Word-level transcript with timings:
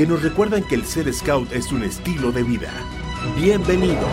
que 0.00 0.06
nos 0.06 0.22
recuerdan 0.22 0.66
que 0.66 0.76
el 0.76 0.86
ser 0.86 1.12
scout 1.12 1.52
es 1.52 1.70
un 1.72 1.82
estilo 1.82 2.32
de 2.32 2.42
vida. 2.42 2.72
Bienvenidos. 3.36 4.10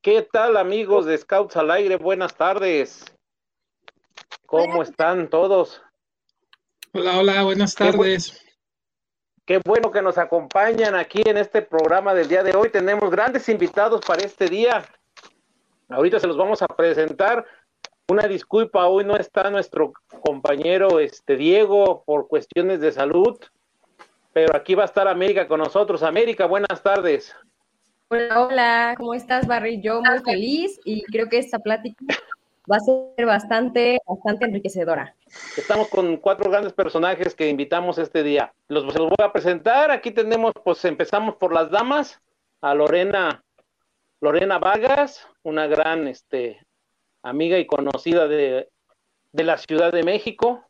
¿Qué 0.00 0.26
tal 0.32 0.56
amigos 0.56 1.04
de 1.04 1.18
Scouts 1.18 1.58
al 1.58 1.70
aire? 1.70 1.96
Buenas 1.96 2.34
tardes. 2.34 3.04
¿Cómo 4.46 4.82
están 4.82 5.28
todos? 5.28 5.82
Hola, 6.94 7.18
hola, 7.18 7.42
buenas 7.42 7.74
tardes. 7.74 8.42
Qué, 9.44 9.60
bueno 9.62 9.90
que 9.90 10.00
nos 10.00 10.16
acompañan 10.16 10.94
aquí 10.94 11.20
en 11.26 11.36
este 11.36 11.60
programa 11.60 12.14
del 12.14 12.28
día 12.28 12.42
de 12.42 12.56
hoy. 12.56 12.70
Tenemos 12.70 13.10
grandes 13.10 13.46
invitados 13.50 14.00
para 14.06 14.24
este 14.24 14.48
día. 14.48 14.86
Ahorita 15.90 16.18
se 16.18 16.26
los 16.26 16.38
vamos 16.38 16.62
a 16.62 16.66
presentar. 16.66 17.44
Una 18.08 18.28
disculpa, 18.28 18.86
hoy 18.86 19.04
no 19.04 19.16
está 19.16 19.50
nuestro 19.50 19.92
compañero 20.20 21.00
este 21.00 21.36
Diego 21.36 22.04
por 22.06 22.28
cuestiones 22.28 22.80
de 22.80 22.92
salud, 22.92 23.36
pero 24.32 24.54
aquí 24.54 24.76
va 24.76 24.84
a 24.84 24.86
estar 24.86 25.08
América 25.08 25.48
con 25.48 25.58
nosotros. 25.58 26.04
América, 26.04 26.46
buenas 26.46 26.84
tardes. 26.84 27.34
Hola, 28.06 28.42
hola, 28.46 28.94
¿cómo 28.96 29.12
estás, 29.12 29.48
Barry? 29.48 29.80
Yo 29.80 30.00
muy 30.02 30.20
feliz 30.20 30.78
y 30.84 31.02
creo 31.02 31.28
que 31.28 31.38
esta 31.38 31.58
plática 31.58 32.04
va 32.70 32.76
a 32.76 32.80
ser 32.80 33.26
bastante, 33.26 33.98
bastante 34.06 34.44
enriquecedora. 34.44 35.16
Estamos 35.56 35.88
con 35.88 36.16
cuatro 36.18 36.48
grandes 36.48 36.74
personajes 36.74 37.34
que 37.34 37.48
invitamos 37.48 37.98
este 37.98 38.22
día. 38.22 38.54
Los, 38.68 38.84
los 38.84 38.98
voy 38.98 39.16
a 39.24 39.32
presentar. 39.32 39.90
Aquí 39.90 40.12
tenemos, 40.12 40.52
pues 40.64 40.84
empezamos 40.84 41.34
por 41.34 41.52
las 41.52 41.72
damas, 41.72 42.20
a 42.60 42.72
Lorena, 42.72 43.42
Lorena 44.20 44.60
Vargas, 44.60 45.26
una 45.42 45.66
gran 45.66 46.06
este, 46.06 46.65
amiga 47.26 47.58
y 47.58 47.66
conocida 47.66 48.28
de, 48.28 48.68
de 49.32 49.44
la 49.44 49.58
Ciudad 49.58 49.92
de 49.92 50.04
México. 50.04 50.62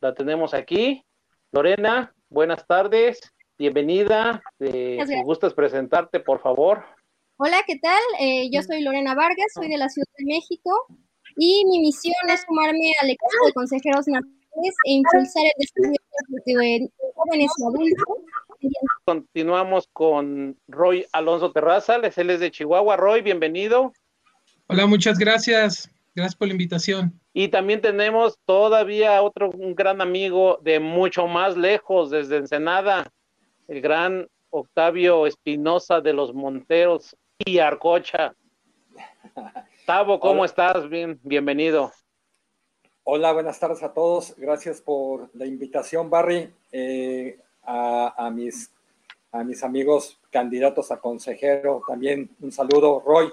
La 0.00 0.14
tenemos 0.14 0.54
aquí. 0.54 1.04
Lorena, 1.50 2.14
buenas 2.28 2.66
tardes. 2.66 3.20
Bienvenida. 3.58 4.42
Eh, 4.60 4.98
si 5.04 5.22
gustas 5.22 5.52
presentarte, 5.52 6.20
por 6.20 6.40
favor. 6.40 6.84
Hola, 7.38 7.62
¿qué 7.66 7.78
tal? 7.78 8.00
Eh, 8.20 8.50
yo 8.52 8.62
soy 8.62 8.82
Lorena 8.82 9.14
Vargas, 9.14 9.46
soy 9.52 9.68
de 9.68 9.76
la 9.76 9.88
Ciudad 9.88 10.06
de 10.16 10.24
México 10.26 10.70
y 11.36 11.64
mi 11.66 11.80
misión 11.80 12.14
es 12.28 12.42
sumarme 12.42 12.92
al 13.02 13.10
equipo 13.10 13.46
de 13.46 13.52
consejeros 13.52 14.06
nacionales 14.06 14.76
e 14.86 14.92
impulsar 14.92 15.42
el 15.44 15.52
desarrollo 15.58 16.60
de 16.60 16.90
jóvenes 17.16 17.50
y 17.58 17.64
adultos. 17.64 18.04
Continuamos 19.04 19.88
con 19.92 20.56
Roy 20.68 21.04
Alonso 21.12 21.50
Terraza, 21.50 21.96
él 21.96 22.30
es 22.30 22.40
de 22.40 22.50
Chihuahua. 22.52 22.96
Roy, 22.96 23.22
bienvenido. 23.22 23.92
Hola, 24.66 24.86
muchas 24.86 25.18
gracias. 25.18 25.90
Gracias 26.14 26.36
por 26.36 26.48
la 26.48 26.54
invitación. 26.54 27.20
Y 27.34 27.48
también 27.48 27.82
tenemos 27.82 28.38
todavía 28.46 29.20
otro 29.20 29.50
un 29.50 29.74
gran 29.74 30.00
amigo 30.00 30.58
de 30.62 30.80
mucho 30.80 31.26
más 31.26 31.56
lejos, 31.56 32.10
desde 32.10 32.38
Ensenada, 32.38 33.12
el 33.68 33.82
gran 33.82 34.26
Octavio 34.48 35.26
Espinosa 35.26 36.00
de 36.00 36.14
los 36.14 36.32
Monteros 36.32 37.14
y 37.38 37.58
Arcocha. 37.58 38.34
Tavo, 39.84 40.18
¿cómo 40.18 40.40
Hola. 40.40 40.46
estás? 40.46 40.88
Bien, 40.88 41.20
bienvenido. 41.24 41.92
Hola, 43.02 43.32
buenas 43.32 43.60
tardes 43.60 43.82
a 43.82 43.92
todos. 43.92 44.34
Gracias 44.38 44.80
por 44.80 45.28
la 45.34 45.44
invitación, 45.44 46.08
Barry, 46.08 46.54
eh, 46.72 47.38
a, 47.64 48.14
a, 48.16 48.30
mis, 48.30 48.72
a 49.30 49.44
mis 49.44 49.62
amigos 49.62 50.18
candidatos 50.30 50.90
a 50.90 51.00
consejero. 51.00 51.82
También 51.86 52.30
un 52.40 52.50
saludo, 52.50 53.02
Roy. 53.04 53.30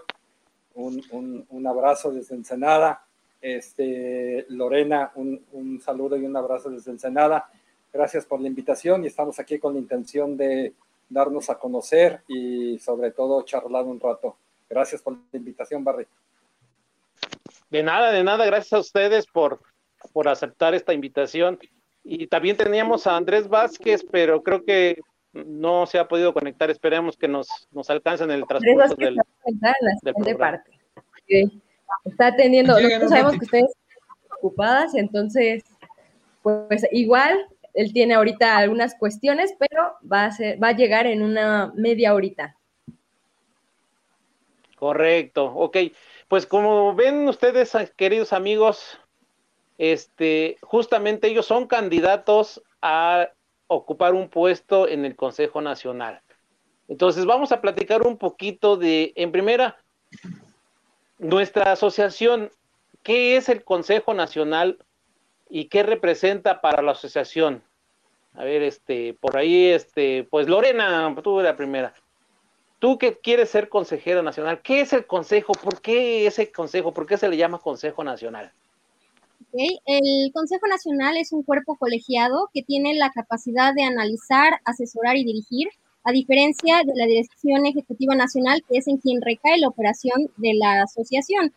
Un, 0.75 1.03
un, 1.11 1.45
un 1.49 1.67
abrazo 1.67 2.11
desde 2.11 2.35
Ensenada. 2.35 3.05
Este, 3.41 4.45
Lorena, 4.49 5.11
un, 5.15 5.43
un 5.51 5.81
saludo 5.81 6.15
y 6.17 6.25
un 6.25 6.35
abrazo 6.35 6.69
desde 6.69 6.91
Ensenada. 6.91 7.49
Gracias 7.91 8.25
por 8.25 8.39
la 8.39 8.47
invitación 8.47 9.03
y 9.03 9.07
estamos 9.07 9.39
aquí 9.39 9.59
con 9.59 9.73
la 9.73 9.79
intención 9.79 10.37
de 10.37 10.73
darnos 11.09 11.49
a 11.49 11.59
conocer 11.59 12.21
y 12.27 12.79
sobre 12.79 13.11
todo 13.11 13.41
charlar 13.41 13.85
un 13.85 13.99
rato. 13.99 14.37
Gracias 14.69 15.01
por 15.01 15.13
la 15.13 15.37
invitación, 15.37 15.83
Barry. 15.83 16.07
De 17.69 17.83
nada, 17.83 18.11
de 18.11 18.23
nada, 18.23 18.45
gracias 18.45 18.73
a 18.73 18.79
ustedes 18.79 19.27
por, 19.27 19.59
por 20.13 20.27
aceptar 20.27 20.73
esta 20.73 20.93
invitación. 20.93 21.59
Y 22.03 22.27
también 22.27 22.57
teníamos 22.57 23.07
a 23.07 23.15
Andrés 23.15 23.47
Vázquez, 23.47 24.05
pero 24.09 24.41
creo 24.41 24.63
que 24.63 24.99
no 25.33 25.85
se 25.85 25.99
ha 25.99 26.07
podido 26.07 26.33
conectar. 26.33 26.69
Esperemos 26.69 27.17
que 27.17 27.27
nos, 27.27 27.67
nos 27.71 27.89
alcance 27.89 28.23
en 28.23 28.31
el 28.31 28.45
transcurso 28.45 28.95
del, 28.95 29.17
parte. 30.38 30.72
Está 32.06 32.28
atendiendo, 32.28 32.79
nosotros 32.79 33.09
sabemos 33.09 33.34
que 33.34 33.46
ustedes 33.46 33.66
están 33.66 34.38
ocupadas, 34.38 34.96
entonces, 34.96 35.63
pues 36.41 36.85
igual 36.91 37.47
él 37.74 37.94
tiene 37.94 38.16
ahorita 38.16 38.57
algunas 38.57 38.96
cuestiones, 38.96 39.53
pero 39.57 39.94
va 40.12 40.25
a, 40.25 40.31
ser, 40.31 40.62
va 40.62 40.69
a 40.69 40.75
llegar 40.75 41.07
en 41.07 41.22
una 41.22 41.72
media 41.75 42.13
horita. 42.13 42.57
Correcto, 44.78 45.46
ok. 45.46 45.78
Pues 46.28 46.46
como 46.46 46.96
ven 46.96 47.28
ustedes, 47.28 47.75
queridos 47.96 48.34
amigos, 48.34 49.00
este, 49.78 50.57
justamente 50.62 51.28
ellos 51.28 51.46
son 51.46 51.68
candidatos 51.68 52.62
a 52.81 53.30
ocupar 53.68 54.13
un 54.13 54.28
puesto 54.30 54.88
en 54.88 55.06
el 55.06 55.16
Consejo 55.16 55.62
Nacional. 55.62 56.22
Entonces 56.91 57.25
vamos 57.25 57.53
a 57.53 57.62
platicar 57.62 58.06
un 58.06 58.18
poquito 58.18 58.75
de, 58.75 59.13
en 59.16 59.31
primera, 59.31 59.78
nuestra 61.19 61.72
asociación, 61.72 62.52
¿qué 63.02 63.38
es 63.38 63.47
el 63.47 63.63
Consejo 63.63 64.13
Nacional 64.13 64.78
y 65.50 65.69
qué 65.69 65.84
representa 65.84 66.59
para 66.59 66.81
la 66.81 66.91
asociación? 66.91 67.63
A 68.34 68.44
ver, 68.44 68.62
este, 68.62 69.13
por 69.13 69.38
ahí, 69.38 69.68
este, 69.68 70.28
pues 70.30 70.50
Lorena, 70.50 71.16
tú 71.24 71.40
la 71.40 71.56
primera. 71.56 71.94
Tú 72.80 72.97
que 72.97 73.18
quieres 73.18 73.50
ser 73.50 73.69
consejera 73.69 74.22
nacional, 74.22 74.62
¿qué 74.62 74.81
es 74.81 74.91
el 74.91 75.06
consejo? 75.06 75.53
¿Por 75.53 75.80
qué 75.80 76.28
ese 76.28 76.51
consejo? 76.51 76.94
¿Por 76.94 77.06
qué 77.06 77.18
se 77.18 77.30
le 77.30 77.38
llama 77.38 77.59
Consejo 77.59 78.03
Nacional? 78.03 78.51
Okay. 79.47 79.80
El 79.85 80.34
Consejo 80.34 80.68
Nacional 80.68 81.16
es 81.16 81.31
un 81.31 81.44
cuerpo 81.44 81.78
colegiado 81.78 82.50
que 82.53 82.63
tiene 82.63 82.96
la 82.96 83.12
capacidad 83.12 83.74
de 83.74 83.84
analizar, 83.84 84.59
asesorar 84.66 85.16
y 85.16 85.24
dirigir, 85.24 85.69
a 86.03 86.12
diferencia 86.12 86.81
de 86.85 86.94
la 86.95 87.06
Dirección 87.06 87.66
Ejecutiva 87.66 88.16
Nacional, 88.16 88.63
que 88.67 88.78
es 88.78 88.88
en 88.88 88.97
quien 88.97 89.22
recae 89.22 89.59
la 89.59 89.67
operación 89.67 90.29
de 90.38 90.53
la 90.56 90.84
asociación. 90.84 91.53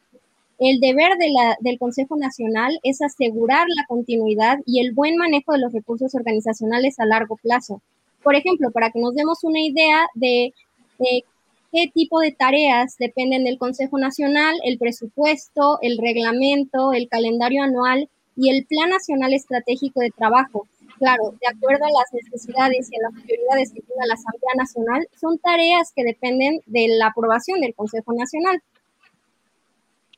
El 0.58 0.78
deber 0.80 1.12
del 1.60 1.78
Consejo 1.78 2.16
Nacional 2.16 2.78
es 2.82 3.02
asegurar 3.02 3.66
la 3.68 3.84
continuidad 3.86 4.58
y 4.66 4.80
el 4.80 4.92
buen 4.92 5.16
manejo 5.16 5.52
de 5.52 5.58
los 5.58 5.72
recursos 5.72 6.14
organizacionales 6.14 7.00
a 7.00 7.06
largo 7.06 7.36
plazo. 7.36 7.82
Por 8.22 8.36
ejemplo, 8.36 8.70
para 8.70 8.90
que 8.90 9.00
nos 9.00 9.14
demos 9.14 9.42
una 9.42 9.60
idea 9.60 10.06
de, 10.14 10.54
de 10.98 11.24
qué 11.72 11.90
tipo 11.92 12.20
de 12.20 12.32
tareas 12.32 12.96
dependen 12.98 13.44
del 13.44 13.58
Consejo 13.58 13.98
Nacional, 13.98 14.54
el 14.64 14.78
presupuesto, 14.78 15.78
el 15.82 15.98
reglamento, 15.98 16.92
el 16.92 17.08
calendario 17.08 17.62
anual 17.64 18.08
y 18.36 18.50
el 18.50 18.64
Plan 18.64 18.90
Nacional 18.90 19.34
Estratégico 19.34 20.00
de 20.00 20.10
Trabajo. 20.10 20.68
Claro, 20.98 21.34
de 21.40 21.48
acuerdo 21.48 21.84
a 21.84 21.90
las 21.90 22.12
necesidades 22.12 22.88
y 22.90 22.96
a 22.96 23.10
las 23.10 23.22
prioridades 23.22 23.72
que 23.72 23.80
tiene 23.80 24.06
la 24.06 24.14
Asamblea 24.14 24.54
Nacional, 24.56 25.08
son 25.20 25.38
tareas 25.38 25.92
que 25.94 26.04
dependen 26.04 26.60
de 26.66 26.86
la 26.88 27.08
aprobación 27.08 27.60
del 27.60 27.74
Consejo 27.74 28.12
Nacional. 28.12 28.62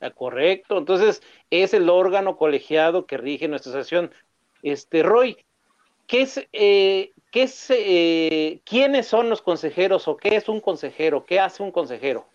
Ah, 0.01 0.11
correcto, 0.11 0.79
entonces 0.79 1.23
es 1.51 1.73
el 1.73 1.89
órgano 1.89 2.37
colegiado 2.37 3.07
que 3.07 3.17
rige 3.17 3.49
nuestra 3.49 3.71
asociación. 3.71 4.11
Este, 4.63 5.03
Roy, 5.03 5.39
¿qué 6.07 6.23
es, 6.23 6.47
eh, 6.53 7.13
qué 7.31 7.45
es 7.45 7.67
eh, 7.71 8.61
quiénes 8.65 9.07
son 9.07 9.31
los 9.31 9.41
consejeros 9.41 10.07
o 10.09 10.19
qué 10.19 10.37
es 10.37 10.49
un 10.49 10.61
consejero? 10.61 11.25
¿Qué 11.25 11.41
hace 11.41 11.63
un 11.63 11.73
consejero? 11.73 12.27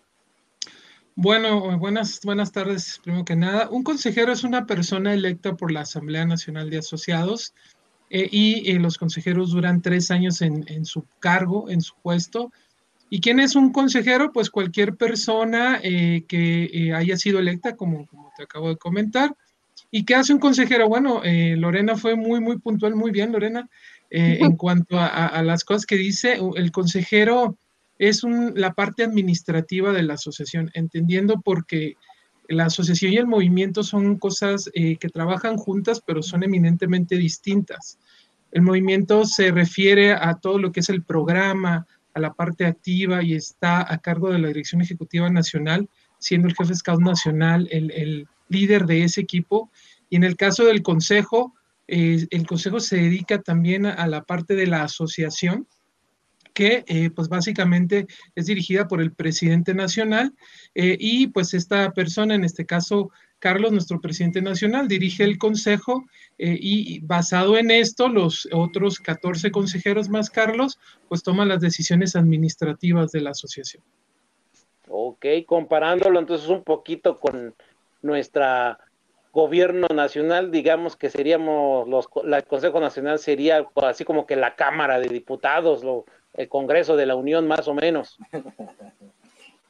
Bueno, 1.14 1.78
buenas, 1.78 2.20
buenas 2.24 2.50
tardes, 2.50 2.98
primero 3.04 3.24
que 3.24 3.36
nada. 3.36 3.68
Un 3.70 3.84
consejero 3.84 4.32
es 4.32 4.42
una 4.44 4.66
persona 4.66 5.12
electa 5.14 5.54
por 5.54 5.70
la 5.70 5.82
Asamblea 5.82 6.24
Nacional 6.24 6.70
de 6.70 6.78
Asociados 6.78 7.54
eh, 8.12 8.28
y 8.30 8.70
eh, 8.70 8.78
los 8.78 8.98
consejeros 8.98 9.50
duran 9.50 9.82
tres 9.82 10.12
años 10.12 10.40
en, 10.42 10.64
en, 10.68 10.84
su 10.84 11.04
cargo, 11.18 11.68
en 11.68 11.80
su 11.80 11.94
puesto. 12.02 12.52
¿Y 13.10 13.20
quién 13.20 13.40
es 13.40 13.56
un 13.56 13.72
consejero? 13.72 14.32
Pues 14.32 14.50
cualquier 14.50 14.94
persona 14.94 15.80
eh, 15.82 16.24
que 16.28 16.92
haya 16.94 17.16
sido 17.16 17.40
electa, 17.40 17.74
como, 17.74 18.06
como, 18.06 18.32
te 18.36 18.44
acabo 18.44 18.68
de 18.68 18.76
comentar, 18.76 19.34
¿Y 19.94 20.04
qué 20.06 20.14
hace 20.14 20.32
un 20.32 20.40
consejero? 20.40 20.88
Bueno, 20.88 21.22
eh, 21.22 21.54
Lorena 21.54 21.96
fue 21.96 22.16
muy, 22.16 22.40
muy 22.40 22.58
puntual, 22.58 22.94
muy 22.96 23.10
bien, 23.10 23.30
Lorena, 23.30 23.68
eh, 24.10 24.38
en 24.40 24.56
cuanto 24.56 24.98
a, 24.98 25.42
las 25.42 25.64
cosas 25.64 25.84
que 25.84 25.96
dice. 25.96 26.38
El 26.56 26.72
consejero 26.72 27.58
es 27.98 28.22
la 28.24 28.72
parte 28.72 29.04
administrativa 29.04 29.92
de 29.92 30.02
la 30.02 30.14
asociación, 30.14 30.70
entendiendo 30.72 31.42
porque 31.44 31.96
la 32.52 32.66
asociación 32.66 33.12
y 33.12 33.16
el 33.16 33.26
movimiento 33.26 33.82
son 33.82 34.18
cosas 34.18 34.70
eh, 34.74 34.96
que 34.96 35.08
trabajan 35.08 35.56
juntas, 35.56 36.02
pero 36.06 36.22
son 36.22 36.42
eminentemente 36.42 37.16
distintas. 37.16 37.98
El 38.50 38.62
movimiento 38.62 39.24
se 39.24 39.50
refiere 39.50 40.12
a 40.12 40.34
todo 40.34 40.58
lo 40.58 40.72
que 40.72 40.80
es 40.80 40.88
el 40.88 41.02
programa, 41.02 41.86
a 42.14 42.20
la 42.20 42.34
parte 42.34 42.66
activa 42.66 43.22
y 43.22 43.34
está 43.34 43.92
a 43.92 43.98
cargo 43.98 44.30
de 44.30 44.38
la 44.38 44.48
Dirección 44.48 44.82
Ejecutiva 44.82 45.30
Nacional, 45.30 45.88
siendo 46.18 46.48
el 46.48 46.54
jefe 46.54 46.74
Scout 46.74 47.00
Nacional 47.00 47.68
el 47.70 48.28
líder 48.48 48.86
de 48.86 49.04
ese 49.04 49.22
equipo. 49.22 49.70
Y 50.10 50.16
en 50.16 50.24
el 50.24 50.36
caso 50.36 50.64
del 50.64 50.82
consejo, 50.82 51.54
eh, 51.88 52.26
el 52.30 52.46
consejo 52.46 52.80
se 52.80 52.96
dedica 52.96 53.42
también 53.42 53.86
a, 53.86 54.06
la 54.06 54.22
parte 54.22 54.54
de 54.54 54.66
la 54.66 54.82
asociación, 54.84 55.66
que 56.52 56.84
eh, 56.86 57.10
pues 57.10 57.28
básicamente 57.28 58.06
es 58.34 58.46
dirigida 58.46 58.88
por 58.88 59.00
el 59.00 59.12
presidente 59.12 59.74
nacional 59.74 60.34
eh, 60.74 60.96
y 60.98 61.28
pues 61.28 61.54
esta 61.54 61.92
persona, 61.92 62.34
en 62.34 62.44
este 62.44 62.66
caso 62.66 63.10
Carlos, 63.38 63.72
nuestro 63.72 64.00
presidente 64.00 64.40
nacional, 64.40 64.86
dirige 64.86 65.24
el 65.24 65.36
consejo 65.36 66.04
y 66.38 67.00
basado 67.00 67.58
en 67.58 67.72
esto, 67.72 68.08
los 68.08 68.48
otros 68.52 69.00
14 69.00 69.50
consejeros 69.50 70.08
más 70.08 70.30
Carlos, 70.30 70.78
pues 71.08 71.24
toman 71.24 71.48
las 71.48 71.60
decisiones 71.60 72.14
administrativas 72.14 73.10
de 73.10 73.20
la 73.20 73.30
asociación. 73.30 73.82
Ok, 74.88 75.26
comparándolo 75.46 76.20
entonces 76.20 76.48
un 76.48 76.62
poquito 76.62 77.18
con 77.18 77.54
nuestra 78.02 78.78
gobierno 79.32 79.86
nacional, 79.88 80.50
digamos 80.50 80.96
que 80.96 81.08
seríamos 81.08 81.88
los, 81.88 82.08
el 82.24 82.44
Consejo 82.44 82.80
Nacional 82.80 83.18
sería 83.18 83.66
así 83.76 84.04
como 84.04 84.26
que 84.26 84.36
la 84.36 84.54
Cámara 84.56 85.00
de 85.00 85.08
Diputados, 85.08 85.82
lo, 85.82 86.04
el 86.34 86.48
Congreso 86.48 86.96
de 86.96 87.06
la 87.06 87.14
Unión 87.14 87.46
más 87.46 87.68
o 87.68 87.74
menos. 87.74 88.18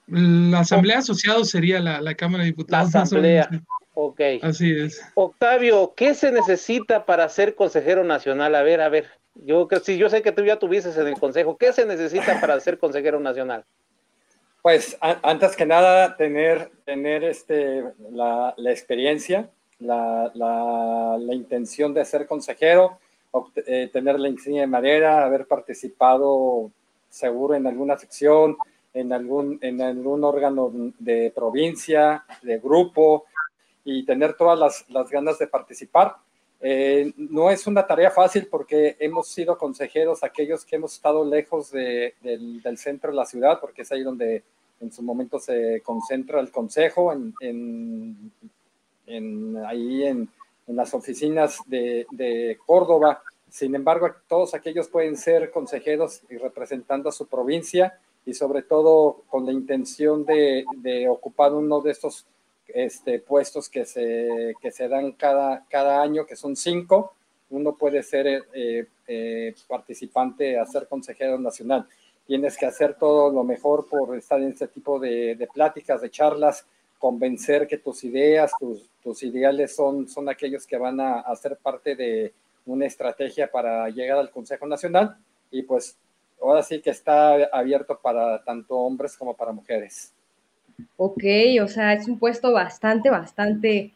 La 0.06 0.60
Asamblea 0.60 0.98
Asociados 0.98 1.50
sería 1.50 1.80
la, 1.80 2.14
Cámara 2.14 2.44
de 2.44 2.50
Diputados. 2.50 2.92
La 2.92 3.02
Asamblea, 3.02 3.48
ok. 3.94 4.20
Así 4.42 4.70
es. 4.70 5.00
Octavio, 5.14 5.94
¿qué 5.96 6.14
se 6.14 6.32
necesita 6.32 7.06
para 7.06 7.28
ser 7.28 7.54
consejero 7.54 8.04
nacional? 8.04 8.54
A 8.54 8.62
ver, 8.62 8.80
a 8.80 8.88
ver, 8.88 9.06
yo, 9.34 9.68
si 9.82 9.96
yo 9.96 10.10
sé 10.10 10.22
que 10.22 10.32
tú 10.32 10.44
ya 10.44 10.58
tuviste 10.58 10.90
en 10.90 11.06
el 11.06 11.18
Consejo, 11.18 11.56
¿qué 11.56 11.72
se 11.72 11.86
necesita 11.86 12.40
para 12.40 12.58
ser 12.60 12.78
consejero 12.78 13.20
nacional? 13.20 13.64
Pues 14.60 14.96
antes 15.00 15.56
que 15.56 15.66
nada, 15.66 16.16
tener, 16.16 16.70
tener 16.84 17.24
este, 17.24 17.82
la, 18.12 18.54
la 18.56 18.70
experiencia, 18.70 19.50
la, 19.80 20.30
la, 20.34 21.16
la, 21.18 21.34
intención 21.34 21.92
de 21.92 22.04
ser 22.04 22.28
consejero, 22.28 23.00
eh, 23.66 23.88
tener 23.92 24.18
la 24.20 24.28
insignia 24.28 24.62
de 24.62 24.66
madera, 24.66 25.24
haber 25.24 25.46
participado 25.46 26.70
seguro 27.08 27.54
en 27.54 27.66
alguna 27.66 27.98
sección, 27.98 28.56
en 28.94 29.12
algún, 29.12 29.58
en 29.62 29.80
algún 29.80 30.24
órgano 30.24 30.70
de 30.98 31.32
provincia, 31.34 32.24
de 32.42 32.58
grupo, 32.58 33.24
y 33.84 34.04
tener 34.04 34.34
todas 34.34 34.58
las, 34.58 34.88
las 34.90 35.10
ganas 35.10 35.38
de 35.38 35.46
participar. 35.46 36.16
Eh, 36.60 37.12
no 37.16 37.50
es 37.50 37.66
una 37.66 37.84
tarea 37.86 38.10
fácil 38.10 38.46
porque 38.46 38.96
hemos 39.00 39.26
sido 39.26 39.58
consejeros 39.58 40.22
aquellos 40.22 40.64
que 40.64 40.76
hemos 40.76 40.94
estado 40.94 41.24
lejos 41.24 41.72
del, 41.72 42.62
del, 42.62 42.78
centro 42.78 43.10
de 43.10 43.16
la 43.16 43.26
ciudad, 43.26 43.58
porque 43.60 43.82
es 43.82 43.90
ahí 43.90 44.02
donde 44.02 44.44
en 44.80 44.92
su 44.92 45.02
momento 45.02 45.40
se 45.40 45.80
concentra 45.80 46.38
el 46.38 46.52
consejo, 46.52 47.12
en, 47.12 47.34
en, 49.06 49.56
ahí 49.66 50.04
en, 50.04 50.28
las 50.76 50.94
oficinas 50.94 51.58
de, 51.66 52.06
de, 52.10 52.58
Córdoba. 52.64 53.22
Sin 53.48 53.74
embargo, 53.74 54.10
todos 54.28 54.54
aquellos 54.54 54.88
pueden 54.88 55.16
ser 55.16 55.50
consejeros 55.50 56.22
y 56.30 56.36
representando 56.36 57.08
a 57.08 57.12
su 57.12 57.26
provincia 57.26 57.98
y 58.24 58.34
sobre 58.34 58.62
todo 58.62 59.22
con 59.28 59.44
la 59.44 59.52
intención 59.52 60.24
de, 60.24 60.64
de 60.76 61.08
ocupar 61.08 61.52
uno 61.52 61.80
de 61.80 61.90
estos 61.90 62.26
este, 62.68 63.18
puestos 63.18 63.68
que 63.68 63.84
se, 63.84 64.54
que 64.60 64.70
se 64.70 64.88
dan 64.88 65.12
cada, 65.12 65.66
cada 65.68 66.00
año, 66.00 66.24
que 66.26 66.36
son 66.36 66.56
cinco. 66.56 67.14
Uno 67.50 67.76
puede 67.76 68.02
ser 68.02 68.26
eh, 68.54 68.86
eh, 69.06 69.54
participante 69.68 70.58
a 70.58 70.64
ser 70.64 70.88
consejero 70.88 71.38
nacional. 71.38 71.86
Tienes 72.26 72.56
que 72.56 72.66
hacer 72.66 72.94
todo 72.94 73.30
lo 73.30 73.44
mejor 73.44 73.86
por 73.88 74.16
estar 74.16 74.40
en 74.40 74.52
este 74.52 74.68
tipo 74.68 74.98
de, 74.98 75.34
de 75.34 75.46
pláticas, 75.48 76.00
de 76.00 76.10
charlas, 76.10 76.66
convencer 76.98 77.66
que 77.66 77.78
tus 77.78 78.04
ideas, 78.04 78.52
tus, 78.58 78.88
tus 79.02 79.22
ideales 79.22 79.74
son, 79.74 80.08
son 80.08 80.28
aquellos 80.28 80.66
que 80.66 80.76
van 80.76 81.00
a, 81.00 81.20
a 81.20 81.36
ser 81.36 81.56
parte 81.56 81.96
de 81.96 82.32
una 82.66 82.86
estrategia 82.86 83.50
para 83.50 83.88
llegar 83.88 84.18
al 84.18 84.30
Consejo 84.30 84.66
Nacional. 84.66 85.16
Y 85.50 85.62
pues 85.62 85.96
ahora 86.40 86.62
sí 86.62 86.80
que 86.80 86.90
está 86.90 87.34
abierto 87.52 87.98
para 88.02 88.42
tanto 88.44 88.76
hombres 88.76 89.16
como 89.16 89.34
para 89.34 89.52
mujeres. 89.52 90.12
Ok, 90.96 91.24
o 91.62 91.68
sea, 91.68 91.92
es 91.92 92.08
un 92.08 92.18
puesto 92.18 92.52
bastante, 92.52 93.10
bastante, 93.10 93.92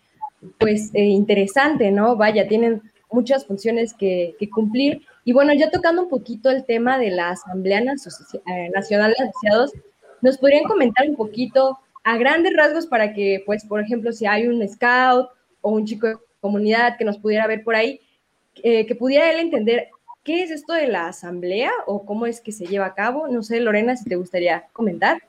pues, 0.58 0.90
eh, 0.94 1.04
interesante, 1.04 1.90
¿no? 1.90 2.16
Vaya, 2.16 2.46
tienen 2.46 2.82
muchas 3.10 3.46
funciones 3.46 3.94
que, 3.94 4.36
cumplir. 4.52 5.02
Y 5.24 5.32
bueno, 5.32 5.52
ya 5.54 5.70
tocando 5.70 6.02
un 6.02 6.08
poquito 6.08 6.50
el 6.50 6.64
tema 6.64 6.98
de 6.98 7.10
la 7.10 7.30
Asamblea 7.30 7.80
Nacional 7.80 9.14
de 9.18 9.24
Asociados, 9.24 9.72
¿nos 10.22 10.38
podrían 10.38 10.64
comentar 10.64 11.08
un 11.08 11.16
poquito 11.16 11.78
a 12.06 12.16
grandes 12.18 12.54
rasgos 12.54 12.86
para 12.86 13.12
que, 13.12 13.42
pues, 13.44 13.64
por 13.64 13.80
ejemplo, 13.80 14.12
si 14.12 14.26
hay 14.26 14.46
un 14.46 14.66
scout 14.68 15.28
o 15.60 15.72
un 15.72 15.84
chico 15.84 16.06
de 16.06 16.16
comunidad 16.40 16.96
que 16.96 17.04
nos 17.04 17.18
pudiera 17.18 17.48
ver 17.48 17.64
por 17.64 17.74
ahí, 17.74 18.00
eh, 18.62 18.86
que 18.86 18.94
pudiera 18.94 19.28
él 19.32 19.40
entender 19.40 19.88
qué 20.22 20.44
es 20.44 20.52
esto 20.52 20.72
de 20.72 20.86
la 20.86 21.08
Asamblea 21.08 21.72
o 21.84 22.06
cómo 22.06 22.26
es 22.26 22.40
que 22.40 22.52
se 22.52 22.64
lleva 22.64 22.86
a 22.86 22.94
cabo? 22.94 23.26
No 23.26 23.42
sé, 23.42 23.58
Lorena, 23.58 23.96
si 23.96 24.04
te 24.04 24.14
gustaría 24.14 24.68
comentar. 24.72 25.20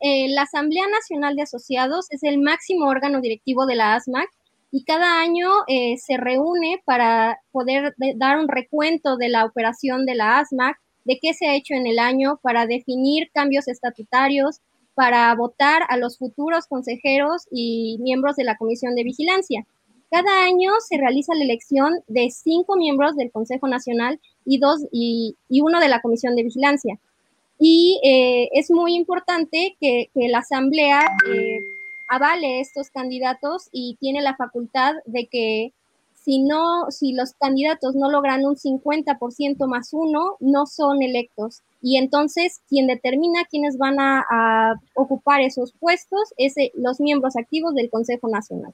Eh, 0.00 0.28
la 0.28 0.42
Asamblea 0.42 0.86
Nacional 0.86 1.34
de 1.34 1.42
Asociados 1.42 2.06
es 2.10 2.22
el 2.22 2.38
máximo 2.38 2.86
órgano 2.86 3.20
directivo 3.20 3.66
de 3.66 3.74
la 3.74 3.96
ASMAC 3.96 4.28
y 4.70 4.84
cada 4.84 5.20
año 5.20 5.50
eh, 5.66 5.96
se 5.98 6.16
reúne 6.16 6.80
para 6.84 7.40
poder 7.50 7.92
dar 8.14 8.38
un 8.38 8.46
recuento 8.46 9.16
de 9.16 9.30
la 9.30 9.44
operación 9.44 10.06
de 10.06 10.14
la 10.14 10.38
ASMAC, 10.38 10.76
de 11.04 11.18
qué 11.20 11.34
se 11.34 11.48
ha 11.48 11.56
hecho 11.56 11.74
en 11.74 11.88
el 11.88 11.98
año, 11.98 12.38
para 12.40 12.66
definir 12.66 13.30
cambios 13.32 13.66
estatutarios, 13.66 14.60
para 14.94 15.34
votar 15.34 15.82
a 15.88 15.96
los 15.96 16.18
futuros 16.18 16.66
consejeros 16.66 17.46
y 17.50 17.98
miembros 18.00 18.36
de 18.36 18.44
la 18.44 18.56
Comisión 18.56 18.94
de 18.94 19.04
Vigilancia. 19.04 19.66
Cada 20.10 20.44
año 20.44 20.72
se 20.86 20.96
realiza 20.96 21.34
la 21.34 21.44
elección 21.44 21.92
de 22.06 22.30
cinco 22.30 22.76
miembros 22.76 23.16
del 23.16 23.32
Consejo 23.32 23.66
Nacional 23.66 24.20
y, 24.44 24.58
dos, 24.58 24.86
y 24.92 25.36
uno 25.50 25.80
de 25.80 25.88
la 25.88 26.00
Comisión 26.00 26.36
de 26.36 26.44
Vigilancia. 26.44 26.98
Y 27.58 28.00
eh, 28.02 28.48
es 28.52 28.70
muy 28.70 28.94
importante 28.94 29.76
que, 29.80 30.10
la 30.14 30.38
Asamblea 30.38 31.00
eh, 31.32 31.60
avale 32.08 32.60
estos 32.60 32.90
candidatos 32.90 33.68
y 33.72 33.96
tiene 34.00 34.22
la 34.22 34.36
facultad 34.36 34.94
de 35.06 35.26
que 35.26 35.72
si 36.14 36.42
no, 36.42 36.90
si 36.90 37.12
los 37.12 37.34
candidatos 37.34 37.94
no 37.94 38.10
logran 38.10 38.44
un 38.44 38.56
50% 38.56 39.66
más 39.66 39.92
uno, 39.92 40.36
no 40.40 40.66
son 40.66 41.02
electos. 41.02 41.62
Y 41.84 41.98
entonces 41.98 42.62
quien 42.68 42.86
determina 42.86 43.44
quiénes 43.44 43.76
van 43.76 44.00
a, 44.00 44.74
ocupar 44.94 45.42
esos 45.42 45.72
puestos 45.72 46.32
es 46.38 46.56
eh, 46.56 46.72
los 46.74 46.98
miembros 46.98 47.36
activos 47.36 47.74
del 47.74 47.90
Consejo 47.90 48.28
Nacional. 48.28 48.72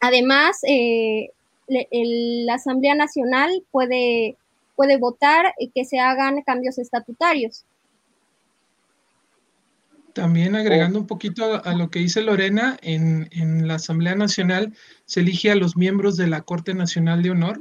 Además, 0.00 0.60
la 1.68 2.54
Asamblea 2.54 2.94
Nacional 2.94 3.64
puede 3.72 4.36
puede 4.76 4.98
votar 4.98 5.54
que 5.74 5.84
se 5.84 5.98
hagan 5.98 6.42
cambios 6.42 6.78
estatutarios. 6.78 7.64
También 10.12 10.54
agregando 10.54 10.98
un 10.98 11.06
poquito 11.06 11.62
a, 11.62 11.74
lo 11.74 11.90
que 11.90 11.98
dice 11.98 12.22
Lorena, 12.22 12.78
en, 12.80 13.66
la 13.66 13.74
Asamblea 13.74 14.14
Nacional 14.14 14.74
se 15.04 15.20
elige 15.20 15.50
a 15.50 15.56
los 15.56 15.76
miembros 15.76 16.16
de 16.16 16.26
la 16.26 16.42
Corte 16.42 16.72
Nacional 16.72 17.22
de 17.22 17.30
Honor 17.30 17.60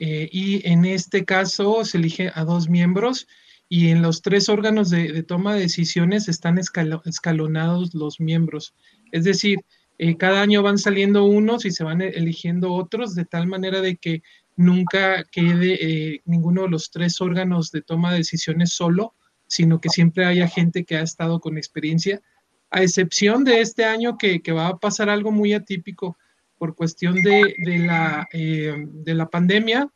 eh, 0.00 0.28
y 0.32 0.66
en 0.66 0.84
este 0.84 1.24
caso 1.24 1.84
se 1.84 1.98
elige 1.98 2.32
a 2.34 2.44
dos 2.44 2.68
miembros 2.68 3.28
y 3.68 3.90
en 3.90 4.02
los 4.02 4.22
tres 4.22 4.48
órganos 4.48 4.90
de, 4.90 5.22
toma 5.22 5.54
de 5.54 5.60
decisiones 5.60 6.26
están 6.26 6.58
escalonados 6.58 7.94
los 7.94 8.18
miembros. 8.18 8.74
Es 9.12 9.24
decir, 9.24 9.60
eh, 9.98 10.16
cada 10.16 10.40
año 10.40 10.62
van 10.62 10.78
saliendo 10.78 11.24
unos 11.24 11.66
y 11.66 11.70
se 11.70 11.84
van 11.84 12.00
eligiendo 12.00 12.72
otros 12.72 13.14
de 13.14 13.26
tal 13.26 13.46
manera 13.46 13.82
de 13.82 13.96
que 13.96 14.22
nunca 14.56 15.24
quede 15.24 15.78
eh, 15.80 16.22
ninguno 16.24 16.62
de 16.62 16.70
los 16.70 16.90
tres 16.90 17.20
órganos 17.20 17.70
de 17.70 17.82
toma 17.82 18.10
de 18.10 18.18
decisiones 18.18 18.72
solo, 18.72 19.14
sino 19.46 19.80
que 19.80 19.90
siempre 19.90 20.24
haya 20.24 20.48
gente 20.48 20.84
que 20.84 20.96
ha 20.96 21.02
estado 21.02 21.40
con 21.40 21.58
experiencia, 21.58 22.22
a 22.70 22.82
excepción 22.82 23.44
de 23.44 23.60
este 23.60 23.84
año 23.84 24.16
que, 24.16 24.40
va 24.52 24.68
a 24.68 24.78
pasar 24.78 25.10
algo 25.10 25.30
muy 25.32 25.52
atípico 25.52 26.16
por 26.60 26.74
cuestión 26.74 27.14
de, 27.22 27.54
la, 27.78 28.28
eh, 28.34 28.74
de 28.86 29.14
la 29.14 29.30
pandemia, 29.30 29.88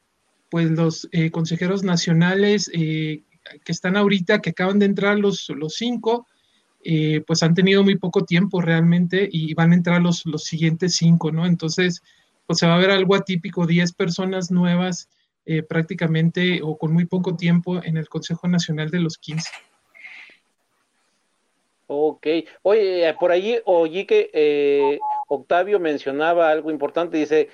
pues 0.49 0.71
los 0.71 1.06
eh, 1.12 1.30
consejeros 1.30 1.83
nacionales 1.83 2.71
que 2.73 3.23
están 3.66 3.99
ahorita, 3.99 4.40
que 4.40 4.50
acaban 4.50 4.78
de 4.78 4.87
entrar 4.87 5.18
los, 5.18 5.50
los 5.50 5.75
cinco, 5.75 6.26
eh, 6.83 7.23
pues 7.26 7.42
han 7.42 7.54
tenido 7.54 7.83
muy 7.83 7.97
poco 7.97 8.25
tiempo 8.25 8.62
realmente 8.62 9.28
y 9.30 9.52
van 9.52 9.73
a 9.73 9.75
entrar 9.75 10.00
los, 10.00 10.25
los 10.25 10.44
siguientes 10.44 10.97
cinco, 10.97 11.30
¿no? 11.30 11.47
Entonces, 11.47 12.02
pues 12.47 12.59
se 12.59 12.66
va 12.66 12.76
a 12.76 12.78
ver 12.78 12.90
algo 12.90 13.14
atípico, 13.14 13.66
10 13.66 13.92
personas 13.92 14.50
nuevas 14.50 15.09
eh, 15.47 15.62
prácticamente 15.62 16.61
o 16.62 16.78
con 16.78 16.92
muy 16.92 17.04
poco 17.04 17.37
tiempo 17.37 17.83
en 17.83 17.99
el 17.99 18.09
Consejo 18.09 18.49
Nacional 18.49 18.90
de 18.90 19.00
los 19.00 19.18
15. 19.18 19.50
Ok, 21.87 22.26
oye, 22.62 23.14
por 23.21 23.30
allí 23.30 23.59
oí 23.66 24.06
que 24.06 24.30
eh, 24.33 24.99
Octavio 25.34 25.80
mencionaba 25.80 26.50
algo 26.50 26.70
importante, 26.70 27.18
dice, 27.18 27.48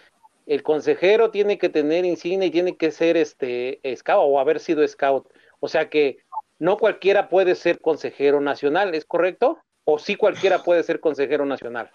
el 0.46 0.62
consejero 0.62 1.30
tiene 1.30 1.58
que 1.58 1.68
tener 1.68 2.04
insignia 2.04 2.48
y 2.48 2.50
tiene 2.50 2.76
que 2.76 2.90
ser 2.90 3.16
este 3.16 3.80
scout 3.96 4.24
o 4.26 4.40
haber 4.40 4.60
sido 4.60 4.86
scout. 4.86 5.28
O 5.60 5.68
sea 5.68 5.88
que 5.88 6.18
no 6.58 6.76
cualquiera 6.76 7.28
puede 7.28 7.54
ser 7.54 7.80
consejero 7.80 8.40
nacional, 8.40 8.94
¿es 8.94 9.04
correcto? 9.04 9.58
¿O 9.84 9.98
sí 9.98 10.16
cualquiera 10.16 10.62
puede 10.62 10.82
ser 10.82 11.00
consejero 11.00 11.46
nacional? 11.46 11.90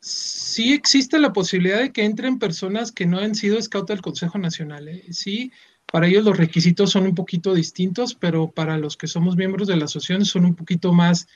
Sí 0.00 0.72
existe 0.72 1.18
la 1.20 1.32
posibilidad 1.32 1.78
de 1.78 1.92
que 1.92 2.04
entren 2.04 2.38
personas 2.38 2.90
que 2.90 3.06
no 3.06 3.18
han 3.18 3.34
sido 3.34 3.60
scout 3.62 3.88
del 3.88 4.02
Consejo 4.02 4.36
Nacional. 4.36 4.88
¿eh? 4.88 5.04
Sí, 5.10 5.52
para 5.86 6.08
ellos 6.08 6.24
los 6.24 6.36
requisitos 6.36 6.90
son 6.90 7.04
un 7.04 7.14
poquito 7.14 7.54
distintos, 7.54 8.14
pero 8.14 8.50
para 8.50 8.78
los 8.78 8.96
que 8.96 9.06
somos 9.06 9.36
miembros 9.36 9.68
de 9.68 9.76
la 9.76 9.84
asociación 9.84 10.24
son 10.24 10.44
un 10.44 10.56
poquito 10.56 10.92
más 10.92 11.28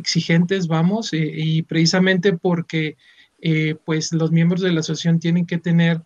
exigentes, 0.00 0.66
vamos, 0.66 1.12
eh, 1.12 1.30
y 1.32 1.62
precisamente 1.62 2.32
porque 2.32 2.96
eh, 3.40 3.76
pues 3.84 4.12
los 4.12 4.32
miembros 4.32 4.60
de 4.60 4.72
la 4.72 4.80
asociación 4.80 5.20
tienen 5.20 5.46
que 5.46 5.58
tener 5.58 6.02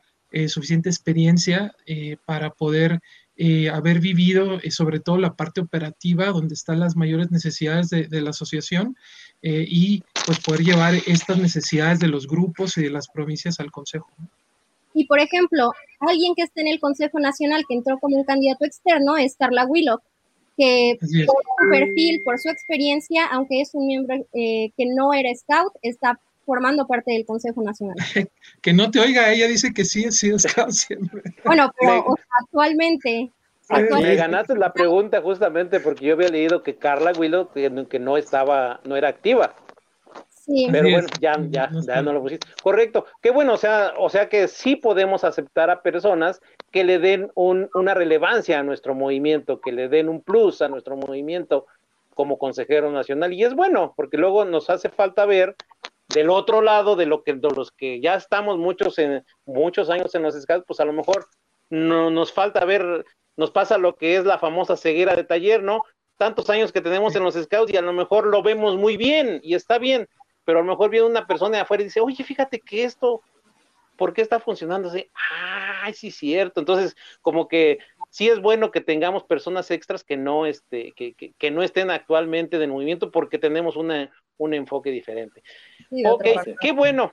suficiente 0.49 0.89
experiencia 0.89 1.73
para 2.27 2.51
poder 2.51 3.01
eh, 3.37 3.69
haber 3.69 3.99
vivido 3.99 4.61
eh, 4.63 4.71
sobre 4.71 5.01
todo 5.01 5.19
la 5.19 5.35
parte 5.35 5.61
operativa, 5.61 6.27
donde 6.27 6.55
están 6.55 6.79
las 6.79 6.95
mayores 6.95 7.33
necesidades 7.33 7.91
de, 7.91 8.21
la 8.21 8.31
asociación, 8.31 8.97
eh, 9.43 9.65
y 9.69 10.05
pues 10.25 10.39
poder 10.39 10.61
llevar 10.61 10.95
estas 11.07 11.39
necesidades 11.39 11.99
de 11.99 12.07
los 12.07 12.29
grupos 12.29 12.79
y 12.79 12.83
de 12.85 12.91
las 12.91 13.09
provincias 13.09 13.59
al 13.59 13.73
Consejo. 13.73 14.09
Y 14.95 15.07
por 15.07 15.19
ejemplo, 15.19 15.73
alguien 15.99 16.35
que 16.37 16.43
esté 16.43 16.61
en 16.61 16.69
el 16.69 16.79
Consejo 16.79 17.19
Nacional 17.19 17.65
que 17.69 17.75
entró 17.75 17.99
como 17.99 18.17
un 18.17 18.25
candidato 18.25 18.65
externo 18.65 19.17
es 19.17 19.35
Carla 19.37 19.67
Willock, 19.67 20.05
que 20.57 20.97
por 21.01 21.09
su 21.09 21.71
perfil, 21.71 22.23
por 22.25 22.39
su 22.39 22.49
experiencia, 22.49 23.27
aunque 23.27 23.61
es 23.61 23.75
un 23.75 23.87
miembro 23.87 24.17
que 24.33 24.87
no 24.95 25.13
era 25.13 25.31
scout, 25.35 25.73
está 25.83 26.19
formando 26.45 26.87
parte 26.87 27.13
del 27.13 27.25
Consejo 27.25 27.63
Nacional. 27.63 27.97
que 28.63 28.73
no 28.73 28.91
te 28.91 29.01
oiga, 29.01 29.33
ella 29.33 29.49
dice 29.49 29.73
que 29.73 29.85
sí, 29.85 30.11
sí, 30.11 30.37
scout 30.39 30.71
siempre. 30.71 31.23
Bueno, 31.45 31.73
pero 31.79 32.15
actualmente, 32.43 33.31
Me 33.71 34.15
ganaste 34.15 34.57
la 34.57 34.73
pregunta 34.73 35.21
justamente 35.23 35.81
porque 35.81 36.07
yo 36.07 36.15
había 36.15 36.29
leído 36.29 36.63
que 36.63 36.77
Carla 36.77 37.13
Willow 37.17 37.51
que, 37.53 37.99
no 37.99 38.17
estaba, 38.17 38.81
no 38.85 38.97
era 38.97 39.09
activa. 39.09 39.55
Sí. 40.29 40.69
Pero 40.71 40.91
bueno, 40.91 41.09
ya, 41.21 41.33
ya, 41.49 41.71
ya 41.87 42.03
no 42.03 42.13
lo 42.13 42.23
pusiste. 42.23 42.47
Correcto. 42.63 43.07
Qué 43.23 43.31
bueno, 43.31 43.55
o 43.55 43.57
sea, 43.57 43.95
o 43.99 44.11
sea 44.11 44.29
que 44.29 44.47
sí 44.47 44.77
podemos 44.77 45.25
aceptar 45.25 45.71
a 45.71 45.81
personas 45.81 46.43
que 46.75 46.83
le 46.83 46.99
den 46.99 47.31
un, 47.37 47.71
una 47.73 47.95
relevancia 47.95 48.59
a 48.59 48.65
nuestro 48.65 48.97
movimiento, 48.97 49.61
que 49.61 49.71
le 49.71 49.89
den 49.89 50.09
un 50.09 50.21
plus 50.21 50.61
a 50.61 50.69
nuestro 50.69 50.97
movimiento 50.97 51.67
como 52.17 52.37
consejero 52.37 52.91
nacional. 52.91 53.33
Y 53.33 53.45
es 53.45 53.55
bueno, 53.55 53.95
porque 53.97 54.17
luego 54.17 54.45
nos 54.45 54.69
hace 54.71 54.89
falta 54.89 55.25
ver 55.25 55.55
del 56.09 56.31
otro 56.31 56.63
lado 56.63 56.97
de 56.97 57.07
lo 57.07 57.23
que 57.23 57.35
de 57.35 57.49
los 57.49 57.71
que 57.71 58.01
ya 58.01 58.17
estamos 58.17 58.59
muchos 58.59 58.99
en 58.99 59.25
muchos 59.47 59.89
años 59.89 60.17
en 60.17 60.25
los 60.25 60.35
scouts, 60.35 60.65
pues 60.67 60.81
a 60.81 60.85
lo 60.85 60.93
mejor 60.93 61.29
no 61.71 62.11
nos 62.11 62.33
falta 62.33 62.65
ver, 62.65 63.05
nos 63.37 63.53
pasa 63.53 63.79
lo 63.79 63.95
que 63.95 64.17
es 64.17 64.25
la 64.25 64.41
famosa 64.41 64.77
ceguera 64.77 65.15
de 65.15 65.23
taller, 65.23 65.63
¿no? 65.63 65.83
Tantos 66.17 66.51
años 66.51 66.73
que 66.73 66.81
tenemos 66.81 67.15
en 67.15 67.23
los 67.23 67.37
scouts 67.37 67.73
y 67.73 67.77
a 67.77 67.83
lo 67.83 67.93
mejor 67.93 68.27
lo 68.27 68.43
vemos 68.43 68.77
muy 68.77 68.97
bien 68.97 69.39
y 69.45 69.55
está 69.55 69.79
bien, 69.79 70.09
pero 70.45 70.59
a 70.59 70.63
lo 70.63 70.73
mejor 70.73 70.91
viene 70.91 71.07
una 71.07 71.29
persona 71.29 71.59
de 71.59 71.63
afuera 71.63 71.85
y 71.85 71.87
dice, 71.87 72.01
oye, 72.01 72.25
fíjate 72.25 72.59
que 72.59 72.83
esto, 72.83 73.23
¿por 73.97 74.13
qué 74.13 74.23
está 74.23 74.41
funcionando 74.41 74.89
así? 74.89 75.11
Ay, 75.83 75.95
sí, 75.95 76.11
cierto. 76.11 76.61
Entonces, 76.61 76.97
como 77.23 77.49
que 77.49 77.79
sí 78.11 78.29
es 78.29 78.41
bueno 78.41 78.71
que 78.71 78.81
tengamos 78.81 79.25
personas 79.25 79.71
extras 79.71 80.05
que 80.05 80.17
no, 80.17 80.47
este, 80.47 80.93
que, 80.93 81.15
que, 81.15 81.33
que 81.39 81.51
no 81.51 81.63
estén 81.63 81.91
actualmente 81.91 82.59
del 82.59 82.71
movimiento 82.71 83.11
porque 83.11 83.39
tenemos 83.39 83.77
una, 83.77 84.11
un 84.39 84.55
enfoque 84.55 84.91
diferente. 84.91 85.43
ok, 86.05 86.25
qué 86.61 86.73
bueno. 86.73 87.13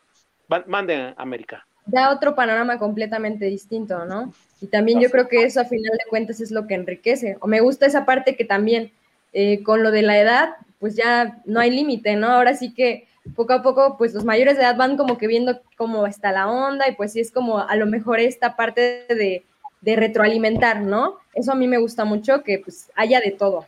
Manden, 0.67 1.13
América. 1.17 1.65
Da 1.85 2.11
otro 2.11 2.35
panorama 2.35 2.77
completamente 2.77 3.45
distinto, 3.45 4.05
¿no? 4.05 4.33
Y 4.59 4.67
también 4.67 4.99
yo 4.99 5.09
creo 5.09 5.27
que 5.27 5.43
eso 5.43 5.61
a 5.61 5.65
final 5.65 5.93
de 5.93 6.09
cuentas 6.09 6.41
es 6.41 6.51
lo 6.51 6.67
que 6.67 6.75
enriquece. 6.75 7.37
O 7.39 7.47
me 7.47 7.61
gusta 7.61 7.85
esa 7.85 8.05
parte 8.05 8.35
que 8.35 8.45
también 8.45 8.91
eh, 9.33 9.63
con 9.63 9.81
lo 9.81 9.91
de 9.91 10.01
la 10.01 10.19
edad, 10.19 10.49
pues 10.79 10.95
ya 10.95 11.41
no 11.45 11.59
hay 11.59 11.71
límite, 11.71 12.15
¿no? 12.17 12.27
Ahora 12.27 12.53
sí 12.53 12.73
que 12.73 13.07
poco 13.35 13.53
a 13.53 13.61
poco, 13.61 13.97
pues 13.97 14.13
los 14.13 14.25
mayores 14.25 14.57
de 14.57 14.63
edad 14.63 14.77
van 14.77 14.97
como 14.97 15.17
que 15.17 15.27
viendo 15.27 15.61
cómo 15.77 16.07
está 16.07 16.31
la 16.31 16.49
onda 16.49 16.87
y 16.87 16.95
pues 16.95 17.13
sí 17.13 17.19
es 17.19 17.31
como 17.31 17.59
a 17.59 17.75
lo 17.75 17.85
mejor 17.85 18.19
esta 18.19 18.55
parte 18.55 19.05
de, 19.09 19.43
de 19.81 19.95
retroalimentar, 19.95 20.81
¿no? 20.81 21.17
Eso 21.33 21.51
a 21.51 21.55
mí 21.55 21.67
me 21.67 21.77
gusta 21.77 22.05
mucho, 22.05 22.43
que 22.43 22.59
pues 22.59 22.91
haya 22.95 23.19
de 23.19 23.31
todo. 23.31 23.65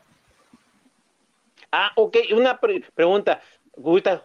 Ah, 1.71 1.91
ok, 1.95 2.17
una 2.35 2.59
pregunta, 2.59 3.41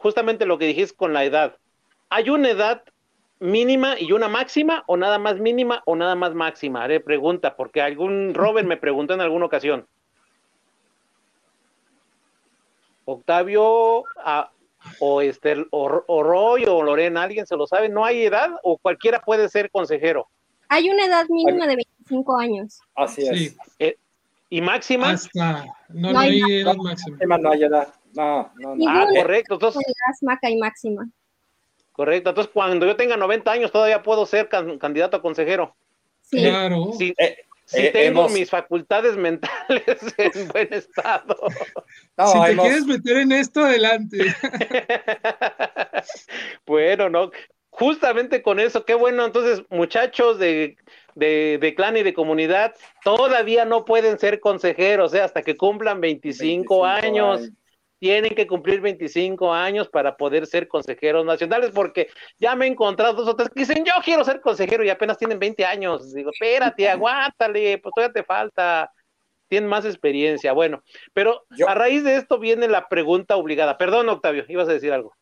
justamente 0.00 0.44
lo 0.44 0.58
que 0.58 0.66
dijiste 0.66 0.94
con 0.94 1.14
la 1.14 1.24
edad. 1.24 1.56
¿Hay 2.10 2.28
una 2.28 2.50
edad 2.50 2.82
mínima 3.38 3.98
y 3.98 4.12
una 4.12 4.28
máxima 4.28 4.84
o 4.86 4.98
nada 4.98 5.18
más 5.18 5.38
mínima 5.38 5.82
o 5.86 5.96
nada 5.96 6.14
más 6.14 6.34
máxima? 6.34 6.84
Haré 6.84 7.00
pregunta, 7.00 7.56
porque 7.56 7.80
algún 7.80 8.34
Robert 8.34 8.68
me 8.68 8.76
preguntó 8.76 9.14
en 9.14 9.22
alguna 9.22 9.46
ocasión. 9.46 9.86
Octavio 13.06 14.04
ah, 14.18 14.50
o, 15.00 15.20
este, 15.20 15.66
o, 15.70 16.22
Roy 16.22 16.64
o 16.66 16.82
Lorena, 16.82 17.22
¿alguien 17.22 17.46
se 17.46 17.56
lo 17.56 17.66
sabe? 17.66 17.88
¿No 17.88 18.04
hay 18.04 18.24
edad 18.24 18.50
o 18.62 18.78
cualquiera 18.78 19.20
puede 19.20 19.48
ser 19.48 19.70
consejero? 19.70 20.28
Hay 20.68 20.90
una 20.90 21.06
edad 21.06 21.26
mínima 21.28 21.66
de 21.66 21.76
25 21.76 22.38
años. 22.38 22.80
Así 22.94 23.26
es. 23.26 23.56
Eh, 23.78 23.96
¿Y 24.50 24.60
máxima? 24.60 25.10
Hasta, 25.10 25.64
no, 25.88 26.12
no, 26.12 26.18
hay, 26.18 26.40
edad 26.40 26.74
máxima. 26.76 27.38
No 27.38 27.50
hay 27.50 27.62
edad. 27.62 27.88
No, 28.14 28.50
no, 28.56 28.74
no. 28.74 28.84
Ah, 28.88 29.06
correcto. 29.14 29.54
Entonces, 29.54 29.82
y 30.42 30.56
máxima. 30.56 31.08
Correcto. 31.92 32.30
Entonces, 32.30 32.52
cuando 32.52 32.86
yo 32.86 32.96
tenga 32.96 33.16
90 33.16 33.50
años, 33.50 33.72
todavía 33.72 34.02
puedo 34.02 34.24
ser 34.24 34.48
candidato 34.48 35.16
a 35.16 35.22
consejero. 35.22 35.74
Sí. 36.22 36.38
Claro. 36.38 36.92
Sí. 36.96 37.14
Eh, 37.18 37.38
si 37.68 37.84
eh, 37.84 37.90
tengo 37.90 38.30
mis 38.30 38.48
facultades 38.48 39.14
mentales 39.18 39.52
en 40.16 40.48
buen 40.48 40.72
estado. 40.72 41.36
si 42.16 42.40
te 42.40 42.56
quieres 42.56 42.86
meter 42.86 43.18
en 43.18 43.32
esto, 43.32 43.62
adelante. 43.62 44.16
bueno, 46.66 47.10
no, 47.10 47.30
justamente 47.68 48.40
con 48.40 48.58
eso, 48.58 48.86
qué 48.86 48.94
bueno. 48.94 49.26
Entonces, 49.26 49.66
muchachos 49.68 50.38
de, 50.38 50.78
de, 51.14 51.74
clan 51.76 51.98
y 51.98 52.02
de 52.02 52.14
comunidad, 52.14 52.74
todavía 53.04 53.66
no 53.66 53.84
pueden 53.84 54.18
ser 54.18 54.40
consejeros, 54.40 55.12
¿eh? 55.12 55.20
hasta 55.20 55.42
que 55.42 55.58
cumplan 55.58 56.00
25, 56.00 56.86
años. 56.86 57.50
Tienen 57.98 58.34
que 58.34 58.46
cumplir 58.46 58.80
25 58.80 59.52
años 59.52 59.88
para 59.88 60.16
poder 60.16 60.46
ser 60.46 60.68
consejeros 60.68 61.24
nacionales, 61.24 61.70
porque 61.72 62.08
ya 62.38 62.54
me 62.54 62.66
he 62.66 62.68
encontrado 62.68 63.14
dos 63.14 63.28
o 63.28 63.36
tres 63.36 63.48
que 63.50 63.60
dicen, 63.60 63.84
yo 63.84 63.92
quiero 64.04 64.24
ser 64.24 64.40
consejero 64.40 64.84
y 64.84 64.90
apenas 64.90 65.18
tienen 65.18 65.38
20 65.38 65.64
años. 65.64 66.14
Digo, 66.14 66.30
espérate, 66.32 66.88
aguántale, 66.88 67.78
pues 67.78 67.92
todavía 67.94 68.12
te 68.12 68.22
falta 68.22 68.92
tienen 69.48 69.68
más 69.68 69.84
experiencia. 69.84 70.52
Bueno, 70.52 70.82
pero 71.12 71.44
a 71.66 71.74
raíz 71.74 72.04
de 72.04 72.16
esto 72.16 72.38
viene 72.38 72.68
la 72.68 72.88
pregunta 72.88 73.36
obligada. 73.36 73.78
Perdón, 73.78 74.08
Octavio, 74.08 74.44
ibas 74.48 74.68
a 74.68 74.72
decir 74.72 74.92
algo. 74.92 75.14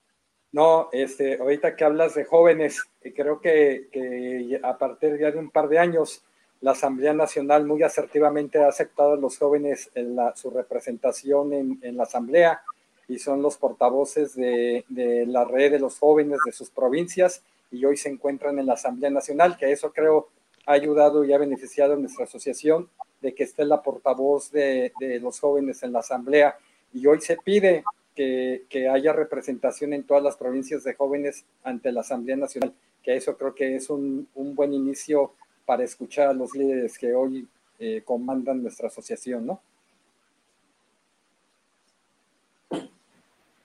No, 0.53 0.89
este, 0.93 1.39
ahorita 1.39 1.77
que 1.77 1.85
hablas 1.85 2.15
de 2.15 2.25
jóvenes, 2.25 2.83
creo 3.15 3.41
que, 3.41 4.59
a 4.63 4.79
partir 4.79 5.19
ya 5.19 5.31
de 5.31 5.39
un 5.39 5.51
par 5.51 5.69
de 5.69 5.79
años, 5.79 6.25
la 6.61 6.73
Asamblea 6.73 7.13
Nacional 7.13 7.67
muy 7.67 7.83
asertivamente 7.83 8.59
ha 8.59 8.69
aceptado 8.69 9.13
a 9.13 9.17
los 9.17 9.39
jóvenes 9.39 9.91
en 9.95 10.17
su 10.35 10.51
representación 10.51 11.53
en, 11.53 11.97
la 11.97 12.05
Asamblea 12.05 12.63
y 13.09 13.19
son 13.19 13.43
los 13.43 13.57
portavoces 13.57 14.35
de, 14.35 14.85
la 15.29 15.45
red 15.45 15.73
de 15.73 15.79
los 15.79 15.99
jóvenes 15.99 16.39
de 16.45 16.53
sus 16.53 16.71
provincias 16.71 17.43
y 17.71 17.85
hoy 17.85 17.97
se 17.97 18.09
encuentran 18.09 18.59
en 18.59 18.67
la 18.67 18.75
Asamblea 18.75 19.11
Nacional, 19.11 19.57
que 19.57 19.71
eso 19.71 19.93
creo 19.93 20.29
ha 20.67 20.73
ayudado 20.73 21.25
y 21.25 21.33
ha 21.33 21.39
beneficiado 21.39 21.95
a 21.95 21.97
nuestra 21.97 22.25
asociación 22.25 22.89
de 23.21 23.35
que 23.35 23.45
esté 23.45 23.65
la 23.65 23.83
portavoz 23.83 24.51
de, 24.51 24.93
de 24.99 25.21
los 25.21 25.39
jóvenes 25.39 25.83
en 25.83 25.93
la 25.93 26.01
Asamblea. 26.01 26.57
Y 26.93 27.07
hoy 27.07 27.21
se 27.21 27.37
pide 27.37 27.85
que, 28.17 28.89
haya 28.91 29.13
representación 29.13 29.93
en 29.93 30.05
todas 30.05 30.23
las 30.23 30.37
provincias 30.37 30.83
de 30.83 30.95
jóvenes 30.95 31.45
ante 31.63 31.93
la 31.93 32.01
Asamblea 32.01 32.37
Nacional, 32.37 32.73
que 33.03 33.15
eso 33.15 33.37
creo 33.37 33.55
que 33.55 33.77
es 33.77 33.91
un, 33.91 34.29
buen 34.35 34.73
inicio 34.73 35.33
para 35.67 35.85
escuchar 35.85 36.29
a 36.29 36.33
los 36.33 36.55
líderes 36.55 36.97
que 36.97 37.15
hoy 37.15 37.47
eh, 37.79 38.03
comandan 38.05 38.63
nuestra 38.63 38.89
asociación, 38.89 39.47
¿no? 39.47 39.61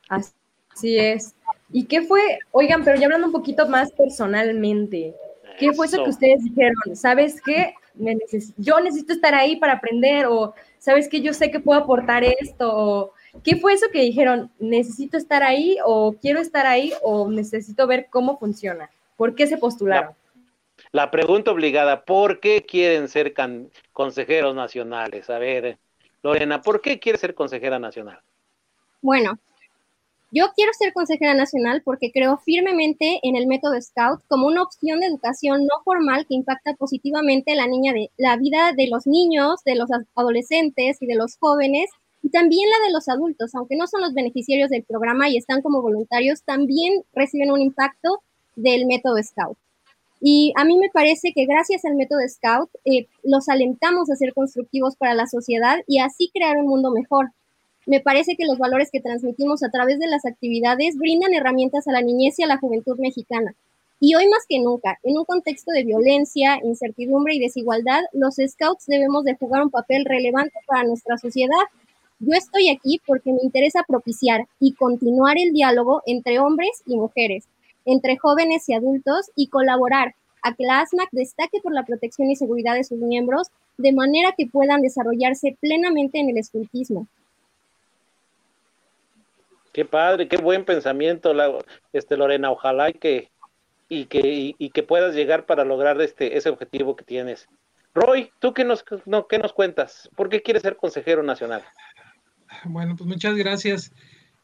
Así 0.09 0.97
es. 0.97 1.33
¿Y 1.71 1.85
qué 1.85 2.01
fue? 2.01 2.39
Oigan, 2.51 2.83
pero 2.83 2.99
ya 2.99 3.05
hablando 3.05 3.27
un 3.27 3.33
poquito 3.33 3.67
más 3.69 3.91
personalmente, 3.93 5.15
¿qué 5.57 5.71
fue 5.71 5.85
eso 5.85 6.03
que 6.03 6.09
ustedes 6.09 6.43
dijeron? 6.43 6.95
¿Sabes 6.95 7.41
qué? 7.41 7.75
yo 8.57 8.79
necesito 8.79 9.11
estar 9.11 9.35
ahí 9.35 9.57
para 9.57 9.73
aprender 9.73 10.25
o 10.25 10.53
sabes 10.79 11.09
que 11.09 11.19
yo 11.19 11.33
sé 11.33 11.51
que 11.51 11.59
puedo 11.59 11.77
aportar 11.79 12.23
esto 12.23 12.71
o 12.73 13.13
¿Qué 13.43 13.55
fue 13.55 13.73
eso 13.73 13.87
que 13.91 14.01
dijeron? 14.01 14.51
¿Necesito 14.59 15.17
estar 15.17 15.41
ahí 15.41 15.77
o 15.85 16.13
quiero 16.13 16.39
estar 16.39 16.65
ahí 16.65 16.93
o 17.01 17.29
necesito 17.29 17.87
ver 17.87 18.07
cómo 18.09 18.37
funciona? 18.37 18.89
¿Por 19.15 19.35
qué 19.35 19.47
se 19.47 19.57
postularon? 19.57 20.13
La, 20.91 21.11
pregunta 21.11 21.51
obligada, 21.51 22.03
¿por 22.03 22.39
qué 22.39 22.65
quieren 22.65 23.07
ser 23.07 23.33
consejeros 23.93 24.55
nacionales? 24.55 25.29
A 25.29 25.39
ver, 25.39 25.77
Lorena, 26.21 26.61
¿por 26.61 26.81
qué 26.81 26.99
quieres 26.99 27.21
ser 27.21 27.33
consejera 27.33 27.79
nacional? 27.79 28.19
Bueno, 29.01 29.39
yo 30.33 30.45
quiero 30.55 30.71
ser 30.73 30.93
consejera 30.93 31.33
nacional 31.33 31.81
porque 31.83 32.11
creo 32.13 32.37
firmemente 32.37 33.19
en 33.23 33.35
el 33.35 33.47
método 33.47 33.81
Scout 33.81 34.21
como 34.27 34.47
una 34.47 34.63
opción 34.63 35.01
de 35.01 35.07
educación 35.07 35.65
no 35.65 35.83
formal 35.83 36.25
que 36.25 36.35
impacta 36.35 36.73
positivamente 36.75 37.53
la, 37.55 37.67
niña 37.67 37.91
de, 37.91 38.11
la 38.17 38.37
vida 38.37 38.71
de 38.73 38.87
los 38.87 39.05
niños, 39.07 39.61
de 39.65 39.75
los 39.75 39.89
adolescentes 40.15 41.01
y 41.01 41.05
de 41.05 41.15
los 41.15 41.37
jóvenes 41.37 41.89
y 42.23 42.29
también 42.29 42.69
la 42.69 42.85
de 42.85 42.93
los 42.93 43.09
adultos, 43.09 43.55
aunque 43.55 43.75
no 43.75 43.87
son 43.87 44.01
los 44.01 44.13
beneficiarios 44.13 44.69
del 44.69 44.83
programa 44.83 45.27
y 45.27 45.37
están 45.37 45.61
como 45.61 45.81
voluntarios, 45.81 46.43
también 46.43 47.03
reciben 47.13 47.51
un 47.51 47.59
impacto 47.61 48.21
del 48.55 48.85
método 48.85 49.21
Scout. 49.21 49.57
Y 50.21 50.53
a 50.55 50.63
mí 50.63 50.77
me 50.77 50.89
parece 50.89 51.33
que 51.33 51.45
gracias 51.45 51.83
al 51.83 51.95
método 51.95 52.19
Scout 52.29 52.69
eh, 52.85 53.07
los 53.23 53.49
alentamos 53.49 54.09
a 54.09 54.15
ser 54.15 54.33
constructivos 54.33 54.95
para 54.95 55.15
la 55.15 55.27
sociedad 55.27 55.79
y 55.87 55.99
así 55.99 56.29
crear 56.33 56.57
un 56.57 56.67
mundo 56.67 56.91
mejor 56.91 57.31
me 57.85 57.99
parece 57.99 58.35
que 58.35 58.45
los 58.45 58.57
valores 58.57 58.89
que 58.91 59.01
transmitimos 59.01 59.63
a 59.63 59.69
través 59.69 59.99
de 59.99 60.07
las 60.07 60.25
actividades 60.25 60.97
brindan 60.97 61.33
herramientas 61.33 61.87
a 61.87 61.91
la 61.91 62.01
niñez 62.01 62.37
y 62.37 62.43
a 62.43 62.47
la 62.47 62.57
juventud 62.57 62.97
mexicana. 62.99 63.55
Y 63.99 64.15
hoy 64.15 64.27
más 64.27 64.45
que 64.47 64.59
nunca, 64.59 64.97
en 65.03 65.17
un 65.17 65.25
contexto 65.25 65.71
de 65.71 65.83
violencia, 65.83 66.59
incertidumbre 66.63 67.35
y 67.35 67.39
desigualdad, 67.39 68.01
los 68.13 68.35
scouts 68.35 68.85
debemos 68.87 69.23
de 69.23 69.35
jugar 69.35 69.63
un 69.63 69.69
papel 69.69 70.05
relevante 70.05 70.53
para 70.65 70.83
nuestra 70.83 71.17
sociedad. 71.17 71.63
Yo 72.19 72.33
estoy 72.35 72.69
aquí 72.69 72.99
porque 73.05 73.31
me 73.31 73.41
interesa 73.43 73.83
propiciar 73.87 74.47
y 74.59 74.73
continuar 74.73 75.37
el 75.37 75.53
diálogo 75.53 76.01
entre 76.05 76.39
hombres 76.39 76.83
y 76.85 76.95
mujeres, 76.95 77.45
entre 77.85 78.17
jóvenes 78.17 78.67
y 78.69 78.73
adultos 78.73 79.31
y 79.35 79.47
colaborar 79.47 80.15
a 80.43 80.55
que 80.55 80.63
la 80.63 80.81
ASMAC 80.81 81.09
destaque 81.11 81.59
por 81.61 81.73
la 81.73 81.85
protección 81.85 82.29
y 82.29 82.35
seguridad 82.35 82.75
de 82.75 82.83
sus 82.83 82.97
miembros 82.97 83.49
de 83.77 83.93
manera 83.93 84.33
que 84.37 84.47
puedan 84.47 84.81
desarrollarse 84.81 85.57
plenamente 85.59 86.19
en 86.19 86.29
el 86.29 86.37
escultismo, 86.37 87.07
Qué 89.73 89.85
padre, 89.85 90.27
qué 90.27 90.37
buen 90.37 90.65
pensamiento, 90.65 91.33
este 91.93 92.17
Lorena. 92.17 92.51
Ojalá 92.51 92.89
y 92.89 92.93
que 92.93 93.31
y 93.87 94.05
que 94.05 94.55
y, 94.57 94.69
que 94.69 94.83
puedas 94.83 95.15
llegar 95.15 95.45
para 95.45 95.63
lograr 95.63 96.01
este 96.01 96.37
ese 96.37 96.49
objetivo 96.49 96.95
que 96.95 97.05
tienes. 97.05 97.47
Roy, 97.93 98.31
¿tú 98.39 98.53
qué 98.53 98.63
nos, 98.63 98.85
no, 99.05 99.27
qué 99.27 99.37
nos 99.37 99.53
cuentas? 99.53 100.09
¿Por 100.15 100.29
qué 100.29 100.41
quieres 100.41 100.63
ser 100.63 100.77
consejero 100.77 101.23
nacional? 101.23 101.63
Bueno, 102.65 102.95
pues 102.97 103.07
muchas 103.07 103.35
gracias. 103.35 103.93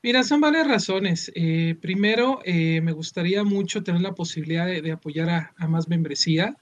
Mira, 0.04 0.24
son 0.24 0.42
varias 0.42 0.68
razones. 0.68 1.32
Eh, 1.36 1.76
primero, 1.82 2.40
eh, 2.46 2.82
me 2.82 2.92
gustaría 2.92 3.44
mucho 3.44 3.84
tener 3.84 4.02
la 4.02 4.14
posibilidad 4.14 4.66
de, 4.66 4.92
apoyar 4.92 5.54
a, 5.58 5.68
más 5.68 5.88
membresía. 5.88 6.56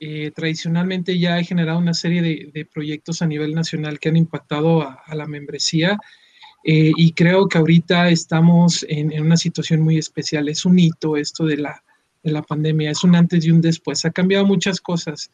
Eh, 0.00 0.30
tradicionalmente 0.34 1.18
ya 1.18 1.38
he 1.38 1.44
generado 1.44 1.78
una 1.78 1.94
serie 1.94 2.50
de, 2.52 2.64
proyectos 2.66 3.22
a 3.22 3.26
nivel 3.26 3.54
nacional 3.54 3.98
que 3.98 4.10
han 4.10 4.16
impactado 4.16 4.82
a, 4.82 5.02
a 5.06 5.14
la 5.14 5.26
membresía 5.26 5.98
eh, 6.68 6.90
y 6.96 7.12
creo 7.12 7.46
que 7.46 7.58
ahorita 7.58 8.08
estamos 8.08 8.84
en, 8.88 9.20
una 9.20 9.36
situación 9.36 9.82
muy 9.82 9.98
especial. 9.98 10.48
Es 10.48 10.64
un 10.64 10.76
hito 10.80 11.16
esto 11.16 11.46
de 11.46 11.58
la, 11.58 11.84
de 12.24 12.32
la 12.32 12.42
pandemia, 12.42 12.90
es 12.90 13.04
un 13.04 13.14
antes 13.14 13.46
y 13.46 13.52
un 13.52 13.60
después. 13.60 14.04
Ha 14.04 14.10
cambiado 14.10 14.44
muchas 14.44 14.80
cosas. 14.80 15.30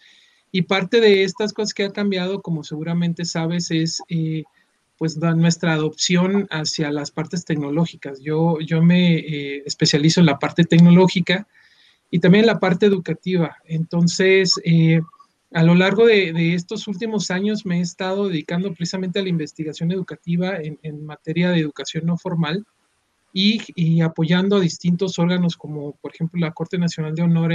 Y 0.50 0.60
parte 0.62 1.00
de 1.00 1.24
estas 1.24 1.54
cosas 1.54 1.72
que 1.72 1.84
ha 1.84 1.90
cambiado, 1.90 2.42
como 2.42 2.64
seguramente 2.64 3.24
sabes, 3.24 3.70
es 3.70 4.02
eh, 4.10 4.44
pues 5.02 5.16
nuestra 5.16 5.72
adopción 5.72 6.46
hacia 6.52 6.92
las 6.92 7.10
partes 7.10 7.44
tecnológicas. 7.44 8.20
Yo, 8.20 8.60
yo 8.60 8.80
me 8.84 9.16
eh, 9.16 9.62
especializo 9.66 10.20
en 10.20 10.26
la 10.26 10.38
parte 10.38 10.62
tecnológica 10.62 11.48
y 12.08 12.20
también 12.20 12.44
en 12.44 12.46
la 12.46 12.60
parte 12.60 12.86
educativa. 12.86 13.56
Entonces, 13.64 14.60
a 15.52 15.62
lo 15.64 15.74
largo 15.74 16.06
de, 16.06 16.54
estos 16.54 16.86
últimos 16.86 17.32
años 17.32 17.66
me 17.66 17.78
he 17.78 17.80
estado 17.80 18.28
dedicando 18.28 18.72
precisamente 18.74 19.18
a 19.18 19.22
la 19.24 19.28
investigación 19.28 19.90
educativa 19.90 20.52
en, 20.62 21.04
materia 21.04 21.50
de 21.50 21.58
educación 21.58 22.06
no 22.06 22.16
formal 22.16 22.64
y, 23.32 24.02
apoyando 24.02 24.58
a 24.58 24.60
distintos 24.60 25.18
órganos 25.18 25.56
como 25.56 25.96
por 25.96 26.14
ejemplo 26.14 26.38
la 26.38 26.52
Corte 26.52 26.78
Nacional 26.78 27.16
de 27.16 27.22
Honor 27.22 27.54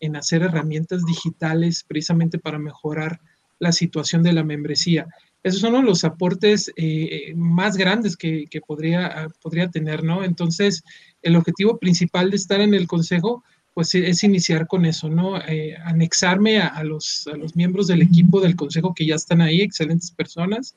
en 0.00 0.16
hacer 0.16 0.40
herramientas 0.40 1.04
digitales 1.04 1.84
precisamente 1.86 2.38
para 2.38 2.58
mejorar 2.58 3.20
la 3.58 3.72
situación 3.72 4.22
de 4.22 4.32
la 4.32 4.44
membresía. 4.44 5.08
Esos 5.46 5.60
son 5.60 5.86
los 5.86 6.02
aportes 6.02 6.72
eh, 6.74 7.32
más 7.36 7.76
grandes 7.76 8.16
que, 8.16 8.46
que, 8.50 8.60
podría, 8.60 9.28
podría 9.40 9.70
tener, 9.70 10.02
¿no? 10.02 10.24
Entonces, 10.24 10.82
el 11.22 11.36
objetivo 11.36 11.78
principal 11.78 12.30
de 12.30 12.36
estar 12.36 12.60
en 12.60 12.74
el 12.74 12.88
Consejo 12.88 13.44
pues 13.72 13.94
e, 13.94 14.08
es 14.08 14.24
iniciar 14.24 14.66
con 14.66 14.86
eso, 14.86 15.08
¿no? 15.08 15.38
Eh, 15.38 15.76
anexarme 15.84 16.58
a, 16.58 16.82
los, 16.82 17.28
a, 17.32 17.36
los, 17.36 17.54
miembros 17.54 17.86
del 17.86 18.02
equipo 18.02 18.40
del 18.40 18.56
consejo 18.56 18.92
que 18.92 19.06
ya 19.06 19.14
están 19.14 19.40
ahí, 19.40 19.60
excelentes 19.60 20.10
personas, 20.10 20.74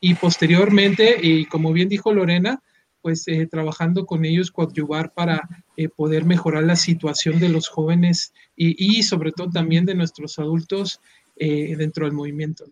y 0.00 0.14
posteriormente, 0.14 1.16
y 1.20 1.46
como 1.46 1.72
bien 1.72 1.88
dijo 1.88 2.12
Lorena, 2.12 2.62
pues 3.00 3.26
eh, 3.26 3.48
trabajando 3.50 4.06
con 4.06 4.24
ellos, 4.24 4.52
coadyuvar 4.52 5.14
para 5.14 5.48
eh, 5.76 5.88
poder 5.88 6.26
mejorar 6.26 6.62
la 6.62 6.76
situación 6.76 7.40
de 7.40 7.48
los 7.48 7.66
jóvenes 7.68 8.34
y, 8.54 8.98
y 8.98 9.02
sobre 9.02 9.32
todo 9.32 9.50
también 9.50 9.84
de 9.84 9.96
nuestros 9.96 10.38
adultos 10.38 11.00
dentro 11.34 12.04
del 12.04 12.14
movimiento. 12.14 12.66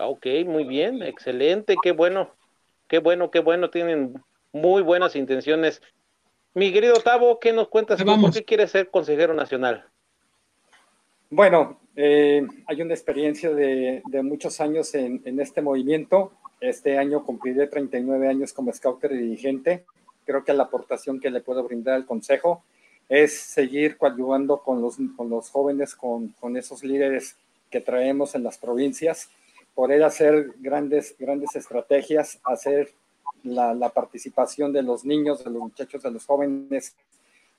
Ok, 0.00 0.26
muy 0.46 0.64
bien, 0.64 1.02
excelente, 1.02 1.76
qué 1.82 1.92
bueno, 1.92 2.30
qué 2.88 2.98
bueno, 2.98 3.30
qué 3.30 3.40
bueno, 3.40 3.70
tienen 3.70 4.22
muy 4.52 4.82
buenas 4.82 5.14
intenciones 5.16 5.82
mi 6.52 6.72
querido 6.72 6.94
Tavo, 6.94 7.38
¿qué 7.38 7.52
nos 7.52 7.68
cuentas? 7.68 8.02
¿Por 8.02 8.32
qué 8.32 8.44
quieres 8.44 8.72
ser 8.72 8.90
consejero 8.90 9.34
nacional? 9.34 9.84
Bueno, 11.30 11.78
eh, 11.94 12.44
hay 12.66 12.82
una 12.82 12.92
experiencia 12.92 13.54
de, 13.54 14.02
muchos 14.24 14.60
años 14.60 14.92
en, 14.96 15.38
este 15.38 15.62
movimiento. 15.62 16.32
Este 16.60 16.98
año 16.98 17.24
cumpliré 17.24 17.68
39 17.68 18.28
años 18.28 18.52
como 18.52 18.72
scouter 18.72 19.12
y 19.12 19.18
dirigente. 19.18 19.84
Creo 20.26 20.44
que 20.44 20.52
la 20.52 20.64
aportación 20.64 21.20
que 21.20 21.30
le 21.30 21.40
puedo 21.40 21.62
brindar 21.62 21.94
al 21.94 22.04
consejo 22.04 22.64
es 23.08 23.38
seguir 23.38 23.96
coadyuvando 23.96 24.58
con 24.58 24.82
los, 24.82 24.96
con 25.16 25.30
los 25.30 25.50
jóvenes, 25.50 25.94
con, 25.94 26.28
con 26.40 26.56
esos 26.56 26.82
líderes 26.82 27.36
que 27.70 27.80
traemos 27.80 28.34
en 28.34 28.42
las 28.42 28.58
provincias, 28.58 29.30
poder 29.80 30.04
hacer 30.04 30.56
grandes, 30.58 31.16
grandes 31.18 31.56
estrategias, 31.56 32.38
hacer 32.44 32.92
la, 33.44 33.88
participación 33.88 34.74
de 34.74 34.82
los 34.82 35.06
niños, 35.06 35.42
de 35.42 35.48
los 35.50 35.62
muchachos, 35.62 36.02
de 36.02 36.10
los 36.10 36.26
jóvenes 36.26 36.94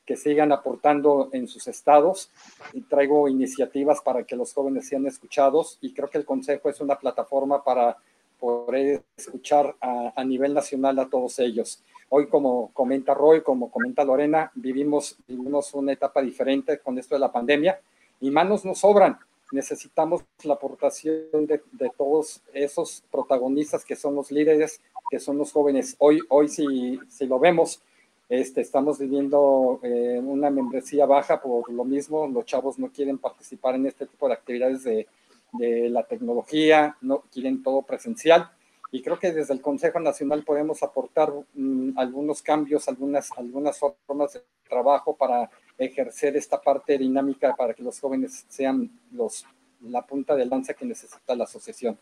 que 0.06 0.16
sigan 0.16 0.52
aportando 0.52 1.30
en 1.34 1.48
sus 1.48 1.68
estados 1.68 2.30
y 2.74 2.82
traigo 2.82 3.28
iniciativas 3.28 4.02
para 4.02 4.24
que 4.24 4.36
los 4.36 4.54
jóvenes 4.54 4.88
sean 4.88 5.08
escuchados 5.08 5.80
y 5.82 5.96
creo 5.96 6.12
que 6.12 6.20
el 6.20 6.26
Consejo 6.26 6.70
es 6.70 6.80
una 6.80 7.00
plataforma 7.00 7.64
para 7.64 7.98
poder 8.40 9.02
escuchar 9.18 9.76
a, 9.82 10.24
nivel 10.24 10.54
nacional 10.54 11.00
a 11.00 11.10
todos 11.10 11.40
ellos. 11.40 11.82
Hoy, 12.10 12.28
como 12.28 12.70
comenta 12.72 13.16
Roy, 13.16 13.42
como 13.42 13.72
comenta 13.72 14.04
Lorena, 14.04 14.52
vivimos, 14.54 15.18
vivimos 15.28 15.74
una 15.74 15.94
etapa 15.94 16.22
diferente 16.22 16.78
con 16.78 17.00
esto 17.00 17.16
de 17.16 17.20
la 17.20 17.32
pandemia 17.32 17.82
y 18.20 18.30
manos 18.30 18.64
nos 18.64 18.78
sobran. 18.78 19.18
Necesitamos 19.52 20.24
la 20.44 20.54
aportación 20.54 21.46
de, 21.46 21.62
de 21.72 21.92
todos 21.98 22.42
esos 22.54 23.04
protagonistas 23.12 23.86
que 23.86 23.96
son 23.96 24.16
los 24.16 24.32
líderes 24.32 24.82
que 25.12 25.20
son 25.20 25.38
los 25.38 25.52
jóvenes. 25.52 25.98
Hoy, 26.00 26.22
hoy 26.30 26.48
si, 26.48 26.98
si 27.10 27.28
lo 27.28 27.38
vemos, 27.38 27.84
este, 28.30 28.62
estamos 28.62 28.98
viviendo 28.98 29.82
eh, 29.84 30.22
una 30.24 30.50
membresía 30.50 31.06
baja 31.06 31.42
por 31.42 31.70
lo 31.70 31.84
mismo, 31.84 32.28
los 32.28 32.46
chavos 32.46 32.80
no 32.80 32.90
quieren 32.90 33.18
participar 33.18 33.76
en 33.76 33.88
este 33.88 34.06
tipo 34.06 34.28
de 34.28 34.34
actividades 34.34 34.86
de, 34.86 35.08
de 35.52 35.90
la 35.90 36.04
tecnología, 36.04 36.96
no 37.02 37.24
quieren 37.30 37.62
todo 37.62 37.82
presencial. 37.82 38.50
Y 38.94 39.02
creo 39.02 39.20
que 39.20 39.34
desde 39.34 39.54
el 39.54 39.62
Consejo 39.62 40.00
Nacional 40.00 40.44
podemos 40.46 40.82
aportar 40.82 41.34
mm, 41.54 41.98
algunos 41.98 42.42
cambios, 42.42 42.88
algunas, 42.88 43.30
algunas 43.38 43.78
formas 43.80 44.34
de 44.34 44.42
trabajo 44.70 45.14
para 45.16 45.50
ejercer 45.86 46.36
esta 46.36 46.62
parte 46.62 46.98
dinámica 46.98 47.56
para 47.56 47.74
que 47.74 47.84
los 47.84 48.00
jóvenes 48.00 48.46
sean 48.50 48.89
los, 49.12 49.46
la 49.82 50.06
punta 50.06 50.36
de 50.36 50.46
lanza 50.46 50.74
que 50.74 50.86
necesita 50.86 51.36
la 51.36 51.46
asociación. 51.46 51.98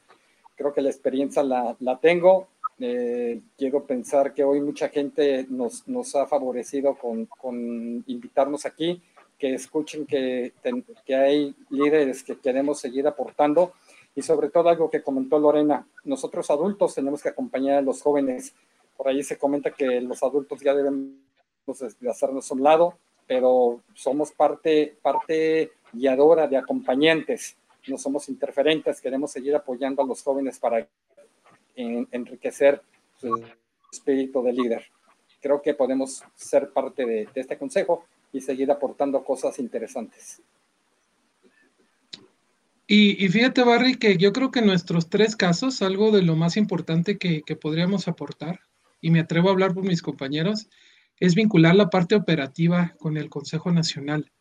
Creo 0.55 0.73
que 0.73 0.81
la 0.81 0.89
experiencia 0.89 1.43
la, 1.43 1.75
la 1.79 1.99
tengo, 1.99 2.47
eh, 2.79 3.41
quiero 3.57 3.83
pensar 3.85 4.33
que 4.33 4.43
hoy 4.43 4.61
mucha 4.61 4.87
gente 4.89 5.45
nos, 5.49 5.87
nos 5.87 6.15
ha 6.15 6.25
favorecido 6.27 6.95
con, 6.95 7.25
con, 7.25 8.03
invitarnos 8.07 8.65
aquí, 8.65 9.01
que 9.37 9.53
escuchen 9.53 10.05
que, 10.05 10.53
que 11.05 11.15
hay 11.15 11.55
líderes 11.69 12.23
que 12.23 12.37
queremos 12.37 12.79
seguir 12.79 13.07
aportando 13.07 13.73
y 14.15 14.21
sobre 14.21 14.49
todo 14.49 14.69
algo 14.69 14.89
que 14.89 15.01
comentó 15.01 15.39
Lorena, 15.39 15.87
nosotros 16.03 16.49
adultos 16.49 16.95
tenemos 16.95 17.21
que 17.21 17.29
acompañar 17.29 17.77
a 17.77 17.81
los 17.81 18.01
jóvenes. 18.01 18.53
Por 18.97 19.07
ahí 19.07 19.23
se 19.23 19.37
comenta 19.37 19.71
que 19.71 20.01
los 20.01 20.23
adultos 20.23 20.59
ya 20.61 20.73
debemos 20.73 21.13
de 21.99 22.09
hacernos 22.09 22.49
a 22.49 22.53
un 22.53 22.63
lado, 22.63 22.97
pero 23.29 23.83
somos 23.93 24.31
parte, 24.31 24.97
parte 25.03 25.73
guiadora 25.93 26.47
de 26.47 26.57
acompañantes, 26.57 27.55
no 27.87 27.99
somos 27.99 28.27
interferentes, 28.27 28.99
queremos 28.99 29.31
seguir 29.31 29.55
apoyando 29.55 30.01
a 30.01 30.05
los 30.07 30.23
jóvenes 30.23 30.57
para 30.57 30.87
enriquecer 31.75 32.81
su 33.21 33.39
espíritu 33.91 34.41
de 34.41 34.53
líder. 34.53 34.85
Creo 35.39 35.61
que 35.61 35.75
podemos 35.75 36.23
ser 36.33 36.71
parte 36.71 37.05
de, 37.05 37.27
de 37.31 37.41
este 37.41 37.55
consejo 37.55 38.05
y 38.33 38.41
seguir 38.41 38.71
aportando 38.71 39.23
cosas 39.23 39.59
interesantes. 39.59 40.41
Y, 42.91 43.29
fíjate, 43.29 43.63
Barry, 43.63 43.99
que 43.99 44.17
yo 44.17 44.33
creo 44.33 44.49
que 44.49 44.61
en 44.61 44.65
nuestros 44.65 45.11
tres 45.11 45.35
casos, 45.35 45.83
algo 45.83 46.09
de 46.09 46.23
lo 46.23 46.35
más 46.35 46.57
importante 46.57 47.19
que, 47.19 47.43
podríamos 47.55 48.07
aportar, 48.07 48.61
y 48.99 49.11
me 49.11 49.19
atrevo 49.19 49.49
a 49.49 49.51
hablar 49.51 49.75
por 49.75 49.83
mis 49.83 50.01
compañeros, 50.01 50.67
es 51.19 51.35
vincular 51.35 51.75
la 51.75 51.89
parte 51.89 52.15
operativa 52.15 52.93
con 52.99 53.17
el 53.17 53.29
Consejo 53.29 53.71
Nacional. 53.71 54.31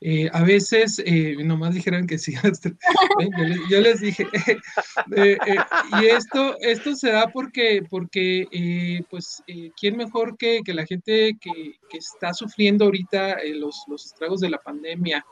Eh, 0.00 0.28
a 0.30 0.42
veces, 0.42 1.02
eh, 1.06 1.36
nomás 1.42 1.74
dijeran 1.74 2.06
que 2.06 2.18
sí, 2.18 2.34
yo, 3.70 3.80
les, 3.80 4.00
dije, 4.00 4.26
eh, 5.16 5.38
y 6.00 6.04
esto, 6.06 6.56
esto 6.60 6.94
se 6.94 7.12
da 7.12 7.28
porque, 7.28 7.82
porque 7.88 9.02
pues, 9.08 9.42
¿quién 9.80 9.96
mejor 9.96 10.36
que, 10.36 10.60
la 10.66 10.84
gente 10.84 11.38
que, 11.40 11.76
está 11.96 12.34
sufriendo 12.34 12.84
ahorita 12.84 13.38
los, 13.54 13.84
los 13.88 14.04
estragos 14.04 14.40
de 14.40 14.50
la 14.50 14.58
pandemia? 14.58 15.24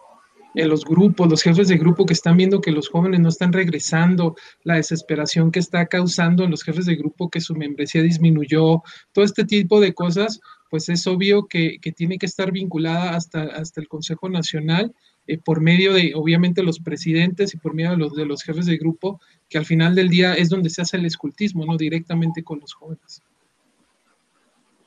los 0.55 0.85
grupos, 0.85 1.29
los 1.29 1.43
jefes 1.43 1.67
de 1.67 1.77
grupo 1.77 2.07
que 2.07 2.13
están 2.13 2.37
viendo 2.37 2.61
que 2.61 2.71
los 2.71 2.89
jóvenes 2.89 3.19
no 3.19 3.29
están 3.29 3.53
regresando, 3.53 4.37
la 4.63 4.77
desesperación 4.77 5.51
que 5.51 5.59
está 5.59 5.87
causando 5.87 6.45
en 6.45 6.53
los 6.53 6.63
jefes 6.63 6.87
de 6.87 6.95
grupo 6.95 7.29
que 7.29 7.41
su 7.41 7.57
membresía 7.57 8.03
disminuyó, 8.03 8.83
todo 9.13 9.25
este 9.25 9.45
tipo 9.45 9.81
de 9.81 9.95
cosas, 9.95 10.41
pues 10.75 10.89
es 10.89 11.07
obvio 11.07 11.47
que, 11.47 11.79
tiene 11.95 12.19
que 12.19 12.27
estar 12.27 12.51
vinculada 12.51 13.15
hasta, 13.15 13.45
hasta 13.45 13.81
el 13.81 13.87
Consejo 13.87 14.29
Nacional 14.29 14.93
eh, 15.29 15.39
por 15.39 15.61
medio 15.61 15.93
de, 15.93 16.15
obviamente, 16.17 16.65
los 16.65 16.81
presidentes 16.81 17.55
y 17.55 17.59
por 17.59 17.75
medio 17.75 17.93
de 17.93 17.97
los, 17.99 18.13
de 18.17 18.27
los 18.27 18.43
jefes 18.43 18.67
de 18.67 18.77
grupo, 18.77 19.21
que 19.49 19.57
al 19.57 19.67
final 19.67 19.95
del 19.95 20.09
día 20.09 20.35
es 20.35 20.49
donde 20.49 20.71
se 20.71 20.83
hace 20.83 20.97
el 20.97 21.07
escultismo, 21.07 21.65
¿no? 21.65 21.77
Directamente 21.77 22.43
con 22.43 22.59
los 22.59 22.75
jóvenes. 22.75 23.23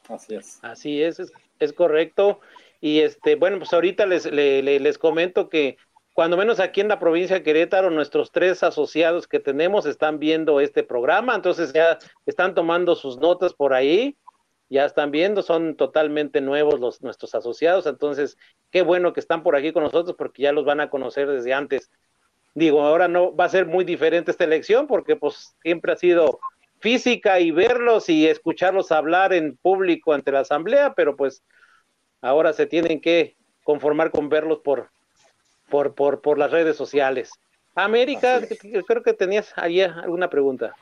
Así 0.09 0.35
es. 0.35 0.59
Así 0.61 1.01
es, 1.01 1.21
es, 1.21 1.31
es 1.57 1.71
correcto. 1.71 2.41
Y 2.81 2.99
este, 2.99 3.35
bueno, 3.35 3.57
pues 3.57 3.71
ahorita 3.71 4.05
les, 4.07 4.25
les, 4.25 4.97
comento 4.97 5.47
que 5.47 5.77
cuando 6.11 6.35
menos 6.35 6.59
aquí 6.59 6.81
en 6.81 6.89
la 6.89 6.99
provincia 6.99 7.37
de 7.37 7.43
Querétaro, 7.43 7.91
nuestros 7.91 8.33
tres 8.33 8.61
asociados 8.61 9.25
que 9.25 9.39
tenemos 9.39 9.85
están 9.85 10.19
viendo 10.19 10.59
este 10.59 10.83
programa, 10.83 11.33
entonces 11.33 11.71
ya 11.71 11.97
están 12.25 12.55
tomando 12.55 12.93
sus 12.93 13.19
notas 13.19 13.53
por 13.53 13.73
ahí, 13.73 14.17
ya 14.69 14.85
están 14.85 15.11
viendo, 15.11 15.41
son 15.41 15.75
totalmente 15.75 16.41
nuevos 16.41 16.79
los 16.79 17.01
nuestros 17.01 17.33
asociados, 17.35 17.85
entonces 17.85 18.37
qué 18.71 18.81
bueno 18.81 19.13
que 19.13 19.19
están 19.19 19.43
por 19.43 19.55
aquí 19.55 19.71
con 19.71 19.83
nosotros 19.83 20.15
porque 20.17 20.43
ya 20.43 20.51
los 20.51 20.65
van 20.65 20.79
a 20.79 20.89
conocer 20.89 21.27
desde 21.27 21.53
antes. 21.53 21.89
Digo, 22.53 22.81
ahora 22.81 23.07
no 23.07 23.35
va 23.35 23.45
a 23.45 23.49
ser 23.49 23.65
muy 23.65 23.85
diferente 23.85 24.31
esta 24.31 24.43
elección 24.43 24.87
porque 24.87 25.15
pues 25.15 25.55
siempre 25.61 25.93
ha 25.93 25.95
sido 25.95 26.39
física 26.79 27.39
y 27.39 27.51
verlos 27.51 28.09
y 28.09 28.27
escucharlos 28.27 28.91
hablar 28.91 29.33
en 29.33 29.57
público 29.57 30.13
ante 30.13 30.31
la 30.31 30.41
asamblea, 30.41 30.93
pero 30.93 31.15
pues 31.15 31.43
ahora 32.21 32.53
se 32.53 32.65
tienen 32.65 32.99
que 32.99 33.35
conformar 33.63 34.11
con 34.11 34.29
verlos 34.29 34.59
por, 34.59 34.89
por, 35.69 35.93
por, 35.95 36.21
por 36.21 36.37
las 36.37 36.51
redes 36.51 36.75
sociales. 36.75 37.31
América, 37.75 38.41
creo 38.87 39.03
que 39.03 39.13
tenías 39.13 39.53
ahí 39.55 39.81
alguna 39.81 40.29
pregunta. 40.29 40.73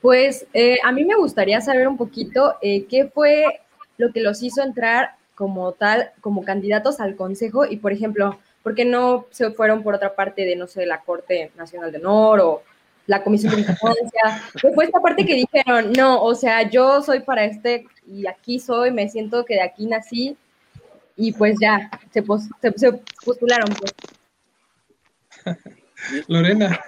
Pues 0.00 0.46
eh, 0.54 0.78
a 0.82 0.92
mí 0.92 1.04
me 1.04 1.16
gustaría 1.16 1.60
saber 1.60 1.86
un 1.86 1.96
poquito 1.96 2.56
eh, 2.62 2.86
qué 2.86 3.06
fue 3.06 3.60
lo 3.98 4.12
que 4.12 4.20
los 4.20 4.42
hizo 4.42 4.62
entrar 4.62 5.16
como 5.34 5.72
tal, 5.72 6.10
como 6.20 6.44
candidatos 6.44 7.00
al 7.00 7.16
Consejo 7.16 7.66
y, 7.66 7.76
por 7.76 7.92
ejemplo, 7.92 8.38
¿por 8.62 8.74
qué 8.74 8.84
no 8.84 9.26
se 9.30 9.50
fueron 9.50 9.82
por 9.82 9.94
otra 9.94 10.14
parte 10.14 10.44
de, 10.44 10.56
no 10.56 10.66
sé, 10.66 10.86
la 10.86 11.00
Corte 11.00 11.50
Nacional 11.56 11.92
de 11.92 11.98
Honor 11.98 12.40
o 12.40 12.62
la 13.06 13.22
Comisión 13.22 13.54
de 13.54 13.60
Infancia? 13.60 14.42
fue 14.74 14.84
esta 14.86 15.00
parte 15.00 15.26
que 15.26 15.34
dijeron, 15.34 15.92
no, 15.92 16.22
o 16.22 16.34
sea, 16.34 16.68
yo 16.68 17.02
soy 17.02 17.20
para 17.20 17.44
este 17.44 17.86
y 18.06 18.26
aquí 18.26 18.58
soy, 18.58 18.90
me 18.90 19.08
siento 19.08 19.44
que 19.44 19.54
de 19.54 19.62
aquí 19.62 19.86
nací 19.86 20.36
y 21.16 21.32
pues 21.32 21.56
ya, 21.60 21.90
se, 22.10 22.22
postularon. 22.22 23.74
Pues. 23.78 23.94
Lorena. 26.28 26.80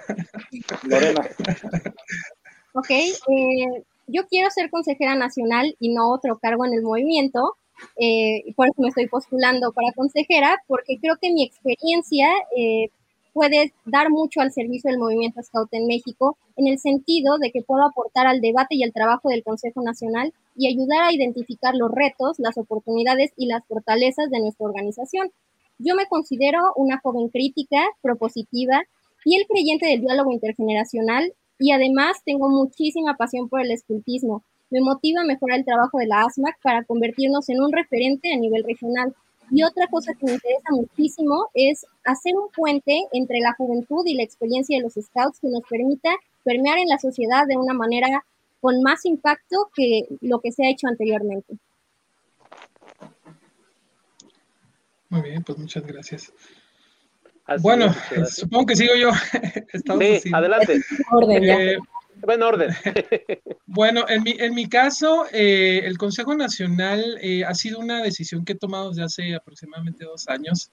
Lorena. 0.83 1.29
Ok, 2.75 2.89
eh, 2.89 3.83
yo 4.07 4.27
quiero 4.27 4.49
ser 4.49 4.71
consejera 4.71 5.15
nacional 5.15 5.75
y 5.79 5.93
no 5.93 6.11
otro 6.11 6.39
cargo 6.39 6.65
en 6.65 6.73
el 6.73 6.81
movimiento. 6.81 7.55
Eh, 7.97 8.53
por 8.55 8.67
eso 8.67 8.81
me 8.81 8.89
estoy 8.89 9.07
postulando 9.07 9.71
para 9.73 9.93
consejera, 9.93 10.57
porque 10.67 10.97
creo 10.99 11.17
que 11.21 11.31
mi 11.31 11.43
experiencia 11.43 12.27
eh, 12.57 12.89
puede 13.31 13.73
dar 13.85 14.09
mucho 14.09 14.41
al 14.41 14.51
servicio 14.51 14.89
del 14.89 14.99
movimiento 14.99 15.41
Scout 15.43 15.71
en 15.73 15.85
México, 15.85 16.35
en 16.55 16.67
el 16.67 16.79
sentido 16.79 17.37
de 17.37 17.51
que 17.51 17.61
puedo 17.61 17.83
aportar 17.85 18.25
al 18.25 18.41
debate 18.41 18.75
y 18.75 18.83
al 18.83 18.93
trabajo 18.93 19.29
del 19.29 19.43
Consejo 19.43 19.83
Nacional 19.83 20.33
y 20.55 20.67
ayudar 20.67 21.03
a 21.03 21.13
identificar 21.13 21.75
los 21.75 21.91
retos, 21.91 22.39
las 22.39 22.57
oportunidades 22.57 23.33
y 23.37 23.45
las 23.47 23.65
fortalezas 23.67 24.31
de 24.31 24.39
nuestra 24.39 24.65
organización. 24.65 25.31
Yo 25.77 25.95
me 25.95 26.07
considero 26.07 26.59
una 26.75 26.99
joven 26.99 27.29
crítica, 27.29 27.83
propositiva, 28.01 28.83
y 29.25 29.37
el 29.37 29.47
creyente 29.47 29.85
del 29.85 30.01
diálogo 30.01 30.31
intergeneracional 30.31 31.33
y 31.63 31.71
además 31.71 32.17
tengo 32.25 32.49
muchísima 32.49 33.15
pasión 33.15 33.47
por 33.47 33.61
el 33.61 33.71
escultismo. 33.71 34.43
Me 34.69 34.81
motiva 34.81 35.21
a 35.21 35.25
mejorar 35.25 35.59
el 35.59 35.63
trabajo 35.63 35.97
de 35.97 36.07
la 36.07 36.23
ASMAC 36.23 36.61
para 36.61 36.83
convertirnos 36.83 37.47
en 37.47 37.61
un 37.61 37.71
referente 37.71 38.33
a 38.33 38.35
nivel 38.35 38.65
regional. 38.65 39.15
Y 39.49 39.63
otra 39.63 39.87
cosa 39.87 40.13
que 40.13 40.25
me 40.25 40.33
interesa 40.33 40.71
muchísimo 40.71 41.47
es 41.53 41.85
hacer 42.03 42.33
un 42.35 42.49
puente 42.53 43.03
entre 43.13 43.39
la 43.39 43.53
juventud 43.53 44.03
y 44.05 44.15
la 44.15 44.23
experiencia 44.23 44.77
de 44.77 44.83
los 44.83 44.95
scouts 44.95 45.39
que 45.39 45.47
nos 45.47 45.61
permita 45.69 46.09
permear 46.43 46.79
en 46.79 46.89
la 46.89 46.99
sociedad 46.99 47.47
de 47.47 47.55
una 47.55 47.73
manera 47.73 48.25
con 48.59 48.81
más 48.81 49.05
impacto 49.05 49.71
que 49.73 50.01
lo 50.19 50.41
que 50.41 50.51
se 50.51 50.65
ha 50.65 50.69
hecho 50.69 50.87
anteriormente. 50.87 51.57
Muy 55.07 55.21
bien, 55.21 55.41
pues 55.45 55.57
muchas 55.57 55.87
gracias. 55.87 56.33
Bueno, 57.61 57.93
supongo 58.29 58.67
que 58.67 58.75
sigo 58.75 58.93
yo. 58.95 59.11
sí, 60.21 60.31
adelante. 60.33 60.81
orden, 61.11 61.43
eh, 61.43 61.77
orden. 62.41 62.71
bueno, 63.65 64.05
en 64.07 64.23
mi, 64.23 64.31
en 64.31 64.55
mi 64.55 64.67
caso, 64.67 65.25
eh, 65.31 65.81
el 65.83 65.97
Consejo 65.97 66.35
Nacional 66.35 67.17
eh, 67.21 67.43
ha 67.43 67.53
sido 67.53 67.79
una 67.79 68.01
decisión 68.01 68.45
que 68.45 68.53
he 68.53 68.57
tomado 68.57 68.89
desde 68.89 69.03
hace 69.03 69.35
aproximadamente 69.35 70.05
dos 70.05 70.27
años. 70.27 70.71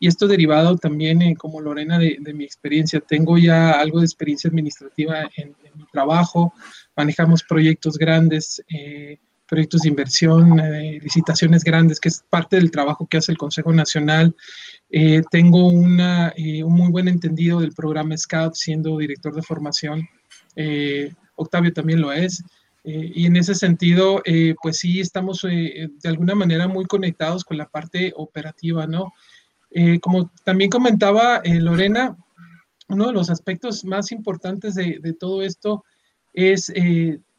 Y 0.00 0.06
esto 0.06 0.28
derivado 0.28 0.76
también, 0.76 1.34
como 1.34 1.60
Lorena, 1.60 1.98
de, 1.98 2.18
mi 2.32 2.44
experiencia. 2.44 3.00
Tengo 3.00 3.36
ya 3.36 3.72
algo 3.72 3.98
de 3.98 4.06
experiencia 4.06 4.48
administrativa 4.48 5.28
en, 5.36 5.56
mi 5.74 5.84
trabajo. 5.92 6.52
Manejamos 6.96 7.42
proyectos 7.42 7.98
grandes, 7.98 8.62
proyectos 9.48 9.82
de 9.82 9.88
inversión, 9.88 10.60
licitaciones 11.00 11.64
grandes, 11.64 11.98
que 11.98 12.10
es 12.10 12.22
parte 12.28 12.56
del 12.56 12.70
trabajo 12.70 13.06
que 13.06 13.16
hace 13.16 13.32
el 13.32 13.38
Consejo 13.38 13.72
Nacional. 13.72 14.36
tengo 15.30 15.68
una, 15.68 16.34
un 16.36 16.74
muy 16.74 16.90
buen 16.90 17.08
entendido 17.08 17.60
del 17.60 17.72
programa 17.72 18.16
SCOUT, 18.16 18.54
siendo 18.54 18.98
director 18.98 19.34
de 19.34 19.42
formación 19.42 20.08
eh, 20.60 21.14
Octavio 21.36 21.72
también 21.72 22.00
lo 22.00 22.12
es. 22.12 22.42
Eh, 22.82 23.12
y 23.14 23.26
en 23.26 23.36
ese 23.36 23.54
sentido, 23.54 24.22
eh, 24.24 24.54
pues 24.60 24.78
sí, 24.78 25.00
estamos 25.00 25.42
de 25.42 25.90
alguna 26.04 26.34
manera 26.34 26.66
muy 26.66 26.84
conectados 26.86 27.44
con 27.44 27.56
la 27.56 27.68
parte 27.68 28.12
operativa, 28.16 28.86
¿no? 28.86 29.12
como 30.00 30.30
también 30.44 30.70
comentaba 30.70 31.42
Lorena, 31.44 32.16
uno 32.88 33.06
de 33.06 33.12
los 33.12 33.28
aspectos 33.28 33.84
más 33.84 34.12
importantes 34.12 34.74
de, 34.74 35.14
todo 35.20 35.42
esto 35.42 35.84
es 36.32 36.72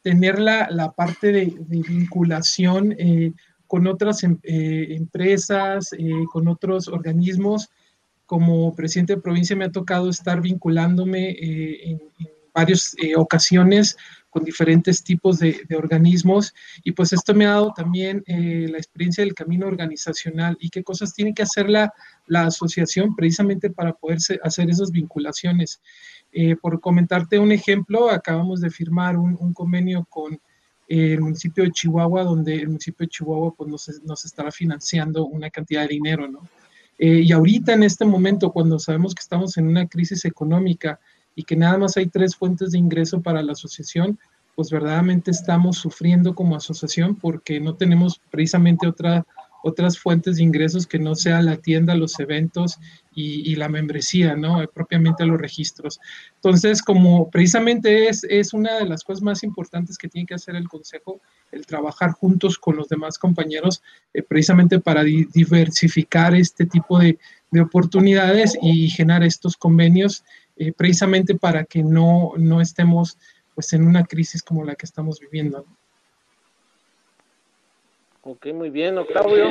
tener 0.01 0.39
la, 0.39 0.93
parte 0.95 1.31
de, 1.31 1.55
vinculación 1.67 2.95
con 3.67 3.87
otras 3.87 4.23
em, 4.23 4.39
empresas, 4.43 5.91
con 6.31 6.47
otros 6.47 6.87
organismos. 6.87 7.69
Como 8.25 8.75
presidente 8.75 9.15
de 9.15 9.21
provincia 9.21 9.55
me 9.55 9.65
ha 9.65 9.71
tocado 9.71 10.09
estar 10.09 10.39
vinculándome 10.41 11.31
en, 11.39 12.01
en 12.19 12.29
varias 12.53 12.95
eh, 12.97 13.15
ocasiones 13.15 13.95
con 14.29 14.43
diferentes 14.43 15.03
tipos 15.03 15.39
de, 15.39 15.65
organismos 15.75 16.53
y 16.83 16.91
pues 16.91 17.13
esto 17.13 17.33
me 17.33 17.45
ha 17.45 17.51
dado 17.51 17.73
también 17.75 18.23
eh, 18.27 18.67
la 18.69 18.77
experiencia 18.77 19.23
del 19.23 19.33
camino 19.33 19.65
organizacional 19.65 20.55
y 20.59 20.69
qué 20.69 20.83
cosas 20.83 21.13
tiene 21.13 21.33
que 21.33 21.41
hacer 21.41 21.67
la, 21.67 21.91
la 22.27 22.45
asociación 22.45 23.15
precisamente 23.15 23.71
para 23.71 23.93
poder 23.93 24.19
hacer 24.43 24.69
esas 24.69 24.91
vinculaciones. 24.91 25.81
Eh, 26.31 26.55
por 26.55 26.79
comentarte 26.79 27.39
un 27.39 27.51
ejemplo, 27.51 28.09
acabamos 28.09 28.61
de 28.61 28.69
firmar 28.69 29.17
un, 29.17 29.53
convenio 29.53 30.05
con 30.09 30.39
el 30.87 31.21
municipio 31.21 31.63
de 31.63 31.71
Chihuahua, 31.71 32.23
donde 32.23 32.55
el 32.55 32.67
municipio 32.67 33.05
de 33.05 33.09
Chihuahua 33.09 33.53
pues, 33.55 33.69
nos, 33.69 34.01
nos 34.03 34.25
estará 34.25 34.51
financiando 34.51 35.25
una 35.25 35.49
cantidad 35.49 35.81
de 35.81 35.89
dinero, 35.89 36.27
¿no? 36.27 36.47
y 37.01 37.31
ahorita 37.31 37.71
en 37.71 37.83
este 37.83 38.03
momento, 38.03 38.51
cuando 38.51 38.77
sabemos 38.77 39.15
que 39.15 39.21
estamos 39.21 39.57
en 39.57 39.67
una 39.67 39.87
crisis 39.87 40.25
económica, 40.25 40.99
y 41.39 41.43
que 41.43 41.55
nada 41.55 41.77
más 41.77 41.95
hay 41.95 42.07
tres 42.07 42.35
fuentes 42.35 42.71
de 42.71 42.79
ingreso 42.79 43.21
para 43.21 43.41
la 43.41 43.53
asociación, 43.53 44.19
pues 44.55 44.69
verdaderamente 44.69 45.31
estamos 45.31 45.77
sufriendo 45.77 46.35
como 46.35 46.57
asociación 46.57 47.15
porque 47.15 47.61
no 47.61 47.75
tenemos 47.75 48.19
precisamente 48.29 48.85
otra, 48.85 49.25
otras 49.63 49.97
fuentes 49.97 50.35
de 50.35 50.43
ingresos 50.43 50.85
que 50.85 50.99
no 50.99 51.15
sea 51.15 51.41
la 51.41 51.55
tienda, 51.55 51.95
los 51.95 52.19
eventos 52.19 52.77
y, 53.19 53.55
la 53.55 53.69
membresía, 53.69 54.35
¿no? 54.35 54.65
Propiamente 54.73 55.25
los 55.25 55.39
registros. 55.39 55.99
Entonces, 56.35 56.81
como 56.81 57.29
precisamente 57.29 58.07
es, 58.07 58.23
es 58.23 58.53
una 58.53 58.77
de 58.77 58.85
las 58.85 59.03
cosas 59.03 59.21
más 59.21 59.43
importantes 59.43 59.97
que 59.97 60.07
tiene 60.07 60.25
que 60.25 60.35
hacer 60.35 60.55
el 60.55 60.67
Consejo, 60.67 61.19
el 61.51 61.65
trabajar 61.65 62.11
juntos 62.11 62.57
con 62.57 62.75
los 62.75 62.87
demás 62.87 63.17
compañeros, 63.17 63.81
eh, 64.13 64.23
precisamente 64.23 64.79
para 64.79 65.03
diversificar 65.03 66.35
este 66.35 66.65
tipo 66.65 66.99
de, 66.99 67.17
de, 67.51 67.61
oportunidades 67.61 68.57
y 68.61 68.89
generar 68.89 69.23
estos 69.23 69.57
convenios, 69.57 70.23
eh, 70.57 70.71
precisamente 70.71 71.35
para 71.35 71.63
que 71.63 71.83
no, 71.83 72.33
no 72.37 72.61
estemos 72.61 73.17
pues 73.55 73.73
en 73.73 73.85
una 73.85 74.05
crisis 74.05 74.41
como 74.41 74.63
la 74.63 74.75
que 74.75 74.85
estamos 74.85 75.19
viviendo. 75.19 75.65
Ok, 78.21 78.47
muy 78.53 78.69
bien, 78.69 78.97
Octavio. 78.97 79.49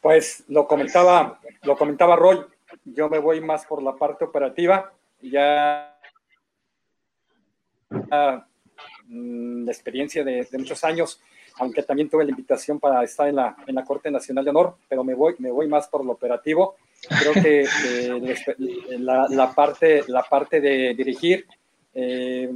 Pues 0.00 0.44
lo 0.48 0.66
comentaba, 0.66 1.40
lo 1.62 1.76
comentaba 1.76 2.16
Roy, 2.16 2.44
yo 2.84 3.08
me 3.08 3.18
voy 3.18 3.40
más 3.40 3.66
por 3.66 3.82
la 3.82 3.94
parte 3.94 4.24
operativa, 4.24 4.92
ya 5.20 5.98
mm, 9.08 9.64
la 9.64 9.72
experiencia 9.72 10.22
de, 10.22 10.46
muchos 10.52 10.84
años, 10.84 11.20
aunque 11.56 11.82
también 11.82 12.08
tuve 12.08 12.24
la 12.24 12.30
invitación 12.30 12.78
para 12.78 13.02
estar 13.02 13.28
en 13.28 13.36
la, 13.36 13.56
en 13.66 13.74
la 13.74 13.84
Corte 13.84 14.10
Nacional 14.10 14.44
de 14.44 14.50
Honor, 14.50 14.76
pero 14.88 15.02
me 15.02 15.14
voy, 15.14 15.34
me 15.38 15.50
voy 15.50 15.66
más 15.66 15.88
por 15.88 16.04
lo 16.04 16.12
operativo. 16.12 16.76
Creo 17.20 17.32
que 17.32 17.66
la, 18.98 19.52
parte, 19.52 20.04
la 20.06 20.22
parte 20.22 20.60
de 20.60 20.94
dirigir 20.94 21.46
eh, 21.94 22.48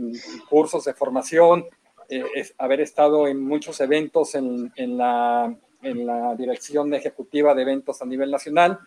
cursos 0.48 0.84
de 0.84 0.94
formación, 0.94 1.66
eh, 2.08 2.24
es 2.34 2.54
haber 2.58 2.80
estado 2.80 3.26
en 3.26 3.40
muchos 3.40 3.80
eventos 3.80 4.34
en, 4.34 4.70
en, 4.76 4.98
la, 4.98 5.54
en 5.82 6.06
la 6.06 6.34
dirección 6.34 6.92
ejecutiva 6.94 7.54
de 7.54 7.62
eventos 7.62 8.00
a 8.00 8.06
nivel 8.06 8.30
nacional, 8.30 8.78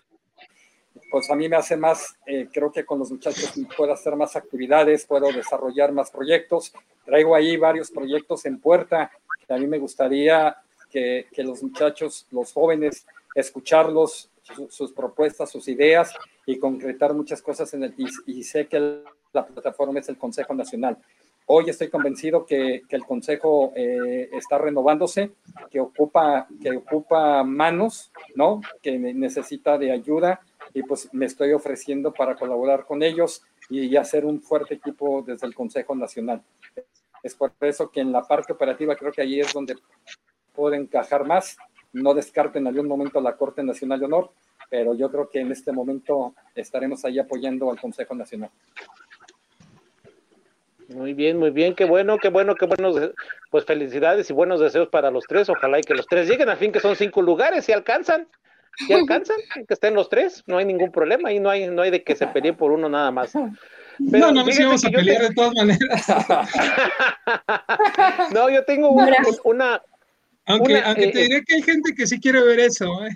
pues 1.11 1.29
a 1.29 1.35
mí 1.35 1.47
me 1.47 1.55
hace 1.55 1.77
más, 1.77 2.15
eh, 2.25 2.47
creo 2.51 2.71
que 2.71 2.85
con 2.85 2.99
los 2.99 3.11
muchachos 3.11 3.53
puedo 3.77 3.93
hacer 3.93 4.15
más 4.15 4.35
actividades, 4.35 5.05
puedo 5.05 5.31
desarrollar 5.31 5.91
más 5.91 6.09
proyectos. 6.09 6.73
Traigo 7.05 7.35
ahí 7.35 7.57
varios 7.57 7.91
proyectos 7.91 8.45
en 8.45 8.59
puerta 8.59 9.11
que 9.47 9.53
a 9.53 9.57
mí 9.57 9.67
me 9.67 9.77
gustaría 9.77 10.57
que, 10.89 11.27
que 11.31 11.43
los 11.43 11.61
muchachos, 11.61 12.27
los 12.31 12.51
jóvenes, 12.51 13.05
escucharlos, 13.35 14.31
sus 14.69 14.91
propuestas, 14.91 15.51
sus 15.51 15.67
ideas 15.67 16.13
y 16.45 16.57
concretar 16.57 17.13
muchas 17.13 17.41
cosas 17.41 17.73
en 17.73 17.83
el, 17.83 17.93
y, 17.97 18.07
y 18.27 18.43
sé 18.43 18.67
que 18.67 19.01
la 19.33 19.45
plataforma 19.45 19.99
es 19.99 20.09
el 20.09 20.17
Consejo 20.17 20.53
Nacional. 20.53 20.97
Hoy 21.47 21.69
estoy 21.69 21.89
convencido 21.89 22.43
que, 22.43 22.83
que 22.89 22.95
el 22.95 23.05
Consejo 23.05 23.71
eh, 23.75 24.29
está 24.33 24.57
renovándose, 24.57 25.31
que 25.69 25.79
ocupa, 25.79 26.47
que 26.59 26.71
ocupa 26.71 27.43
manos, 27.43 28.11
¿no? 28.33 28.61
que 28.81 28.97
necesita 28.97 29.77
de 29.77 29.91
ayuda 29.91 30.41
y 30.73 30.81
pues 30.81 31.07
me 31.13 31.27
estoy 31.27 31.53
ofreciendo 31.53 32.11
para 32.11 32.35
colaborar 32.35 32.85
con 32.85 33.03
ellos 33.03 33.43
y, 33.69 33.95
hacer 33.95 34.25
un 34.25 34.41
fuerte 34.41 34.75
equipo 34.75 35.23
desde 35.25 35.45
el 35.45 35.53
Consejo 35.53 35.95
Nacional. 35.95 36.41
Es 37.21 37.35
por 37.35 37.53
eso 37.61 37.91
que 37.91 38.01
en 38.01 38.11
la 38.11 38.23
parte 38.23 38.53
operativa 38.53 38.95
creo 38.95 39.11
que 39.11 39.21
ahí 39.21 39.39
es 39.39 39.53
donde 39.53 39.75
puedo 40.53 40.73
encajar 40.73 41.25
más. 41.25 41.57
No 41.93 42.13
descarto 42.15 42.57
en 42.57 42.67
algún 42.67 42.87
momento 42.87 43.21
la 43.21 43.37
Corte 43.37 43.63
Nacional 43.63 43.99
de 43.99 44.05
Honor, 44.05 44.31
pero 44.69 44.95
yo 44.95 45.11
creo 45.11 45.29
que 45.29 45.41
en 45.41 45.51
este 45.51 45.71
momento 45.71 46.33
estaremos 46.55 47.05
ahí 47.05 47.19
apoyando 47.19 47.69
al 47.69 47.79
Consejo 47.79 48.15
Nacional. 48.15 48.49
Muy 50.89 51.13
bien, 51.13 51.37
muy 51.37 51.49
bien, 51.49 51.73
qué 51.73 51.85
bueno, 51.85 52.17
qué 52.17 52.29
bueno, 52.29 52.55
qué 52.55 52.65
buenos, 52.65 53.11
pues 53.49 53.65
felicidades 53.65 54.29
y 54.29 54.33
buenos 54.33 54.59
deseos 54.59 54.89
para 54.89 55.11
los 55.11 55.25
tres, 55.27 55.49
ojalá 55.49 55.79
y 55.79 55.81
que 55.81 55.95
los 55.95 56.07
tres 56.07 56.27
lleguen, 56.27 56.49
al 56.49 56.57
fin 56.57 56.71
que 56.71 56.79
son 56.79 56.95
cinco 56.95 57.21
lugares, 57.21 57.65
si 57.65 57.71
alcanzan, 57.71 58.27
si 58.85 58.93
alcanzan, 58.93 59.37
que 59.67 59.73
estén 59.73 59.95
los 59.95 60.09
tres, 60.09 60.43
no 60.45 60.57
hay 60.57 60.65
ningún 60.65 60.91
problema 60.91 61.31
y 61.31 61.39
no 61.39 61.49
hay, 61.49 61.67
no 61.67 61.81
hay 61.81 61.91
de 61.91 62.03
que 62.03 62.15
se 62.15 62.27
pelee 62.27 62.53
por 62.53 62.71
uno 62.71 62.87
nada 62.87 63.11
más. 63.11 63.33
no, 63.35 63.51
no 63.99 64.31
nos 64.31 64.59
íbamos 64.59 64.85
a 64.85 64.89
pelear 64.89 65.21
de 65.23 65.33
todas 65.33 65.53
maneras. 65.55 66.07
no, 68.33 68.49
yo 68.49 68.63
tengo 68.65 68.89
una, 69.43 69.81
aunque, 70.45 70.79
aunque 70.79 71.07
te 71.07 71.21
eh, 71.21 71.23
diré 71.23 71.43
que 71.43 71.55
hay 71.55 71.61
gente 71.63 71.95
que 71.95 72.05
sí 72.05 72.19
quiere 72.19 72.41
ver 72.41 72.59
eso. 72.59 73.05
¿eh? 73.05 73.09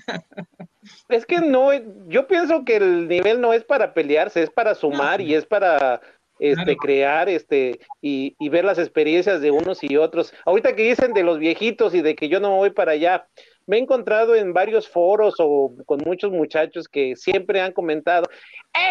Es 1.09 1.25
que 1.25 1.39
no, 1.39 1.71
yo 2.07 2.27
pienso 2.27 2.65
que 2.65 2.77
el 2.77 3.07
nivel 3.07 3.39
no 3.39 3.53
es 3.53 3.63
para 3.63 3.93
pelearse, 3.93 4.41
es 4.41 4.49
para 4.49 4.73
sumar 4.73 5.21
y 5.21 5.35
es 5.35 5.45
para 5.45 6.01
este, 6.39 6.77
crear 6.77 7.29
este, 7.29 7.79
y, 8.01 8.35
y, 8.39 8.49
ver 8.49 8.65
las 8.65 8.79
experiencias 8.79 9.41
de 9.41 9.51
unos 9.51 9.83
y 9.83 9.97
otros. 9.97 10.33
Ahorita 10.45 10.75
que 10.75 10.83
dicen 10.83 11.13
de 11.13 11.23
los 11.23 11.37
viejitos 11.37 11.93
y 11.93 12.01
de 12.01 12.15
que 12.15 12.29
yo 12.29 12.39
no 12.39 12.55
voy 12.55 12.69
para 12.71 12.93
allá, 12.93 13.27
me 13.69 13.77
he 13.77 13.79
encontrado 13.79 14.33
en 14.35 14.51
varios 14.51 14.87
foros 14.87 15.35
o 15.37 15.75
con 15.85 15.99
muchos 16.03 16.31
muchachos 16.31 16.87
que 16.87 17.15
siempre 17.15 17.61
han 17.61 17.71
comentado, 17.71 18.25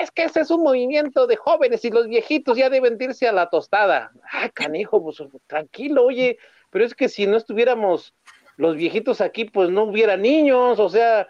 es 0.01 0.11
que 0.13 0.23
ese 0.23 0.41
es 0.41 0.51
un 0.51 0.63
movimiento 0.63 1.27
de 1.27 1.35
jóvenes 1.35 1.85
y 1.85 1.91
los 1.91 2.07
viejitos 2.07 2.57
ya 2.57 2.71
deben 2.71 2.97
irse 3.01 3.27
a 3.27 3.33
la 3.33 3.51
tostada. 3.51 4.13
Ah, 4.33 4.49
canijo, 4.51 5.03
pues 5.03 5.21
tranquilo, 5.49 6.05
oye, 6.05 6.39
pero 6.71 6.85
es 6.85 6.95
que 6.95 7.09
si 7.09 7.27
no 7.27 7.37
estuviéramos 7.37 8.15
los 8.57 8.77
viejitos 8.77 9.21
aquí, 9.21 9.47
pues 9.47 9.69
no 9.71 9.85
hubiera 9.85 10.17
niños, 10.17 10.79
o 10.79 10.89
sea, 10.89 11.29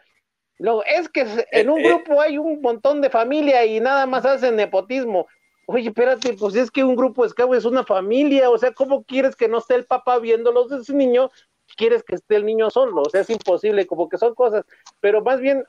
no, 0.58 0.82
es 0.82 1.08
que 1.08 1.24
en 1.52 1.70
un 1.70 1.78
eh, 1.78 1.84
eh. 1.84 1.88
grupo 1.88 2.20
hay 2.20 2.36
un 2.36 2.60
montón 2.60 3.00
de 3.00 3.10
familia 3.10 3.64
y 3.64 3.80
nada 3.80 4.06
más 4.06 4.26
hacen 4.26 4.56
nepotismo. 4.56 5.26
Oye, 5.70 5.88
espérate, 5.88 6.32
pues 6.32 6.54
es 6.54 6.70
que 6.70 6.82
un 6.82 6.96
grupo 6.96 7.26
de 7.28 7.56
es 7.58 7.66
una 7.66 7.84
familia, 7.84 8.48
o 8.48 8.56
sea, 8.56 8.72
¿cómo 8.72 9.04
quieres 9.04 9.36
que 9.36 9.48
no 9.48 9.58
esté 9.58 9.74
el 9.74 9.84
papá 9.84 10.18
viéndolos 10.18 10.70
de 10.70 10.78
ese 10.78 10.94
niño? 10.94 11.30
¿Quieres 11.76 12.02
que 12.02 12.14
esté 12.14 12.36
el 12.36 12.46
niño 12.46 12.70
solo? 12.70 13.02
O 13.02 13.10
sea, 13.10 13.20
es 13.20 13.28
imposible, 13.28 13.86
como 13.86 14.08
que 14.08 14.16
son 14.16 14.34
cosas, 14.34 14.64
pero 15.00 15.20
más 15.20 15.42
bien, 15.42 15.64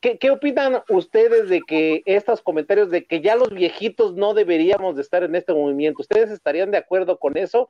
¿qué, 0.00 0.18
qué 0.18 0.32
opinan 0.32 0.82
ustedes 0.88 1.48
de 1.48 1.60
que 1.60 2.02
estos 2.04 2.42
comentarios 2.42 2.90
de 2.90 3.06
que 3.06 3.20
ya 3.20 3.36
los 3.36 3.50
viejitos 3.50 4.16
no 4.16 4.34
deberíamos 4.34 4.96
de 4.96 5.02
estar 5.02 5.22
en 5.22 5.36
este 5.36 5.54
movimiento? 5.54 6.02
¿Ustedes 6.02 6.32
estarían 6.32 6.72
de 6.72 6.78
acuerdo 6.78 7.20
con 7.20 7.36
eso? 7.36 7.68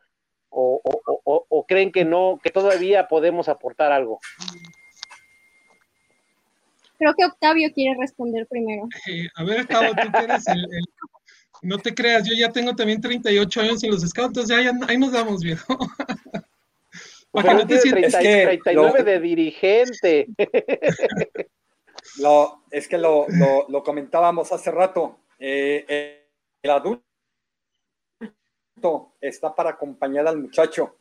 O, 0.49 0.81
o, 0.83 1.47
o, 1.51 1.67
creen 1.67 1.93
que 1.93 2.07
no, 2.07 2.41
que 2.43 2.49
todavía 2.49 3.09
podemos 3.09 3.47
aportar 3.51 3.93
algo? 3.93 4.21
Creo 6.97 7.13
que 7.15 7.27
Octavio 7.27 7.69
quiere 7.75 7.95
responder 8.01 8.47
primero. 8.47 8.89
Eh, 9.07 9.29
a 9.37 9.45
ver, 9.45 9.61
Octavio, 9.61 9.93
tú 9.95 10.19
eres 10.19 10.49
el, 10.49 10.67
no 11.63 11.79
te 11.79 11.95
creas, 11.95 12.29
yo 12.29 12.35
ya 12.35 12.53
tengo 12.53 12.75
también 12.75 13.01
38 13.01 13.61
años 13.61 13.85
en 13.85 13.91
los 13.91 14.03
scouts, 14.03 14.49
ya, 14.49 14.59
ahí 14.87 14.99
nos 14.99 15.13
damos, 15.13 15.43
viejo. 15.43 15.79
Para 17.31 17.51
que 17.51 17.55
no 17.55 17.67
te 17.67 17.79
sientas. 17.81 18.13
39 18.13 19.03
de 19.03 19.21
dirigente. 19.21 20.27
Lo, 22.21 22.65
es 22.71 22.89
que 22.89 22.97
lo, 22.97 23.27
lo, 23.69 23.83
comentábamos 23.83 24.51
hace 24.51 24.71
rato. 24.71 25.19
Eh, 25.39 26.27
el 26.63 26.71
adulto 26.71 27.05
está 29.21 29.55
para 29.55 29.71
acompañar 29.71 30.27
al 30.27 30.39
muchacho. 30.39 30.97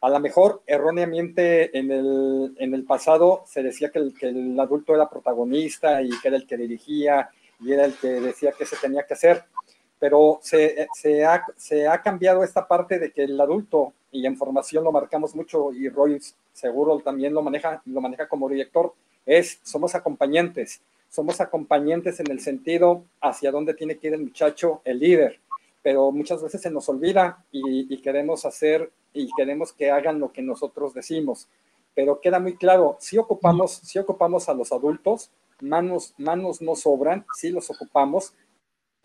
A 0.00 0.10
lo 0.10 0.20
mejor 0.20 0.62
erróneamente 0.66 1.76
en 1.78 1.90
el, 1.90 2.54
en 2.58 2.74
el 2.74 2.84
pasado 2.84 3.44
se 3.46 3.62
decía 3.62 3.90
que 3.90 3.98
el, 3.98 4.14
que 4.14 4.28
el 4.28 4.58
adulto 4.58 4.94
era 4.94 5.08
protagonista 5.08 6.02
y 6.02 6.10
que 6.20 6.28
era 6.28 6.36
el 6.36 6.46
que 6.46 6.56
dirigía 6.56 7.30
y 7.60 7.72
era 7.72 7.84
el 7.84 7.94
que 7.94 8.08
decía 8.08 8.52
que 8.52 8.66
se 8.66 8.76
tenía 8.76 9.04
que 9.04 9.14
hacer 9.14 9.44
pero 9.98 10.38
se, 10.42 10.86
se, 10.94 11.24
ha, 11.24 11.44
se, 11.56 11.86
ha, 11.86 12.00
cambiado 12.02 12.44
esta 12.44 12.66
parte 12.66 12.98
de 12.98 13.10
que 13.10 13.24
el 13.24 13.40
adulto, 13.40 13.92
y 14.12 14.26
en 14.26 14.36
formación 14.36 14.84
lo 14.84 14.92
marcamos 14.92 15.34
mucho, 15.34 15.72
y 15.72 15.88
Roy 15.88 16.20
seguro 16.52 16.98
también 17.00 17.34
lo 17.34 17.42
maneja, 17.42 17.82
lo 17.86 18.00
maneja 18.00 18.28
como 18.28 18.48
director, 18.48 18.94
es, 19.26 19.60
somos 19.62 19.94
acompañantes, 19.94 20.80
somos 21.08 21.40
acompañantes 21.40 22.20
en 22.20 22.30
el 22.30 22.40
sentido 22.40 23.04
hacia 23.20 23.50
dónde 23.50 23.74
tiene 23.74 23.96
que 23.96 24.08
ir 24.08 24.14
el 24.14 24.22
muchacho, 24.24 24.80
el 24.84 25.00
líder, 25.00 25.40
pero 25.82 26.10
muchas 26.12 26.42
veces 26.42 26.60
se 26.60 26.70
nos 26.70 26.88
olvida 26.88 27.44
y, 27.50 27.92
y 27.92 28.00
queremos 28.00 28.44
hacer 28.44 28.90
y 29.12 29.28
queremos 29.36 29.72
que 29.72 29.90
hagan 29.90 30.20
lo 30.20 30.32
que 30.32 30.42
nosotros 30.42 30.94
decimos, 30.94 31.48
pero 31.94 32.20
queda 32.20 32.38
muy 32.38 32.56
claro, 32.56 32.96
si 33.00 33.18
ocupamos, 33.18 33.72
si 33.72 33.98
ocupamos 33.98 34.48
a 34.48 34.54
los 34.54 34.70
adultos, 34.70 35.30
manos, 35.60 36.14
manos 36.18 36.62
no 36.62 36.76
sobran, 36.76 37.26
si 37.34 37.50
los 37.50 37.70
ocupamos, 37.70 38.34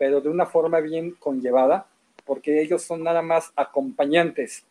pero 0.04 0.20
de 0.20 0.28
una 0.28 0.44
forma 0.44 0.80
bien 0.80 1.12
conllevada, 1.12 1.86
porque 2.26 2.60
ellos 2.60 2.82
son 2.82 3.02
nada 3.02 3.22
más 3.22 3.54
acompañantes 3.56 4.66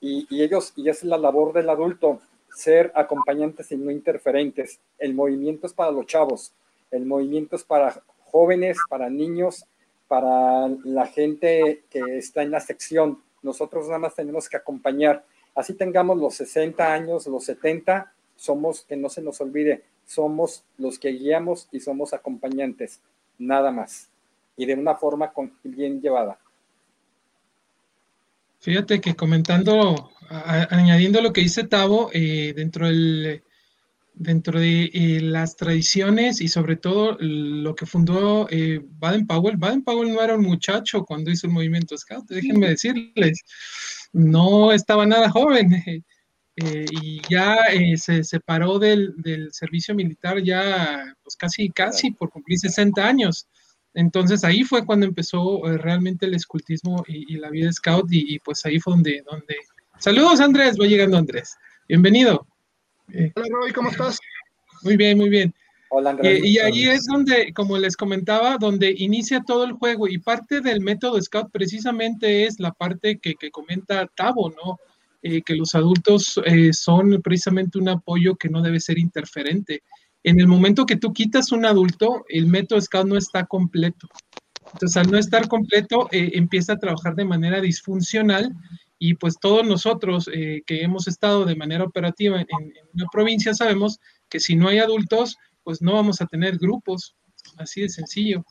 y, 0.00 0.26
ellos, 0.42 0.72
y 0.74 0.88
es 0.88 1.04
la 1.04 1.18
labor 1.18 1.52
del 1.52 1.68
adulto, 1.68 2.22
ser 2.56 2.90
acompañantes 2.94 3.70
y 3.72 3.76
no 3.76 3.90
interferentes. 3.90 4.80
El 4.98 5.12
movimiento 5.12 5.66
es 5.66 5.74
para 5.74 5.90
los 5.90 6.06
chavos, 6.06 6.54
el 6.90 7.04
movimiento 7.04 7.56
es 7.56 7.62
para 7.62 8.02
jóvenes, 8.30 8.78
para 8.88 9.10
niños, 9.10 9.66
para 10.08 10.68
la 10.84 11.06
gente 11.08 11.82
que 11.90 12.00
está 12.16 12.42
en 12.42 12.50
la 12.50 12.60
sección. 12.60 13.22
Nosotros 13.42 13.84
nada 13.86 13.98
más 13.98 14.14
tenemos 14.14 14.48
que 14.48 14.56
acompañar. 14.56 15.26
Así 15.54 15.74
tengamos 15.74 16.16
los 16.16 16.36
60 16.36 16.90
años, 16.90 17.26
los 17.26 17.44
70, 17.44 18.10
somos, 18.34 18.80
que 18.80 18.96
no 18.96 19.10
se 19.10 19.20
nos 19.20 19.42
olvide, 19.42 19.82
somos 20.06 20.64
los 20.78 20.98
que 20.98 21.10
guiamos 21.10 21.68
y 21.70 21.80
somos 21.80 22.14
acompañantes, 22.14 23.02
nada 23.36 23.70
más 23.70 24.09
y 24.56 24.66
de 24.66 24.74
una 24.74 24.94
forma 24.94 25.32
bien 25.62 26.00
llevada. 26.00 26.38
Fíjate 28.58 29.00
que 29.00 29.14
comentando, 29.14 30.10
añadiendo 30.28 31.22
lo 31.22 31.32
que 31.32 31.40
dice 31.40 31.64
Tavo, 31.64 32.10
eh, 32.12 32.52
dentro 32.54 32.86
del, 32.86 33.42
dentro 34.20 34.60
de 34.60 34.90
eh, 34.92 35.20
las 35.22 35.56
tradiciones 35.56 36.42
y 36.42 36.48
sobre 36.48 36.76
todo 36.76 37.16
lo 37.20 37.74
que 37.74 37.86
fundó 37.86 38.46
eh, 38.50 38.80
Baden 38.98 39.26
Powell. 39.26 39.56
Baden 39.56 39.82
Powell 39.82 40.12
no 40.12 40.22
era 40.22 40.34
un 40.34 40.42
muchacho 40.42 41.04
cuando 41.04 41.30
hizo 41.30 41.46
el 41.46 41.54
movimiento 41.54 41.96
Scout, 41.96 42.28
déjenme 42.28 42.68
decirles, 42.68 43.42
no 44.12 44.72
estaba 44.72 45.06
nada 45.06 45.30
joven 45.30 45.72
eh, 46.56 46.84
y 46.90 47.22
ya 47.30 47.56
se 47.96 48.22
separó 48.22 48.78
del, 48.78 49.14
servicio 49.52 49.94
militar 49.94 50.42
ya 50.42 51.14
pues 51.22 51.34
casi, 51.36 51.70
casi 51.70 52.10
por 52.10 52.30
cumplir 52.30 52.58
60 52.58 53.02
años. 53.02 53.46
Entonces 53.94 54.44
ahí 54.44 54.62
fue 54.62 54.84
cuando 54.84 55.06
empezó 55.06 55.62
realmente 55.78 56.26
el 56.26 56.34
escultismo 56.34 57.04
y, 57.08 57.36
la 57.36 57.50
vida 57.50 57.72
scout 57.72 58.06
y, 58.10 58.38
pues 58.40 58.64
ahí 58.64 58.78
fue 58.78 58.92
donde, 58.92 59.22
donde... 59.28 59.56
Saludos 59.98 60.40
Andrés, 60.40 60.76
va 60.80 60.86
llegando 60.86 61.16
Andrés. 61.16 61.56
Bienvenido. 61.88 62.46
Hola 63.08 63.46
Roy, 63.50 63.72
¿cómo 63.72 63.90
estás? 63.90 64.18
Muy 64.82 64.96
bien, 64.96 65.18
muy 65.18 65.28
bien. 65.28 65.52
Hola, 65.88 66.10
Andrés. 66.10 66.44
y 66.44 66.58
ahí 66.60 66.88
es 66.88 67.06
donde, 67.06 67.52
como 67.52 67.76
les 67.76 67.96
comentaba, 67.96 68.56
donde 68.58 68.94
inicia 68.96 69.40
todo 69.40 69.64
el 69.64 69.72
juego 69.72 70.06
y 70.06 70.18
parte 70.18 70.60
del 70.60 70.80
método 70.80 71.20
Scout 71.20 71.50
precisamente 71.50 72.46
es 72.46 72.60
la 72.60 72.70
parte 72.70 73.18
que, 73.18 73.34
comenta 73.50 74.06
Tavo, 74.14 74.50
¿no? 74.50 74.78
Eh, 75.22 75.42
que 75.42 75.54
los 75.54 75.74
adultos 75.74 76.40
eh, 76.46 76.72
son 76.72 77.20
precisamente 77.22 77.78
un 77.78 77.88
apoyo 77.88 78.36
que 78.36 78.48
no 78.48 78.62
debe 78.62 78.78
ser 78.78 78.98
interferente. 78.98 79.82
En 80.22 80.38
el 80.38 80.46
momento 80.46 80.86
que 80.86 80.96
tú 80.96 81.12
quitas 81.12 81.52
un 81.52 81.64
adulto, 81.64 82.24
el 82.28 82.46
método 82.46 82.80
Scout 82.80 83.06
no 83.06 83.16
está 83.16 83.46
completo. 83.46 84.08
Entonces, 84.72 84.96
al 84.96 85.10
no 85.10 85.18
estar 85.18 85.48
completo, 85.48 86.08
eh, 86.12 86.32
empieza 86.34 86.74
a 86.74 86.78
trabajar 86.78 87.14
de 87.14 87.24
manera 87.24 87.60
disfuncional 87.60 88.54
y 88.98 89.14
pues 89.14 89.36
todos 89.40 89.66
nosotros 89.66 90.28
eh, 90.32 90.62
que 90.66 90.82
hemos 90.82 91.08
estado 91.08 91.44
de 91.44 91.56
manera 91.56 91.84
operativa 91.84 92.40
en, 92.40 92.72
una 92.94 93.06
provincia 93.10 93.54
sabemos 93.54 93.98
que 94.28 94.38
si 94.38 94.54
no 94.54 94.68
hay 94.68 94.78
adultos, 94.78 95.36
pues 95.64 95.80
no 95.80 95.94
vamos 95.94 96.20
a 96.20 96.26
tener 96.26 96.58
grupos, 96.58 97.16
así 97.56 97.80
de 97.80 97.88
sencillo. 97.88 98.44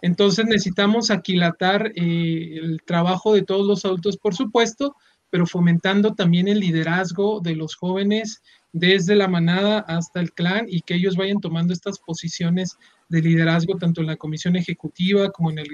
Entonces 0.00 0.46
necesitamos 0.46 1.10
aquilatar 1.10 1.92
eh, 1.96 2.58
el 2.62 2.80
trabajo 2.86 3.34
de 3.34 3.42
todos 3.42 3.66
los 3.66 3.84
adultos, 3.84 4.16
por 4.16 4.34
supuesto, 4.34 4.94
pero 5.30 5.46
fomentando 5.46 6.14
también 6.14 6.48
el 6.48 6.60
liderazgo 6.60 7.40
de 7.40 7.56
los 7.56 7.74
jóvenes 7.74 8.40
desde 8.72 9.14
la 9.14 9.28
manada 9.28 9.80
hasta 9.80 10.20
el 10.20 10.32
clan 10.32 10.66
y 10.68 10.82
que 10.82 10.94
ellos 10.94 11.16
vayan 11.16 11.40
tomando 11.40 11.72
estas 11.72 11.98
posiciones 11.98 12.76
de 13.08 13.22
liderazgo 13.22 13.76
tanto 13.78 14.00
en 14.00 14.08
la 14.08 14.16
comisión 14.16 14.56
ejecutiva 14.56 15.30
como 15.30 15.50
en 15.50 15.58
el 15.58 15.68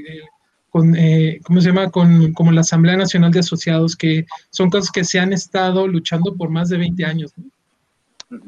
con, 0.70 0.96
eh, 0.96 1.38
¿cómo 1.44 1.60
se 1.60 1.68
llama? 1.68 1.92
Con, 1.92 2.32
como 2.32 2.50
la 2.50 2.62
Asamblea 2.62 2.96
Nacional 2.96 3.30
de 3.30 3.38
Asociados, 3.38 3.94
que 3.94 4.26
son 4.50 4.70
cosas 4.70 4.90
que 4.90 5.04
se 5.04 5.20
han 5.20 5.32
estado 5.32 5.86
luchando 5.86 6.34
por 6.34 6.50
más 6.50 6.68
de 6.68 6.78
20 6.78 7.04
años. 7.04 7.32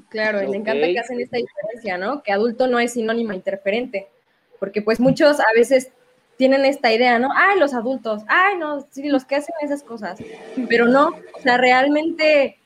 Claro, 0.08 0.38
me 0.50 0.56
encanta 0.56 0.86
que 0.86 0.98
hacen 0.98 1.20
esta 1.20 1.36
diferencia, 1.36 1.98
¿no? 1.98 2.24
Que 2.24 2.32
adulto 2.32 2.66
no 2.66 2.80
es 2.80 2.94
sinónimo 2.94 3.32
interferente, 3.32 4.08
porque 4.58 4.82
pues 4.82 4.98
muchos 4.98 5.38
a 5.38 5.46
veces 5.54 5.92
tienen 6.36 6.64
esta 6.64 6.92
idea, 6.92 7.18
¿no? 7.20 7.28
Ay, 7.32 7.60
los 7.60 7.74
adultos, 7.74 8.22
ay, 8.26 8.58
no, 8.58 8.86
sí, 8.90 9.08
los 9.08 9.24
que 9.24 9.36
hacen 9.36 9.54
esas 9.62 9.82
cosas, 9.82 10.18
pero 10.68 10.86
no, 10.86 11.08
o 11.08 11.40
sea, 11.42 11.56
realmente, 11.56 12.58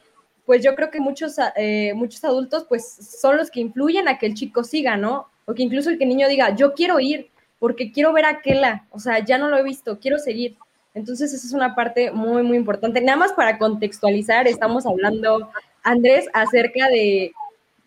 pues 0.50 0.64
yo 0.64 0.74
creo 0.74 0.90
que 0.90 0.98
muchos, 0.98 1.36
eh, 1.54 1.92
muchos 1.94 2.24
adultos, 2.24 2.66
pues 2.68 2.84
son 3.20 3.36
los 3.36 3.52
que 3.52 3.60
influyen 3.60 4.08
a 4.08 4.18
que 4.18 4.26
el 4.26 4.34
chico 4.34 4.64
siga, 4.64 4.96
¿no? 4.96 5.28
O 5.44 5.54
que 5.54 5.62
incluso 5.62 5.90
el 5.90 5.96
que 5.96 6.02
el 6.02 6.10
niño 6.10 6.26
diga, 6.26 6.56
yo 6.56 6.74
quiero 6.74 6.98
ir, 6.98 7.30
porque 7.60 7.92
quiero 7.92 8.12
ver 8.12 8.24
a 8.24 8.40
Kela, 8.40 8.84
o 8.90 8.98
sea, 8.98 9.24
ya 9.24 9.38
no 9.38 9.48
lo 9.48 9.56
he 9.56 9.62
visto, 9.62 10.00
quiero 10.00 10.18
seguir. 10.18 10.56
Entonces, 10.92 11.32
esa 11.32 11.46
es 11.46 11.52
una 11.52 11.76
parte 11.76 12.10
muy, 12.10 12.42
muy 12.42 12.56
importante. 12.56 13.00
Nada 13.00 13.16
más 13.16 13.32
para 13.32 13.58
contextualizar, 13.58 14.48
estamos 14.48 14.86
hablando, 14.86 15.52
Andrés, 15.84 16.26
acerca 16.32 16.88
de, 16.88 17.30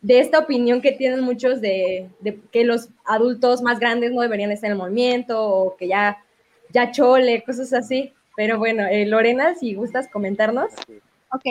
esta 0.08 0.40
opinión 0.40 0.82
que 0.82 0.94
tienen 0.94 1.20
muchos 1.20 1.60
de, 1.60 2.08
que 2.50 2.64
los 2.64 2.88
adultos 3.04 3.62
más 3.62 3.78
grandes 3.78 4.14
no 4.14 4.22
deberían 4.22 4.52
estar 4.52 4.70
en 4.70 4.78
el 4.78 4.78
movimiento 4.78 5.46
o 5.46 5.76
que 5.76 5.90
ya, 5.90 6.24
ya 6.70 6.92
chole, 6.92 7.44
cosas 7.44 7.74
así. 7.74 8.14
Pero 8.38 8.58
bueno, 8.58 8.88
eh, 8.88 9.06
Lorena, 9.06 9.54
si 9.54 9.74
gustas 9.74 10.08
comentarnos. 10.08 10.72
Ok, 11.36 11.46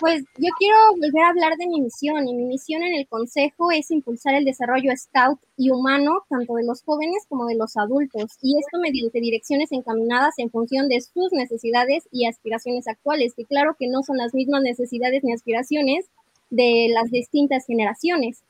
pues 0.00 0.24
yo 0.36 0.48
quiero 0.58 0.76
volver 0.90 1.22
a 1.22 1.28
hablar 1.28 1.56
de 1.58 1.68
mi 1.68 1.80
misión 1.80 2.26
y 2.26 2.34
mi 2.34 2.44
misión 2.44 2.82
en 2.82 2.96
el 2.96 3.06
Consejo 3.06 3.70
es 3.70 3.92
impulsar 3.92 4.34
el 4.34 4.44
desarrollo 4.44 4.90
scout 4.96 5.38
y 5.56 5.70
humano 5.70 6.24
tanto 6.28 6.54
de 6.54 6.64
los 6.64 6.82
jóvenes 6.82 7.24
como 7.28 7.46
de 7.46 7.54
los 7.54 7.76
adultos 7.76 8.32
y 8.42 8.58
esto 8.58 8.80
mediante 8.80 9.20
direcciones 9.20 9.70
encaminadas 9.70 10.34
en 10.38 10.50
función 10.50 10.88
de 10.88 11.00
sus 11.00 11.30
necesidades 11.30 12.08
y 12.10 12.26
aspiraciones 12.26 12.88
actuales, 12.88 13.34
que 13.34 13.44
claro 13.44 13.76
que 13.78 13.86
no 13.86 14.02
son 14.02 14.16
las 14.16 14.34
mismas 14.34 14.62
necesidades 14.62 15.22
ni 15.22 15.32
aspiraciones 15.32 16.06
de 16.50 16.88
las 16.92 17.08
distintas 17.12 17.64
generaciones. 17.64 18.42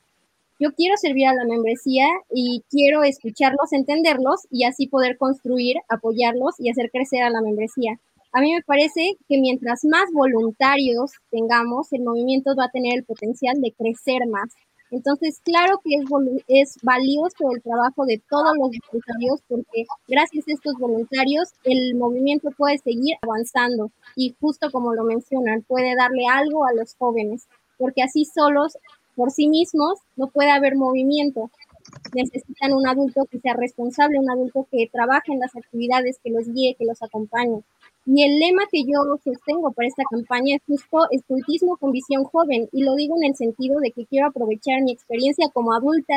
Yo 0.59 0.73
quiero 0.73 0.97
servir 0.97 1.27
a 1.27 1.35
la 1.35 1.45
membresía 1.45 2.07
y 2.33 2.63
quiero 2.71 3.03
escucharlos, 3.05 3.75
entenderlos 3.75 4.47
y 4.51 4.65
así 4.65 4.87
poder 4.87 5.19
construir, 5.19 5.77
apoyarlos 5.91 6.55
y 6.59 6.71
hacer 6.71 6.91
crecer 6.91 7.25
a 7.25 7.31
la 7.31 7.43
membresía 7.43 8.01
a 8.37 8.41
mí 8.43 8.53
me 8.53 8.61
parece 8.61 9.17
que 9.31 9.39
mientras 9.39 9.83
más 9.87 10.13
voluntarios 10.13 11.13
tengamos, 11.31 11.91
el 11.95 12.03
movimiento 12.03 12.55
va 12.55 12.67
a 12.67 12.71
tener 12.71 12.99
el 12.99 13.05
potencial 13.05 13.59
de 13.63 13.73
crecer 13.73 14.27
más. 14.29 14.53
Entonces, 14.91 15.41
claro 15.43 15.81
que 15.83 15.95
es, 15.95 16.05
es 16.47 16.77
valioso 16.83 17.51
el 17.51 17.63
trabajo 17.63 18.05
de 18.05 18.21
todos 18.29 18.53
los 18.59 18.73
voluntarios 18.91 19.41
porque 19.49 19.87
gracias 20.07 20.47
a 20.47 20.53
estos 20.53 20.75
voluntarios 20.79 21.49
el 21.65 21.95
movimiento 21.95 22.51
puede 22.59 22.77
seguir 22.77 23.17
avanzando 23.23 23.91
y 24.17 24.37
justo 24.39 24.71
como 24.71 24.93
lo 24.93 25.05
mencionan, 25.05 25.63
puede 25.63 25.97
darle 25.97 26.27
algo 26.31 26.67
a 26.67 26.75
los 26.75 26.95
jóvenes, 26.95 27.49
porque 27.79 28.03
así 28.03 28.27
solos, 28.27 28.77
por 29.15 29.31
sí 29.31 29.49
mismos, 29.49 29.99
no 30.15 30.27
puede 30.27 30.51
haber 30.51 30.77
movimiento. 30.77 31.51
Necesitan 32.15 32.75
un 32.75 32.87
adulto 32.87 33.25
que 33.31 33.41
sea 33.41 33.55
responsable, 33.55 34.19
un 34.19 34.31
adulto 34.31 34.69
que 34.71 34.91
trabaje 34.93 35.33
en 35.33 35.39
las 35.39 35.57
actividades, 35.57 36.19
que 36.23 36.31
los 36.31 36.47
guíe, 36.53 36.75
que 36.79 36.85
los 36.85 37.03
acompañe. 37.03 37.63
Y 38.07 38.23
el 38.23 38.39
lema 38.39 38.63
que 38.71 38.85
yo 38.85 39.19
sostengo 39.25 39.73
para 39.73 39.89
esta 39.89 40.05
campaña 40.09 40.57
es 40.57 40.63
justo 40.65 41.09
escultismo 41.11 41.77
con 41.77 41.91
visión 41.91 42.23
joven, 42.23 42.69
y 42.73 42.85
lo 42.85 42.95
digo 42.95 43.17
en 43.17 43.25
el 43.25 43.35
sentido 43.35 43.81
de 43.81 43.91
que 43.91 44.07
quiero 44.07 44.29
aprovechar 44.29 44.81
mi 44.83 44.93
experiencia 44.93 45.49
como 45.53 45.73
adulta 45.75 46.15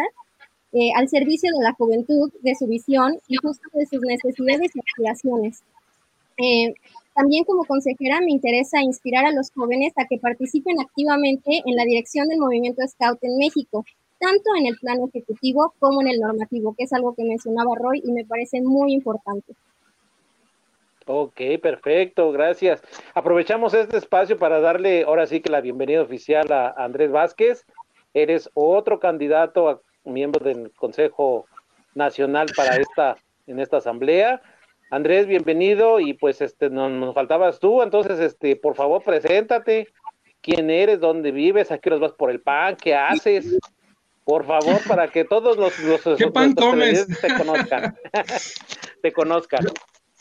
eh, 0.72 0.92
al 0.96 1.10
servicio 1.10 1.52
de 1.52 1.64
la 1.64 1.74
juventud, 1.74 2.32
de 2.42 2.54
su 2.54 2.68
visión 2.68 3.18
y 3.28 3.38
justo 3.38 3.68
de 3.74 3.88
sus 3.88 4.02
necesidades 4.02 4.70
y 4.76 4.80
aspiraciones. 4.80 5.64
Eh, 6.38 6.76
también 7.16 7.44
como 7.44 7.66
consejera 7.66 8.22
me 8.22 8.32
interesa 8.32 8.82
inspirar 8.84 9.26
a 9.26 9.32
los 9.32 9.52
jóvenes 9.52 9.92
a 9.98 10.06
que 10.06 10.20
participen 10.20 10.80
activamente 10.80 11.64
en 11.66 11.76
la 11.76 11.86
dirección 11.86 12.28
del 12.28 12.38
movimiento 12.38 12.88
Scout 12.88 13.18
en 13.24 13.36
México, 13.38 13.84
tanto 14.20 14.56
en 14.60 14.68
el 14.68 14.78
plano 14.78 15.08
ejecutivo 15.08 15.74
como 15.80 16.02
en 16.02 16.10
el 16.10 16.20
normativo, 16.20 16.76
que 16.78 16.84
es 16.84 16.94
algo 16.94 17.16
que 17.16 17.24
mencionaba 17.24 17.76
Roy 17.76 18.02
y 18.06 18.12
me 18.12 18.26
parece 18.26 18.62
muy 18.62 18.94
importante. 18.94 19.56
Ok, 21.12 21.42
perfecto, 21.60 22.32
gracias. 22.32 22.84
Aprovechamos 23.16 23.74
este 23.74 23.98
espacio 23.98 24.38
para 24.38 24.60
darle 24.60 25.06
ahora 25.06 25.26
sí 25.26 25.42
que 25.42 25.50
la 25.50 25.60
bienvenida 25.60 26.04
oficial 26.04 26.52
a 26.52 26.70
Andrés 26.78 27.10
Vázquez. 27.12 27.66
Eres 28.14 28.48
otro 28.54 29.00
candidato 29.00 29.70
a 29.70 29.82
miembro 30.04 30.46
del 30.46 30.72
Consejo 30.74 31.48
Nacional 31.96 32.46
para 32.56 32.76
esta 32.76 33.18
en 33.48 33.60
esta 33.60 33.78
asamblea. 33.78 34.40
Andrés, 34.92 35.26
bienvenido 35.26 36.00
y 36.00 36.14
pues 36.14 36.42
este 36.42 36.70
nos, 36.70 36.92
nos 36.92 37.16
faltabas 37.16 37.60
tú, 37.60 37.82
entonces 37.82 38.20
este 38.20 38.56
por 38.56 38.76
favor 38.76 39.02
preséntate. 39.02 39.88
¿Quién 40.42 40.70
eres? 40.70 41.00
¿Dónde 41.00 41.32
vives? 41.32 41.72
¿A 41.72 41.80
qué 41.80 41.90
horas 41.90 42.02
vas 42.02 42.14
por 42.14 42.30
el 42.30 42.40
pan? 42.40 42.76
¿Qué 42.76 42.94
haces? 42.94 43.58
Por 44.26 44.46
favor, 44.46 44.80
para 44.88 45.08
que 45.08 45.26
todos 45.26 45.58
los, 45.58 45.80
los, 45.80 46.20
¿Qué 46.20 46.28
pan 46.28 46.54
comes? 46.54 47.08
te 47.20 47.34
conozcan. 47.36 47.98
te 49.02 49.12
conozcan. 49.12 49.66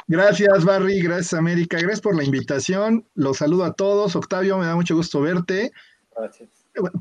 Gracias, 0.09 0.65
Barry. 0.65 1.03
Gracias, 1.03 1.35
América. 1.35 1.77
Gracias 1.77 2.01
por 2.01 2.17
la 2.17 2.25
invitación. 2.25 3.07
Los 3.15 3.37
saludo 3.39 3.65
a 3.65 3.75
todos. 3.75 4.17
Octavio, 4.17 4.57
me 4.57 4.65
da 4.65 4.75
mucho 4.75 4.97
gusto 4.97 5.21
verte. 5.21 5.71
Gracias. 6.17 6.49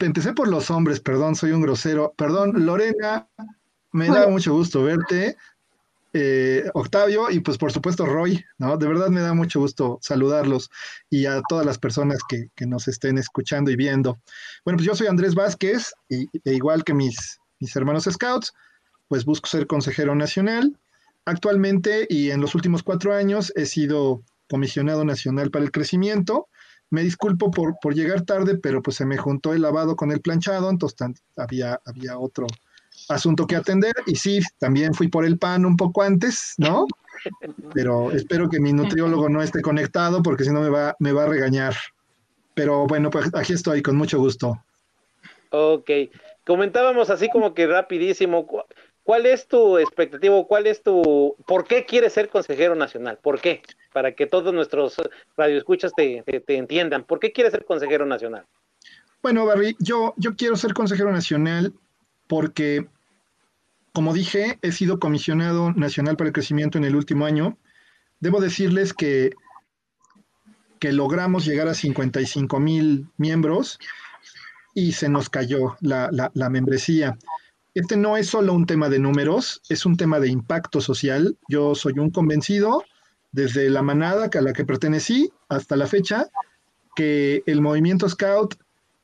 Empecé 0.01 0.33
por 0.33 0.49
los 0.49 0.69
hombres, 0.69 0.99
perdón, 0.99 1.35
soy 1.35 1.51
un 1.51 1.61
grosero. 1.61 2.13
Perdón, 2.17 2.65
Lorena, 2.65 3.27
me 3.93 4.09
da 4.09 4.27
mucho 4.27 4.53
gusto 4.53 4.83
verte. 4.83 5.37
Eh, 6.13 6.69
Octavio 6.73 7.29
y 7.29 7.41
pues 7.41 7.57
por 7.57 7.71
supuesto 7.71 8.05
Roy, 8.05 8.43
¿no? 8.57 8.77
De 8.77 8.87
verdad 8.87 9.09
me 9.09 9.21
da 9.21 9.33
mucho 9.33 9.59
gusto 9.59 9.99
saludarlos 10.01 10.69
y 11.09 11.27
a 11.27 11.41
todas 11.47 11.65
las 11.65 11.77
personas 11.77 12.19
que, 12.27 12.49
nos 12.65 12.87
estén 12.87 13.17
escuchando 13.17 13.71
y 13.71 13.75
viendo. 13.75 14.17
Bueno, 14.65 14.77
pues 14.77 14.87
yo 14.87 14.95
soy 14.95 15.07
Andrés 15.07 15.35
Vázquez 15.35 15.93
y 16.09 16.27
e 16.43 16.53
igual 16.53 16.83
que 16.83 16.93
mis, 16.93 17.39
mis 17.59 17.75
hermanos 17.75 18.05
scouts, 18.05 18.53
pues 19.07 19.25
busco 19.25 19.47
ser 19.47 19.67
consejero 19.67 20.15
nacional 20.15 20.75
Actualmente 21.27 22.07
y 22.09 22.31
en 22.31 22.39
los 22.39 22.55
últimos 22.55 22.83
cuatro 22.83 23.13
años 23.13 23.51
he 23.57 23.65
sido 23.65 24.23
comisionado 24.49 25.03
nacional 25.03 25.51
para 25.51 25.65
el 25.65 25.73
crecimiento. 25.73 26.47
Me 26.89 27.03
disculpo 27.03 27.51
por, 27.51 27.93
llegar 27.93 28.21
tarde, 28.21 28.57
pero 28.57 28.81
pues 28.81 28.95
se 28.95 29.05
me 29.05 29.17
juntó 29.17 29.51
el 29.51 29.61
lavado 29.61 29.97
con 29.97 30.13
el 30.13 30.21
planchado, 30.21 30.69
entonces 30.69 31.21
había, 31.35 31.81
había 31.85 32.17
otro 32.17 32.47
asunto 33.09 33.45
que 33.45 33.57
atender. 33.57 33.93
Y 34.05 34.15
sí, 34.15 34.39
también 34.57 34.93
fui 34.93 35.09
por 35.09 35.25
el 35.25 35.37
pan 35.37 35.65
un 35.65 35.75
poco 35.75 36.01
antes, 36.01 36.53
¿no? 36.59 36.87
Pero 37.73 38.09
espero 38.13 38.47
que 38.47 38.61
mi 38.61 38.71
nutriólogo 38.71 39.27
no 39.27 39.41
esté 39.41 39.61
conectado 39.61 40.23
porque 40.23 40.45
si 40.45 40.51
no 40.51 40.61
me 40.61 40.69
va, 40.69 40.95
me 40.99 41.11
va 41.11 41.23
a 41.23 41.27
regañar. 41.27 41.75
Pero 42.53 42.87
bueno, 42.87 43.09
pues 43.09 43.29
aquí 43.33 43.51
estoy 43.51 43.81
con 43.81 43.97
mucho 43.97 44.17
gusto. 44.17 44.63
Ok, 45.49 45.91
comentábamos 46.45 47.09
así 47.09 47.29
como 47.29 47.53
que 47.53 47.67
rapidísimo, 47.67 48.47
¿cuál 49.07 49.25
es 49.25 49.47
tu 49.47 49.77
expectativa? 49.77 50.35
¿Cuál 50.45 50.67
es 50.67 50.83
tu, 50.83 51.37
por 51.47 51.65
qué 51.65 51.85
quieres 51.85 52.11
ser 52.11 52.27
consejero 52.27 52.75
nacional? 52.75 53.17
¿Por 53.23 53.39
qué? 53.39 53.61
Para 53.93 54.13
que 54.13 54.27
todos 54.27 54.53
nuestros 54.53 54.97
radioescuchas 55.37 55.93
te, 55.95 56.23
te, 56.45 56.57
entiendan, 56.57 57.05
¿por 57.05 57.19
qué 57.19 57.31
quieres 57.31 57.53
ser 57.53 57.63
consejero 57.63 58.05
nacional? 58.05 58.45
Bueno, 59.23 59.45
Barry, 59.45 59.77
yo, 59.79 60.13
yo 60.17 60.35
quiero 60.35 60.57
ser 60.57 60.73
consejero 60.73 61.09
nacional 61.13 61.73
porque, 62.27 62.85
como 63.93 64.13
dije, 64.13 64.59
he 64.61 64.73
sido 64.73 64.99
comisionado 64.99 65.71
nacional 65.71 66.17
para 66.17 66.27
el 66.27 66.33
crecimiento 66.33 66.77
en 66.77 66.83
el 66.83 66.97
último 66.97 67.25
año. 67.25 67.57
Debo 68.19 68.41
decirles 68.41 68.93
que, 68.93 69.31
que 70.81 70.91
logramos 70.91 71.45
llegar 71.45 71.69
a 71.69 71.73
55 71.73 72.59
mil 72.59 73.07
miembros 73.15 73.79
y 74.73 74.91
se 74.91 75.07
nos 75.07 75.29
cayó 75.29 75.77
la, 75.79 76.49
membresía. 76.49 77.17
Este 77.77 77.95
no 77.95 78.17
es 78.17 78.25
solo 78.25 78.53
un 78.53 78.65
tema 78.65 78.89
de 78.89 78.97
números, 78.97 79.61
es 79.69 79.85
un 79.85 79.97
tema 79.97 80.19
de 80.19 80.29
impacto 80.29 80.81
social. 80.81 81.37
Yo 81.47 81.75
soy 81.75 81.99
un 81.99 82.09
convencido, 82.09 82.83
desde 83.31 83.69
la 83.69 83.83
manada 83.83 84.31
a 84.33 84.41
la 84.41 84.51
que 84.51 84.65
pertenecí 84.65 85.29
hasta 85.47 85.75
la 85.75 85.85
fecha, 85.85 86.25
que 86.95 87.43
el 87.45 87.61
movimiento 87.61 88.09
Scout 88.09 88.55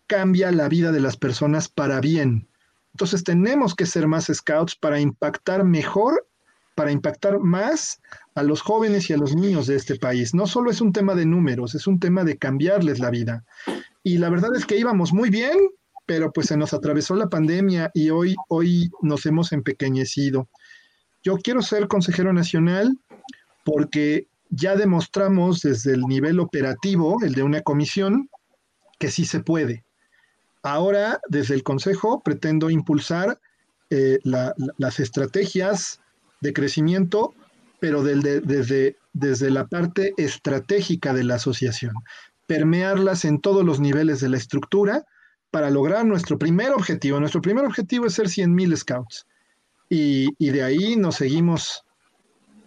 cambia 0.07 0.51
la 0.51 0.69
vida 0.69 0.91
de 0.91 1.01
las 1.01 1.17
personas 1.17 1.69
para 1.69 2.01
bien. 2.01 2.47
Entonces 2.93 3.23
tenemos 3.23 3.75
que 3.75 3.85
ser 3.85 4.07
más 4.07 4.31
Scouts 4.33 4.75
para 4.75 4.99
impactar 4.99 5.63
mejor, 5.63 6.25
para 6.73 6.91
impactar 6.91 7.37
más 7.37 8.01
a 8.33 8.41
los 8.41 8.61
jóvenes 8.61 9.07
y 9.07 9.13
a 9.13 9.17
los 9.17 9.35
niños 9.35 9.67
de 9.67 9.75
este 9.75 9.97
país. 9.97 10.33
No 10.33 10.47
solo 10.47 10.71
es 10.71 10.81
un 10.81 10.93
tema 10.93 11.13
de 11.13 11.27
números, 11.27 11.75
es 11.75 11.85
un 11.85 11.99
tema 11.99 12.23
de 12.23 12.39
cambiarles 12.39 12.97
la 12.97 13.11
vida 13.11 13.45
y 14.01 14.17
la 14.17 14.29
verdad 14.29 14.49
es 14.55 14.65
que 14.65 14.77
íbamos 14.77 15.13
muy 15.13 15.29
bien, 15.29 15.59
pero 16.05 16.31
pues 16.31 16.47
se 16.47 16.57
nos 16.57 16.73
atravesó 16.73 17.15
la 17.15 17.29
pandemia 17.29 17.91
y 17.93 18.09
hoy, 18.09 18.35
hoy 18.49 18.91
nos 19.01 19.25
hemos 19.25 19.51
empequeñecido. 19.51 20.49
Yo 21.23 21.37
quiero 21.37 21.61
ser 21.61 21.87
consejero 21.87 22.33
nacional 22.33 22.97
porque 23.63 24.27
ya 24.49 24.75
demostramos 24.75 25.61
desde 25.61 25.93
el 25.93 26.01
nivel 26.01 26.39
operativo, 26.39 27.17
el 27.23 27.33
de 27.33 27.43
una 27.43 27.61
comisión, 27.61 28.29
que 28.99 29.09
sí 29.09 29.25
se 29.25 29.39
puede. 29.39 29.85
Ahora, 30.61 31.19
desde 31.29 31.55
el 31.55 31.63
Consejo, 31.63 32.21
pretendo 32.21 32.69
impulsar 32.69 33.39
eh, 33.89 34.19
las 34.23 34.99
estrategias 34.99 35.99
de 36.41 36.53
crecimiento, 36.53 37.33
pero 37.79 38.03
desde, 38.03 38.97
desde 39.13 39.49
la 39.49 39.67
parte 39.67 40.13
estratégica 40.17 41.13
de 41.13 41.23
la 41.23 41.35
asociación 41.35 41.93
permearlas 42.47 43.25
en 43.25 43.39
todos 43.39 43.63
los 43.63 43.79
niveles 43.79 44.19
de 44.19 44.29
la 44.29 44.37
estructura 44.37 45.05
para 45.53 45.69
lograr 45.69 46.03
nuestro 46.03 46.39
primer 46.39 46.71
objetivo. 46.71 47.19
Nuestro 47.19 47.39
primer 47.39 47.63
objetivo 47.63 48.07
es 48.07 48.15
ser 48.15 48.25
100.000 48.25 48.75
scouts. 48.75 49.27
Y, 49.87 50.33
de 50.39 50.63
ahí 50.63 50.95
nos 50.95 51.17
seguimos, 51.17 51.85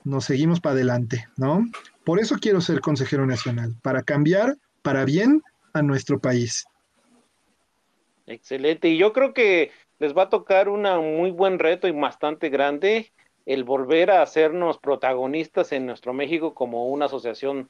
nos 0.05 0.27
seguimos 0.27 0.61
para 0.61 0.75
adelante, 0.75 1.27
¿no? 1.37 1.67
Por 2.05 2.21
eso 2.21 2.37
quiero 2.41 2.61
ser 2.61 2.79
consejero 2.79 3.27
nacional, 3.27 3.75
para 3.83 4.05
cambiar 4.05 4.55
para 4.83 5.05
bien 5.05 5.43
a 5.73 5.83
nuestro 5.83 6.21
país. 6.21 6.65
Excelente. 8.29 8.87
Y 8.89 8.99
yo 8.99 9.13
creo 9.13 9.35
que 9.35 9.73
les 9.99 10.17
va 10.17 10.23
a 10.23 10.31
tocar 10.31 10.69
un 10.69 10.83
muy 11.17 11.33
buen 11.33 11.59
reto 11.59 11.89
y 11.89 11.91
bastante 11.91 12.51
grande 12.51 13.11
el 13.47 13.65
volver 13.65 14.13
a 14.13 14.23
hacernos 14.23 14.79
protagonistas 14.79 15.73
en 15.73 15.87
nuestro 15.87 16.13
México 16.13 16.55
como 16.55 16.87
una 16.87 17.07
asociación 17.07 17.69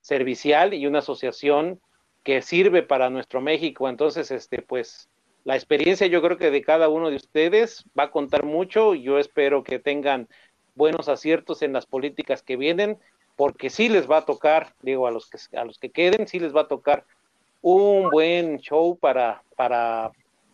servicial 0.00 0.72
y 0.72 0.86
una 0.86 1.00
asociación 1.00 1.80
que 2.22 2.42
sirve 2.42 2.82
para 2.82 3.10
nuestro 3.10 3.40
México. 3.40 3.88
Entonces, 3.88 4.30
este, 4.30 4.62
pues, 4.62 5.08
la 5.44 5.56
experiencia 5.56 6.06
yo 6.06 6.22
creo 6.22 6.38
que 6.38 6.50
de 6.50 6.62
cada 6.62 6.88
uno 6.88 7.10
de 7.10 7.16
ustedes 7.16 7.84
va 7.98 8.04
a 8.04 8.10
contar 8.10 8.44
mucho. 8.44 8.94
Yo 8.94 9.18
espero 9.18 9.64
que 9.64 9.78
tengan 9.78 10.28
buenos 10.74 11.08
aciertos 11.08 11.62
en 11.62 11.72
las 11.72 11.86
políticas 11.86 12.42
que 12.42 12.56
vienen, 12.56 12.98
porque 13.36 13.70
sí 13.70 13.88
les 13.88 14.10
va 14.10 14.18
a 14.18 14.24
tocar, 14.24 14.74
digo, 14.82 15.06
a 15.06 15.10
los 15.10 15.28
que, 15.28 15.38
a 15.56 15.64
los 15.64 15.78
que 15.78 15.90
queden, 15.90 16.28
sí 16.28 16.38
les 16.38 16.54
va 16.54 16.62
a 16.62 16.68
tocar 16.68 17.04
un 17.60 18.10
buen 18.10 18.58
show 18.58 18.96
para, 18.96 19.42
para 19.56 20.10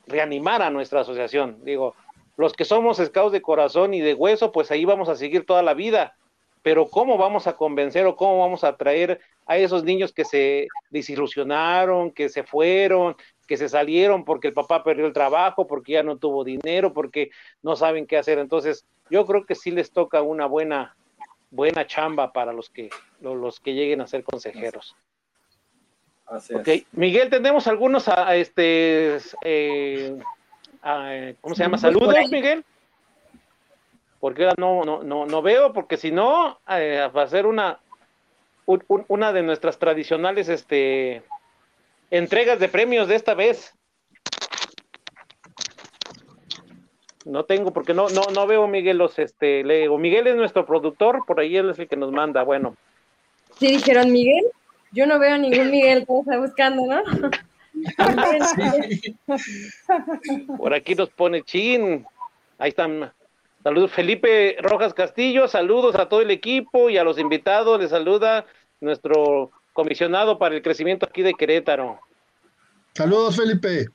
reanimar 0.07 0.63
a 0.63 0.71
nuestra 0.71 1.01
asociación. 1.01 1.59
Digo, 1.65 1.95
los 2.37 2.53
que 2.53 2.65
somos 2.65 2.99
scouts 2.99 3.33
de 3.33 3.43
corazón 3.43 3.95
y 3.95 4.01
de 4.01 4.15
hueso, 4.15 4.53
pues 4.53 4.71
ahí 4.71 4.85
vamos 4.85 5.09
a 5.09 5.17
seguir 5.17 5.45
toda 5.45 5.63
la 5.63 5.75
vida 5.75 6.17
pero 6.63 6.89
¿cómo 6.89 7.17
vamos 7.17 7.47
a 7.47 7.57
convencer 7.57 8.07
o 8.07 8.17
cómo 8.17 8.41
vamos 8.41 8.65
a 8.65 8.69
atraer 8.69 9.21
a 9.47 9.57
esos 9.57 9.85
niños 9.85 10.13
que 10.13 10.25
se 10.25 10.69
desilusionaron, 10.91 12.11
que 12.11 12.29
se 12.29 12.43
fueron, 12.43 13.17
que 13.47 13.57
se 13.57 13.69
salieron 13.69 14.25
porque 14.25 14.49
el 14.49 14.55
papá 14.55 14.85
perdió 14.85 15.07
el 15.07 15.13
trabajo, 15.13 15.67
porque 15.67 15.93
ya 15.93 16.03
no 16.03 16.19
tuvo 16.19 16.45
dinero, 16.45 16.93
porque 16.93 17.31
no 17.63 17.77
saben 17.77 18.07
qué 18.07 18.19
hacer? 18.19 18.39
Entonces, 18.39 18.87
yo 19.11 19.25
creo 19.27 19.47
que 19.47 19.55
sí 19.55 19.71
les 19.71 19.91
toca 19.91 20.23
una 20.23 20.47
buena 20.47 20.95
buena 21.51 21.87
chamba 21.87 22.31
para 22.33 22.53
los 22.53 22.69
que 22.69 22.91
los 23.23 23.59
que 23.61 23.73
lleguen 23.73 24.03
a 24.03 24.07
ser 24.07 24.23
consejeros. 24.23 24.95
Así 26.27 26.87
Miguel, 26.93 27.31
tenemos 27.31 27.67
algunos 27.67 28.07
a, 28.07 28.37
este 28.37 29.17
eh, 29.43 30.19
¿cómo 31.41 31.55
se 31.55 31.63
llama? 31.63 31.79
Saludos, 31.79 32.15
Miguel 32.31 32.63
porque 34.21 34.45
ahora 34.45 34.55
no, 34.59 34.85
no, 34.85 35.03
no, 35.03 35.27
no 35.27 35.43
veo, 35.43 35.73
porque 35.73 35.97
si 35.97 36.11
no, 36.11 36.59
eh, 36.69 37.09
va 37.15 37.23
a 37.23 37.29
ser 37.29 37.47
una, 37.47 37.79
una 39.09 39.33
de 39.33 39.43
nuestras 39.43 39.79
tradicionales 39.79 40.49
este, 40.49 41.23
entregas 42.11 42.59
de 42.59 42.69
premios 42.69 43.09
de 43.09 43.15
esta 43.15 43.35
vez. 43.35 43.75
No 47.25 47.45
tengo, 47.45 47.73
porque 47.73 47.93
no, 47.93 48.09
no, 48.09 48.23
no 48.33 48.47
veo 48.47 48.67
Miguel 48.67 48.99
los, 48.99 49.19
este, 49.19 49.63
leo. 49.63 49.99
Miguel 49.99 50.27
es 50.29 50.37
nuestro 50.37 50.65
productor, 50.65 51.25
por 51.27 51.41
ahí 51.41 51.57
él 51.57 51.71
es 51.71 51.79
el 51.79 51.89
que 51.89 51.97
nos 51.97 52.11
manda, 52.11 52.43
bueno. 52.43 52.75
Sí, 53.59 53.69
dijeron 53.69 54.11
Miguel. 54.13 54.47
Yo 54.93 55.07
no 55.07 55.19
veo 55.19 55.37
ningún 55.37 55.71
Miguel 55.71 56.07
que 56.07 56.19
está 56.19 56.39
buscando, 56.39 56.87
¿no? 56.87 57.03
Por 60.57 60.75
aquí 60.75 60.95
nos 60.95 61.11
pone 61.11 61.43
Chin. 61.43 62.07
Ahí 62.59 62.71
están. 62.71 63.13
Saludos, 63.69 63.93
Felipe 63.93 64.57
Rojas 64.63 64.95
Castillo, 64.95 65.47
saludos 65.47 65.95
a 65.97 66.09
todo 66.09 66.23
el 66.23 66.31
equipo 66.31 66.89
y 66.89 66.97
a 66.97 67.05
los 67.05 67.19
invitados. 67.19 67.79
Les 67.79 67.91
saluda 67.91 68.47
nuestro 68.81 69.51
comisionado 69.75 70.39
para 70.39 70.55
el 70.55 70.63
crecimiento 70.63 71.05
aquí 71.05 71.21
de 71.21 71.35
Querétaro. 71.35 72.01
Saludos, 72.95 73.37
Felipe. 73.37 73.89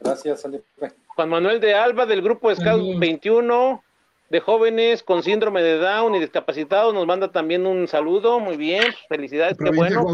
Gracias, 0.00 0.40
Felipe. 0.40 0.64
Juan 1.08 1.28
Manuel 1.28 1.60
de 1.60 1.74
Alba, 1.74 2.06
del 2.06 2.22
grupo 2.22 2.54
Scout 2.54 2.98
21 2.98 3.84
de 4.30 4.40
jóvenes 4.40 5.02
con 5.02 5.22
síndrome 5.22 5.62
de 5.62 5.76
Down 5.76 6.14
y 6.14 6.20
discapacitados, 6.20 6.94
nos 6.94 7.06
manda 7.06 7.30
también 7.30 7.66
un 7.66 7.86
saludo. 7.86 8.40
Muy 8.40 8.56
bien, 8.56 8.82
felicidades, 9.10 9.58
qué 9.58 9.70
bueno. 9.76 10.06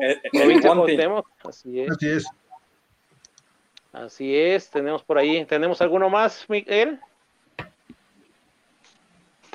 Eh, 0.00 0.16
así 1.42 1.80
es. 1.80 1.90
Así 1.90 2.08
es. 2.08 2.26
Así 3.92 4.36
es, 4.36 4.70
tenemos 4.70 5.02
por 5.02 5.18
ahí. 5.18 5.44
¿Tenemos 5.44 5.82
alguno 5.82 6.08
más, 6.08 6.48
Miguel? 6.48 7.00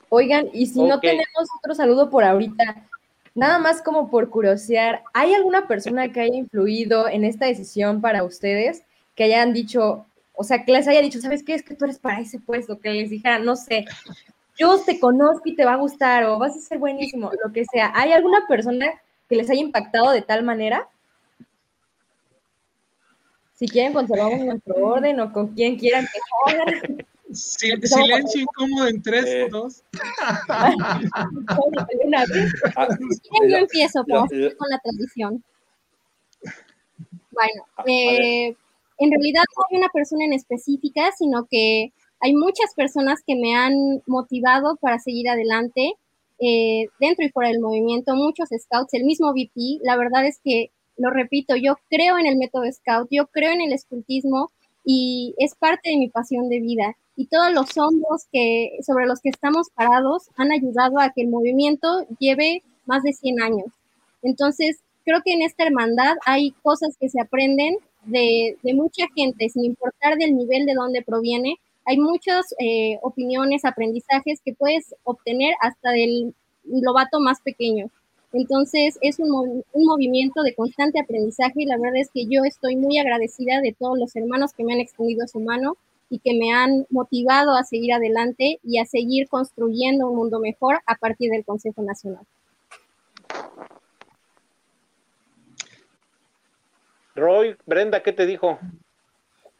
Oigan, 0.10 0.50
y 0.54 0.68
si 0.68 0.82
no 0.82 1.00
tenemos 1.00 1.48
otro 1.60 1.76
saludo 1.76 2.10
por 2.10 2.24
ahorita, 2.24 2.88
nada 3.34 3.60
más 3.60 3.82
como 3.82 4.10
por 4.10 4.30
curiosear, 4.30 5.04
¿hay 5.14 5.34
alguna 5.34 5.68
persona 5.68 6.12
que 6.12 6.22
haya 6.22 6.36
influido 6.36 7.08
en 7.08 7.24
esta 7.24 7.46
decisión 7.46 8.02
para 8.02 8.24
ustedes? 8.24 8.84
Que 9.16 9.26
hayan 9.26 9.54
dicho, 9.54 10.06
o 10.34 10.44
sea, 10.44 10.64
que 10.64 10.72
les 10.72 10.88
haya 10.88 11.02
dicho, 11.02 11.20
¿sabes 11.20 11.44
qué? 11.44 11.54
Es 11.54 11.64
que 11.64 11.76
tú 11.76 11.86
eres 11.86 12.00
para 12.00 12.20
ese 12.20 12.40
puesto, 12.40 12.80
que 12.80 12.92
les 12.92 13.10
dijera, 13.10 13.40
no 13.40 13.56
sé, 13.56 13.86
yo 14.58 14.80
te 14.80 15.00
conozco 15.00 15.44
y 15.46 15.56
te 15.56 15.66
va 15.66 15.74
a 15.74 15.78
gustar 15.78 16.24
o 16.26 16.40
vas 16.40 16.56
a 16.56 16.60
ser 16.60 16.78
buenísimo, 16.78 17.32
lo 17.44 17.52
que 17.52 17.66
sea. 17.66 17.92
¿Hay 17.96 18.14
alguna 18.14 18.48
persona 18.48 18.88
que 19.28 19.36
les 19.36 19.50
haya 19.50 19.62
impactado 19.62 20.12
de 20.12 20.22
tal 20.22 20.44
manera? 20.44 20.88
Si 23.56 23.68
quieren, 23.68 23.94
conservamos 23.94 24.40
nuestro 24.40 24.76
orden 24.76 25.20
o 25.20 25.32
con 25.32 25.48
quien 25.48 25.78
quieran 25.78 26.06
que 26.06 26.20
jodan 26.30 27.06
silencio 27.34 28.42
incómodo 28.42 28.88
en 28.88 29.02
3, 29.02 29.52
2. 29.52 29.84
Yo 33.50 33.58
empiezo 33.58 34.04
con 34.06 34.70
la 34.70 34.80
tradición. 34.80 35.44
Bueno, 37.32 37.66
eh, 37.86 38.56
en 38.98 39.12
realidad 39.12 39.44
no 39.58 39.64
hay 39.70 39.78
una 39.78 39.90
persona 39.90 40.26
en 40.26 40.34
específica, 40.34 41.12
sino 41.18 41.48
que 41.50 41.92
hay 42.22 42.34
muchas 42.34 42.74
personas 42.76 43.22
que 43.26 43.36
me 43.36 43.56
han 43.56 44.02
motivado 44.06 44.78
para 44.78 45.00
seguir 45.00 45.30
adelante 45.30 45.94
eh, 46.40 46.88
dentro 47.00 47.26
y 47.26 47.30
fuera 47.30 47.50
del 47.50 47.62
movimiento, 47.62 48.16
muchos 48.16 48.50
scouts, 48.50 48.94
el 48.94 49.04
mismo 49.04 49.32
VP, 49.32 49.80
la 49.84 49.96
verdad 49.98 50.26
es 50.26 50.40
que, 50.44 50.72
lo 50.98 51.10
repito, 51.10 51.56
yo 51.56 51.78
creo 51.90 52.18
en 52.18 52.26
el 52.26 52.38
método 52.38 52.64
scout, 52.72 53.08
yo 53.12 53.28
creo 53.28 53.52
en 53.52 53.62
el 53.62 53.74
escultismo 53.74 54.52
y 54.86 55.34
es 55.38 55.56
parte 55.56 55.90
de 55.90 55.98
mi 55.98 56.10
pasión 56.10 56.48
de 56.48 56.60
vida 56.60 56.96
y 57.18 57.28
todos 57.28 57.52
los 57.54 57.78
hombros 57.78 58.28
que, 58.32 58.78
sobre 58.86 59.08
los 59.08 59.20
que 59.22 59.30
estamos 59.30 59.70
parados 59.74 60.30
han 60.38 60.52
ayudado 60.52 61.00
a 61.00 61.10
que 61.10 61.22
el 61.22 61.30
movimiento 61.30 62.06
lleve 62.20 62.64
más 62.86 63.04
de 63.04 63.14
100 63.14 63.42
años. 63.42 63.68
Entonces, 64.22 64.80
creo 65.06 65.22
que 65.24 65.34
en 65.34 65.42
esta 65.42 65.66
hermandad 65.66 66.16
hay 66.26 66.52
cosas 66.64 66.98
que 67.00 67.10
se 67.10 67.22
aprenden 67.22 67.78
de, 68.06 68.58
mucha 68.76 69.06
gente, 69.16 69.50
sin 69.50 69.66
importar 69.66 70.18
del 70.18 70.36
nivel 70.36 70.66
de 70.66 70.74
donde 70.74 71.02
proviene, 71.02 71.56
hay 71.86 71.98
muchas 71.98 72.46
eh, 72.60 72.98
opiniones, 73.02 73.64
aprendizajes 73.64 74.42
que 74.44 74.54
puedes 74.54 74.96
obtener 75.04 75.54
hasta 75.62 75.92
del 75.92 76.34
lobato 76.64 77.20
más 77.20 77.40
pequeño. 77.42 77.90
Entonces 78.34 78.98
es 79.02 79.20
un, 79.20 79.64
un, 79.72 79.86
movimiento 79.86 80.44
de 80.44 80.54
constante 80.56 81.00
aprendizaje 81.00 81.54
y 81.56 81.66
la 81.66 81.78
verdad 81.78 82.02
es 82.02 82.10
que 82.14 82.26
yo 82.26 82.44
estoy 82.44 82.76
muy 82.76 82.98
agradecida 82.98 83.62
de 83.62 83.76
todos 83.78 83.98
los 83.98 84.16
hermanos 84.16 84.54
que 84.54 84.64
me 84.64 84.74
han 84.74 84.80
extendido 84.80 85.28
su 85.28 85.40
mano 85.40 85.78
y 86.10 86.20
que 86.20 86.38
me 86.38 86.54
han 86.54 86.86
motivado 86.90 87.56
a 87.56 87.64
seguir 87.64 87.94
adelante 87.94 88.60
y 88.64 88.80
a 88.80 88.86
seguir 88.86 89.28
construyendo 89.28 90.10
un 90.10 90.18
mundo 90.18 90.40
mejor 90.40 90.80
a 90.86 90.96
partir 90.96 91.32
del 91.32 91.46
Consejo 91.46 91.82
Nacional. 91.82 92.26
Roy, 97.16 97.56
Brenda, 97.66 98.04
¿qué 98.04 98.12
te 98.12 98.26
dijo? 98.26 98.60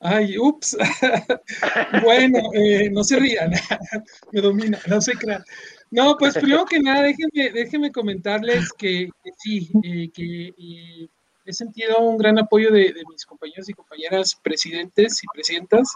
Ay, 0.02 0.38
ups. 0.38 0.78
bueno, 2.04 2.40
eh, 2.54 2.90
no 2.92 3.04
se 3.04 3.18
rían, 3.18 3.52
me 4.32 4.42
domina, 4.42 4.80
no 4.88 5.00
se 5.02 5.14
crean. 5.14 5.44
No, 5.92 6.16
pues 6.18 6.34
primero 6.36 6.66
que 6.66 6.80
nada, 6.80 7.04
déjenme, 7.04 7.52
déjenme 7.52 7.92
comentarles 7.92 8.72
que, 8.74 9.10
sí, 9.38 9.70
eh, 9.84 10.10
que 10.14 10.54
eh, 10.58 11.08
he 11.46 11.54
sentido 11.54 12.00
un 12.00 12.18
gran 12.18 12.38
apoyo 12.40 12.72
de, 12.72 12.94
mis 13.10 13.26
compañeros 13.26 13.70
y 13.70 13.74
compañeras 13.74 14.40
presidentes 14.42 15.24
y 15.24 15.28
presidentas. 15.34 15.90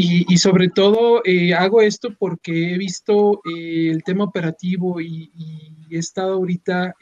Y, 0.00 0.36
sobre 0.38 0.68
todo 0.68 1.22
hago 1.56 1.82
esto 1.82 2.14
porque 2.16 2.72
he 2.72 2.78
visto 2.78 3.40
el 3.44 4.04
tema 4.04 4.22
operativo 4.22 5.00
y, 5.00 5.28
he 5.90 5.98
estado 5.98 6.34
ahorita 6.34 6.94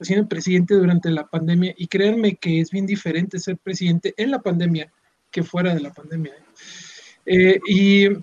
siendo 0.00 0.28
presidente 0.28 0.74
durante 0.74 1.10
la 1.10 1.26
pandemia 1.26 1.74
y 1.76 1.86
créanme 1.86 2.36
que 2.36 2.60
es 2.60 2.70
bien 2.70 2.86
diferente 2.86 3.38
ser 3.38 3.56
presidente 3.56 4.14
en 4.16 4.30
la 4.30 4.42
pandemia 4.42 4.92
que 5.30 5.42
fuera 5.42 5.74
de 5.74 5.80
la 5.80 5.92
pandemia. 5.92 6.32
¿eh? 6.34 6.44
Eh, 7.26 7.60
y 7.66 8.06
eh, 8.06 8.18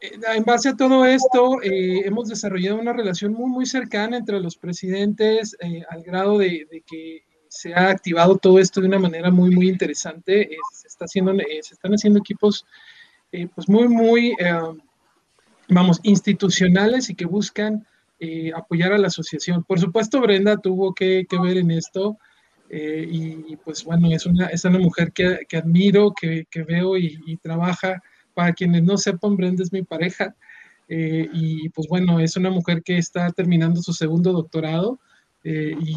en 0.00 0.44
base 0.44 0.70
a 0.70 0.76
todo 0.76 1.04
esto, 1.04 1.58
hemos 1.62 2.28
desarrollado 2.28 2.78
una 2.78 2.92
relación 2.92 3.32
muy, 3.32 3.50
muy 3.50 3.66
cercana 3.66 4.16
entre 4.16 4.40
los 4.40 4.56
presidentes, 4.56 5.56
al 5.88 6.02
grado 6.02 6.38
de, 6.38 6.66
que 6.86 7.22
se 7.48 7.74
ha 7.74 7.90
activado 7.90 8.36
todo 8.36 8.58
esto 8.58 8.80
de 8.80 8.88
una 8.88 8.98
manera 8.98 9.30
muy, 9.30 9.50
muy 9.50 9.68
interesante. 9.68 10.50
se, 10.72 10.86
está 10.86 11.06
haciendo, 11.06 11.34
se 11.34 11.74
están 11.74 11.92
haciendo 11.92 12.20
equipos 12.20 12.64
pues 13.30 13.68
muy, 13.68 13.88
muy, 13.88 14.36
vamos, 15.68 16.00
institucionales 16.02 17.10
y 17.10 17.14
que 17.14 17.26
buscan 17.26 17.86
apoyar 18.54 18.92
a 18.92 18.98
la 18.98 19.08
asociación. 19.08 19.64
Por 19.64 19.78
supuesto, 19.80 20.20
Brenda 20.20 20.56
tuvo 20.56 20.94
que, 20.94 21.26
ver 21.42 21.58
en 21.58 21.70
esto. 21.70 22.18
Eh, 22.70 23.06
y, 23.10 23.56
pues 23.56 23.84
bueno, 23.84 24.08
es 24.12 24.26
una, 24.26 24.46
es 24.46 24.64
una 24.64 24.78
mujer 24.78 25.12
que, 25.12 25.40
que 25.48 25.56
admiro, 25.56 26.12
que, 26.12 26.46
que 26.50 26.62
veo 26.62 26.96
y, 26.96 27.36
trabaja. 27.42 28.02
Para 28.38 28.52
quienes 28.52 28.84
no 28.84 28.96
sepan, 28.96 29.34
Brenda 29.34 29.64
es 29.64 29.72
mi 29.72 29.82
pareja. 29.82 30.32
Eh, 30.88 31.28
y 31.32 31.70
pues 31.70 31.88
bueno, 31.88 32.20
es 32.20 32.36
una 32.36 32.50
mujer 32.50 32.84
que 32.84 32.96
está 32.96 33.32
terminando 33.32 33.82
su 33.82 33.92
segundo 33.92 34.32
doctorado 34.32 35.00
eh, 35.42 35.74
y 35.76 35.96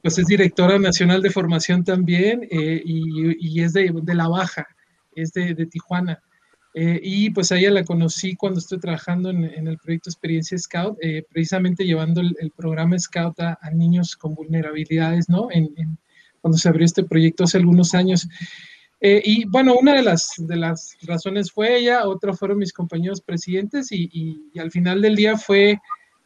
pues 0.00 0.16
es 0.16 0.24
directora 0.24 0.78
nacional 0.78 1.20
de 1.20 1.28
formación 1.28 1.84
también 1.84 2.48
y, 2.50 3.36
y, 3.38 3.60
es 3.60 3.74
de, 3.74 3.92
de, 4.02 4.14
La 4.14 4.28
Baja, 4.28 4.66
es 5.14 5.34
de, 5.34 5.52
de 5.52 5.66
Tijuana. 5.66 6.22
y 6.74 7.28
pues 7.30 7.52
a 7.52 7.58
ella 7.58 7.70
la 7.70 7.84
conocí 7.84 8.34
cuando 8.34 8.60
estoy 8.60 8.80
trabajando 8.80 9.28
en, 9.28 9.44
en 9.44 9.68
el 9.68 9.76
proyecto 9.76 10.08
Experiencia 10.08 10.56
Scout, 10.56 10.96
precisamente 11.30 11.84
llevando 11.84 12.22
el, 12.22 12.34
el 12.40 12.50
programa 12.50 12.98
Scout 12.98 13.38
a, 13.40 13.58
a, 13.60 13.70
niños 13.70 14.16
con 14.16 14.34
vulnerabilidades, 14.34 15.28
¿no? 15.28 15.48
En, 15.50 15.70
en, 15.76 15.98
cuando 16.40 16.56
se 16.56 16.70
abrió 16.70 16.86
este 16.86 17.04
proyecto 17.04 17.44
hace 17.44 17.58
algunos 17.58 17.92
años. 17.92 18.26
Eh, 19.00 19.20
y 19.24 19.44
bueno, 19.46 19.74
una 19.74 19.94
de 19.94 20.02
las, 20.02 20.32
de 20.38 20.56
las 20.56 20.96
razones 21.02 21.52
fue 21.52 21.76
ella, 21.76 22.06
otra 22.08 22.32
fueron 22.32 22.58
mis 22.58 22.72
compañeros 22.72 23.20
presidentes 23.20 23.92
y, 23.92 24.08
y, 24.12 24.58
al 24.58 24.70
final 24.70 25.02
del 25.02 25.16
día 25.16 25.36
fue 25.36 25.78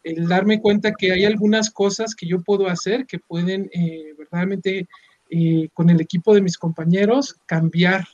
el 0.04 0.28
darme 0.28 0.60
cuenta 0.60 0.92
que 0.92 1.12
hay 1.12 1.24
algunas 1.24 1.70
cosas 1.70 2.14
que 2.14 2.26
yo 2.26 2.40
puedo 2.40 2.68
hacer 2.68 3.06
que 3.06 3.18
pueden 3.18 3.68
eh, 3.72 4.14
verdaderamente 4.16 4.86
eh, 5.30 5.68
con 5.74 5.90
el 5.90 6.00
equipo 6.00 6.34
de 6.34 6.40
mis 6.40 6.56
compañeros 6.56 7.36
cambiar 7.46 8.06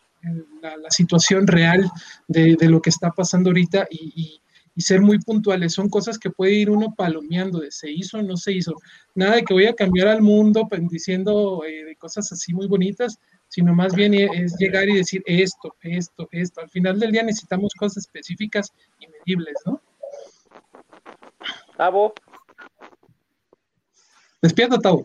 la, 0.62 0.76
la 0.78 0.90
situación 0.90 1.46
real 1.46 1.90
de, 2.28 2.56
de, 2.56 2.68
lo 2.68 2.80
que 2.80 2.88
está 2.88 3.10
pasando 3.10 3.50
ahorita 3.50 3.86
y, 3.90 4.12
y, 4.16 4.40
y 4.74 4.82
ser 4.82 5.00
muy 5.00 5.18
puntuales. 5.18 5.72
Son 5.72 5.88
cosas 5.88 6.18
que 6.18 6.30
puede 6.30 6.54
ir 6.54 6.70
uno 6.70 6.94
palomeando 6.96 7.60
de 7.60 7.70
se 7.70 7.90
hizo 7.90 8.18
o 8.18 8.22
no 8.22 8.36
se 8.36 8.52
hizo. 8.52 8.74
Nada 9.14 9.36
de 9.36 9.42
que 9.42 9.54
voy 9.54 9.66
a 9.66 9.74
cambiar 9.74 10.08
al 10.08 10.22
mundo 10.22 10.68
diciendo 10.90 11.62
eh, 11.66 11.94
cosas 11.96 12.30
así 12.32 12.52
muy 12.52 12.66
bonitas, 12.66 13.18
sino 13.54 13.72
más 13.72 13.94
bien 13.94 14.14
es 14.14 14.56
llegar 14.58 14.88
y 14.88 14.96
decir 14.96 15.22
esto, 15.26 15.76
esto, 15.80 16.28
esto. 16.32 16.60
Al 16.60 16.68
final 16.70 16.98
del 16.98 17.12
día 17.12 17.22
necesitamos 17.22 17.72
cosas 17.78 17.98
específicas 17.98 18.72
y 18.98 19.06
medibles, 19.06 19.54
¿no? 19.64 19.80
Tavo. 21.76 22.12
Despierta, 24.42 24.76
Tavo. 24.80 25.04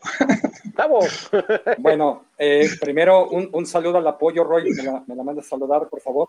Tavo. 0.76 1.00
bueno, 1.78 2.26
eh, 2.40 2.68
primero 2.82 3.30
un, 3.30 3.66
saludo 3.68 4.00
al 4.00 4.08
apoyo, 4.08 4.44
Roy. 4.44 4.74
Me 4.74 4.82
la, 4.82 5.04
me 5.06 5.16
la 5.16 5.24
mandas 5.24 5.46
a 5.46 5.50
saludar, 5.50 5.88
por 5.88 6.02
favor. 6.02 6.28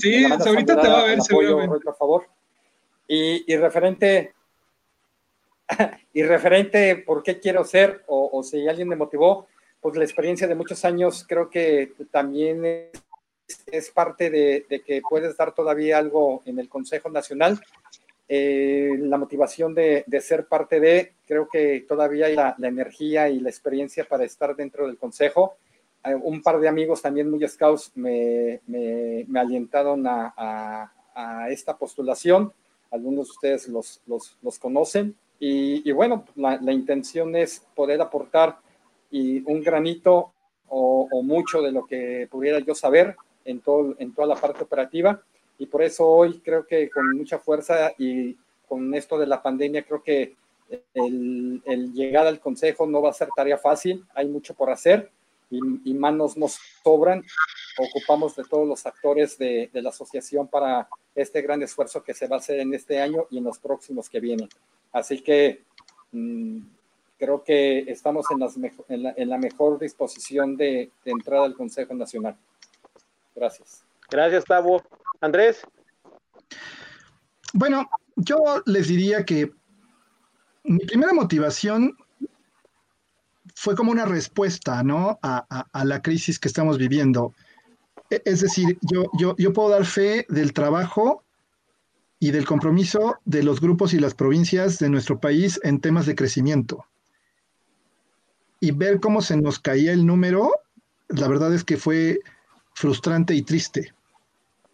sí, 0.00 0.24
ahorita 0.24 0.80
te 0.80 0.88
va 0.88 1.00
a 1.00 1.04
ver, 1.04 1.18
apoyo, 1.18 1.66
Roy, 1.66 1.80
por 1.80 1.96
favor. 1.96 2.28
Y, 3.08 3.52
y, 3.52 3.56
referente, 3.56 4.34
y 6.12 6.22
referente 6.22 6.94
por 7.04 7.24
qué 7.24 7.40
quiero 7.40 7.64
ser, 7.64 8.04
o, 8.06 8.30
o, 8.32 8.44
si 8.44 8.68
alguien 8.68 8.86
me 8.86 8.94
motivó, 8.94 9.48
pues 9.86 9.98
la 9.98 10.04
experiencia 10.04 10.48
de 10.48 10.56
muchos 10.56 10.84
años 10.84 11.24
creo 11.28 11.48
que 11.48 11.92
también 12.10 12.64
es, 12.64 12.90
es 13.66 13.90
parte 13.90 14.30
de, 14.30 14.66
de, 14.68 14.80
que 14.80 15.00
puedes 15.08 15.36
dar 15.36 15.54
todavía 15.54 15.98
algo 15.98 16.42
en 16.44 16.58
el 16.58 16.68
Consejo 16.68 17.08
Nacional 17.08 17.60
eh, 18.28 18.96
la 18.98 19.16
motivación 19.16 19.74
de, 19.74 20.02
de, 20.08 20.20
ser 20.20 20.48
parte 20.48 20.80
de, 20.80 21.12
creo 21.24 21.48
que 21.48 21.84
todavía 21.88 22.26
hay 22.26 22.34
la, 22.34 22.56
la, 22.58 22.66
energía 22.66 23.28
y 23.28 23.38
la 23.38 23.48
experiencia 23.48 24.04
para 24.04 24.24
estar 24.24 24.56
dentro 24.56 24.88
del 24.88 24.98
consejo. 24.98 25.58
Eh, 26.04 26.16
un 26.16 26.42
par 26.42 26.58
de 26.58 26.66
amigos 26.66 27.00
también 27.00 27.30
muy 27.30 27.46
scouts 27.46 27.92
me, 27.94 28.60
me, 28.66 29.24
me 29.28 29.38
alientaron 29.38 30.04
a, 30.08 30.34
a, 30.36 30.92
a, 31.14 31.50
esta 31.50 31.76
postulación. 31.76 32.52
Algunos 32.90 33.26
de 33.26 33.30
ustedes 33.30 33.68
los, 33.68 34.00
los, 34.06 34.36
los 34.42 34.58
conocen. 34.58 35.14
Y, 35.38 35.88
y 35.88 35.92
bueno, 35.92 36.24
la, 36.34 36.58
la, 36.60 36.72
intención 36.72 37.36
es 37.36 37.64
poder 37.76 38.00
aportar 38.00 38.58
y 39.10 39.42
un 39.50 39.62
granito 39.62 40.32
o, 40.68 41.08
o, 41.10 41.22
mucho 41.22 41.62
de 41.62 41.72
lo 41.72 41.86
que 41.86 42.28
pudiera 42.30 42.58
yo 42.58 42.74
saber 42.74 43.16
en, 43.44 43.60
todo, 43.60 43.94
en 43.98 44.12
toda 44.12 44.28
la 44.28 44.34
parte 44.36 44.64
operativa. 44.64 45.22
Y 45.58 45.66
por 45.66 45.82
eso 45.82 46.06
hoy 46.06 46.40
creo 46.40 46.66
que 46.66 46.90
con 46.90 47.16
mucha 47.16 47.38
fuerza 47.38 47.92
y 47.98 48.36
con 48.68 48.92
esto 48.94 49.18
de 49.18 49.26
la 49.26 49.42
pandemia 49.42 49.84
creo 49.84 50.02
que 50.02 50.34
el, 50.94 51.62
el 51.64 51.92
llegar 51.92 52.26
al 52.26 52.40
consejo 52.40 52.86
no 52.86 53.00
va 53.00 53.10
a 53.10 53.14
ser 53.14 53.28
tarea 53.34 53.56
fácil, 53.56 54.04
hay 54.14 54.26
mucho 54.28 54.54
por 54.54 54.70
hacer 54.70 55.10
y, 55.50 55.60
y 55.84 55.94
manos 55.94 56.36
nos 56.36 56.58
sobran, 56.82 57.22
ocupamos 57.78 58.34
de 58.34 58.44
todos 58.44 58.66
los 58.66 58.84
actores 58.84 59.38
de, 59.38 59.70
de, 59.72 59.82
la 59.82 59.90
asociación 59.90 60.48
para 60.48 60.88
este 61.14 61.40
gran 61.42 61.62
esfuerzo 61.62 62.02
que 62.02 62.14
se 62.14 62.26
va 62.26 62.36
a 62.36 62.38
hacer 62.40 62.60
en 62.60 62.74
este 62.74 63.00
año 63.00 63.26
y 63.30 63.38
en 63.38 63.44
los 63.44 63.58
próximos 63.58 64.10
que 64.10 64.20
vienen. 64.20 64.48
Así 64.92 65.20
que 65.20 65.62
mmm, 66.12 66.58
creo 67.18 67.42
que 67.42 67.80
estamos 67.90 68.26
en, 68.30 68.40
las 68.40 68.56
en, 68.56 69.02
la, 69.02 69.14
en 69.16 69.28
la 69.28 69.38
mejor 69.38 69.78
disposición 69.78 70.56
de, 70.56 70.90
de 71.04 71.10
entrada 71.10 71.46
al 71.46 71.54
Consejo 71.54 71.94
Nacional. 71.94 72.36
Gracias. 73.34 73.84
Gracias, 74.10 74.44
Tavo. 74.44 74.82
Andrés. 75.20 75.62
Bueno, 77.52 77.88
yo 78.16 78.38
les 78.66 78.88
diría 78.88 79.24
que 79.24 79.50
mi 80.64 80.78
primera 80.78 81.12
motivación 81.12 81.96
fue 83.54 83.74
como 83.74 83.92
una 83.92 84.04
respuesta, 84.04 84.82
¿no? 84.82 85.18
A, 85.22 85.46
a, 85.48 85.66
a 85.72 85.84
la 85.84 86.02
crisis 86.02 86.38
que 86.38 86.48
estamos 86.48 86.76
viviendo. 86.76 87.34
E, 88.10 88.20
es 88.24 88.40
decir, 88.40 88.78
yo, 88.82 89.04
yo, 89.18 89.34
yo 89.38 89.52
puedo 89.52 89.70
dar 89.70 89.84
fe 89.84 90.26
del 90.28 90.52
trabajo 90.52 91.22
y 92.18 92.30
del 92.30 92.44
compromiso 92.44 93.18
de 93.24 93.42
los 93.42 93.60
grupos 93.60 93.94
y 93.94 93.98
las 93.98 94.14
provincias 94.14 94.78
de 94.78 94.88
nuestro 94.88 95.18
país 95.20 95.60
en 95.62 95.80
temas 95.80 96.06
de 96.06 96.14
crecimiento. 96.14 96.84
Y 98.60 98.70
ver 98.70 99.00
cómo 99.00 99.22
se 99.22 99.36
nos 99.36 99.58
caía 99.58 99.92
el 99.92 100.06
número, 100.06 100.50
la 101.08 101.28
verdad 101.28 101.52
es 101.54 101.64
que 101.64 101.76
fue 101.76 102.20
frustrante 102.74 103.34
y 103.34 103.42
triste. 103.42 103.92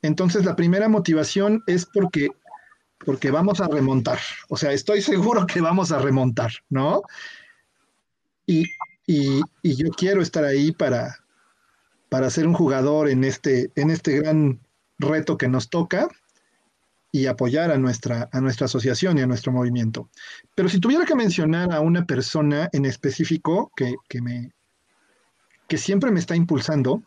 Entonces, 0.03 0.45
la 0.45 0.57
primera 0.57 0.89
motivación 0.89 1.63
es 1.67 1.87
porque, 1.87 2.29
porque 3.05 3.31
vamos 3.31 3.61
a 3.61 3.69
remontar. 3.69 4.19
O 4.49 4.57
sea, 4.57 4.73
estoy 4.73 5.03
seguro 5.03 5.47
que 5.47 5.61
vamos 5.61 5.93
a 5.93 5.99
remontar, 5.99 6.53
¿no? 6.69 7.03
Y, 8.47 8.65
y, 9.07 9.41
y 9.63 9.77
yo 9.77 9.91
quiero 9.91 10.23
estar 10.23 10.45
ahí 10.45 10.73
para, 10.73 11.19
para 12.09 12.31
ser 12.31 12.47
un 12.47 12.55
jugador 12.55 13.09
en 13.09 13.25
este, 13.25 13.71
en 13.77 13.91
este 13.91 14.19
gran 14.19 14.61
reto 14.99 15.39
que 15.39 15.49
nos 15.49 15.71
toca 15.71 16.09
y 17.15 17.27
apoyar 17.27 17.71
a 17.71 17.77
nuestra, 17.77 18.31
a 18.33 18.41
nuestra 18.41 18.65
asociación 18.65 19.19
y 19.19 19.21
a 19.21 19.27
nuestro 19.27 19.53
movimiento. 19.53 20.09
Pero 20.55 20.71
si 20.71 20.81
tuviera 20.81 21.05
que 21.05 21.15
mencionar 21.15 21.71
a 21.71 21.81
una 21.81 22.07
persona 22.07 22.71
en 22.73 22.87
específico 22.87 23.71
que, 23.77 23.95
que 24.09 24.23
me, 24.23 24.53
que 25.69 25.77
siempre 25.77 26.11
me 26.11 26.21
está 26.21 26.35
impulsando, 26.35 27.03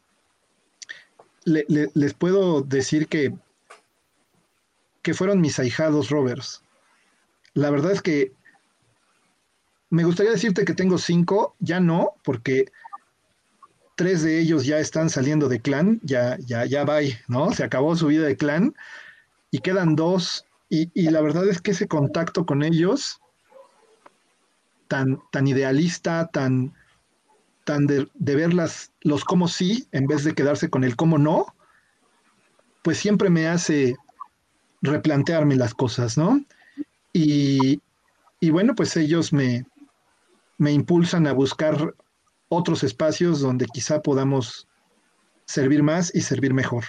les 1.43 2.13
puedo 2.13 2.61
decir 2.61 3.07
que, 3.07 3.33
que 5.01 5.13
fueron 5.15 5.41
mis 5.41 5.59
ahijados 5.59 6.09
Rovers. 6.09 6.63
La 7.53 7.71
verdad 7.71 7.91
es 7.91 8.01
que 8.01 8.31
me 9.89 10.03
gustaría 10.03 10.31
decirte 10.31 10.65
que 10.65 10.73
tengo 10.73 10.97
cinco, 10.99 11.55
ya 11.59 11.79
no, 11.79 12.13
porque 12.23 12.65
tres 13.95 14.21
de 14.21 14.39
ellos 14.39 14.65
ya 14.65 14.79
están 14.79 15.09
saliendo 15.09 15.47
de 15.47 15.61
clan, 15.61 15.99
ya, 16.03 16.37
ya, 16.39 16.65
ya 16.65 16.83
va, 16.83 16.99
¿no? 17.27 17.53
Se 17.53 17.63
acabó 17.63 17.95
su 17.95 18.07
vida 18.07 18.25
de 18.25 18.37
clan 18.37 18.75
y 19.55 19.59
quedan 19.59 19.95
dos. 19.95 20.45
Y, 20.69 21.09
la 21.09 21.21
verdad 21.21 21.47
es 21.47 21.61
que 21.61 21.71
ese 21.71 21.87
contacto 21.87 22.45
con 22.45 22.61
ellos, 22.61 23.21
tan, 24.89 25.21
tan 25.31 25.47
idealista, 25.47 26.27
tan, 26.27 26.73
tan 27.63 27.87
de, 27.87 28.09
de 28.15 28.35
ver 28.35 28.53
las, 28.53 28.91
los 28.99 29.23
cómo 29.23 29.47
sí, 29.47 29.87
en 29.93 30.07
vez 30.07 30.25
de 30.25 30.33
quedarse 30.33 30.69
con 30.69 30.83
el 30.83 30.97
cómo 30.97 31.17
no, 31.17 31.55
pues 32.83 32.97
siempre 32.97 33.29
me 33.29 33.47
hace 33.47 33.95
replantearme 34.81 35.55
las 35.55 35.73
cosas, 35.73 36.17
¿no? 36.17 36.43
Y, 37.13 37.79
y 38.41 38.49
bueno, 38.49 38.75
pues 38.75 38.97
ellos 38.97 39.31
me, 39.31 39.65
me 40.57 40.73
impulsan 40.73 41.27
a 41.27 41.31
buscar 41.31 41.95
otros 42.49 42.83
espacios 42.83 43.39
donde 43.39 43.67
quizá 43.67 44.01
podamos 44.01 44.67
servir 45.45 45.81
más 45.81 46.13
y 46.13 46.19
servir 46.19 46.53
mejor. 46.53 46.83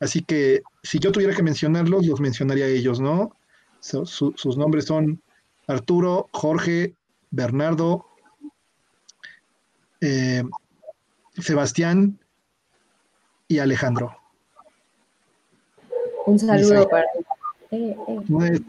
Así 0.00 0.22
que 0.22 0.62
si 0.82 0.98
yo 0.98 1.12
tuviera 1.12 1.34
que 1.34 1.42
mencionarlos, 1.42 2.06
los 2.06 2.20
mencionaría 2.20 2.66
a 2.66 2.68
ellos, 2.68 3.00
¿no? 3.00 3.32
sus 3.80 4.56
nombres 4.56 4.86
son 4.86 5.22
Arturo, 5.68 6.28
Jorge, 6.32 6.94
Bernardo, 7.30 8.06
eh, 10.00 10.42
Sebastián 11.38 12.18
y 13.48 13.58
Alejandro. 13.58 14.16
Un 16.26 16.38
saludo 16.38 16.88
para 16.88 17.04
eh, 17.70 17.96
eh. 18.08 18.60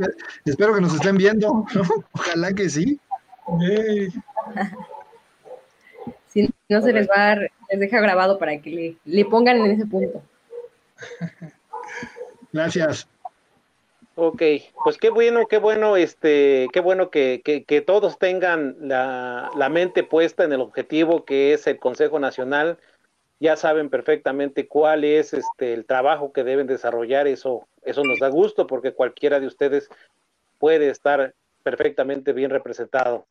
espero, 0.45 0.75
que 0.75 0.82
nos 0.82 0.93
estén 0.93 1.17
viendo, 1.17 1.65
ojalá 2.11 2.53
que 2.53 2.69
sí. 2.69 2.99
Si 6.28 6.49
no 6.69 6.82
se 6.82 6.93
les 6.93 7.07
va, 7.07 7.36
les 7.36 7.80
deja 7.80 8.01
grabado 8.01 8.38
para 8.38 8.59
que 8.59 8.69
le, 8.69 8.97
le 9.05 9.25
pongan 9.25 9.57
en 9.57 9.71
ese 9.71 9.86
punto. 9.86 10.21
Gracias. 12.54 13.08
Ok, 14.20 14.41
pues 14.84 14.98
qué 14.98 15.12
bueno, 15.12 15.45
qué 15.48 15.60
bueno, 15.60 15.95
este, 15.95 16.68
qué 16.74 16.80
bueno 16.80 17.12
que, 17.12 17.41
que, 17.43 17.82
todos 17.82 18.18
tengan 18.18 18.76
la, 18.80 19.52
la, 19.56 19.70
mente 19.70 20.04
puesta 20.04 20.43
en 20.43 20.54
el 20.54 20.62
objetivo 20.62 21.24
que 21.24 21.54
es 21.54 21.68
el 21.68 21.78
Consejo 21.78 22.20
Nacional. 22.20 22.80
Ya 23.39 23.56
saben 23.56 23.91
perfectamente 23.91 24.68
cuál 24.68 25.04
es 25.04 25.34
este 25.34 25.74
el 25.74 25.86
trabajo 25.86 26.34
que 26.34 26.43
deben 26.43 26.66
desarrollar. 26.66 27.28
Eso, 27.28 27.68
eso 27.84 28.04
nos 28.04 28.18
da 28.18 28.30
gusto 28.30 28.66
porque 28.66 28.91
cualquiera 28.91 29.39
de 29.39 29.45
ustedes 29.45 29.88
puede 30.58 30.89
estar 30.89 31.36
perfectamente 31.62 32.34
bien 32.34 32.50
representado. 32.50 33.28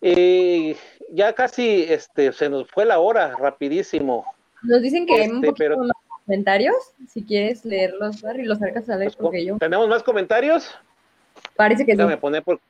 Eh, 0.00 0.76
ya 1.10 1.34
casi 1.34 1.82
este, 1.82 2.32
se 2.32 2.48
nos 2.48 2.70
fue 2.70 2.86
la 2.86 3.00
hora, 3.00 3.36
rapidísimo. 3.36 4.24
Nos 4.62 4.80
dicen 4.80 5.06
que 5.06 5.14
hay 5.14 5.28
un 5.28 5.44
este, 5.44 5.48
poquito 5.48 5.76
más 5.76 5.90
comentarios, 6.30 6.76
si 7.08 7.24
quieres 7.24 7.64
leerlos, 7.64 8.22
y 8.22 8.42
los 8.44 8.60
sacas 8.60 8.88
a 8.88 8.94
leer 8.94 9.12
porque 9.18 9.44
yo. 9.44 9.58
¿Tenemos 9.58 9.88
más 9.88 10.04
comentarios? 10.04 10.72
Parece 11.56 11.84
que 11.84 11.96
sí. 11.96 12.16
Poner 12.20 12.44
por... 12.44 12.60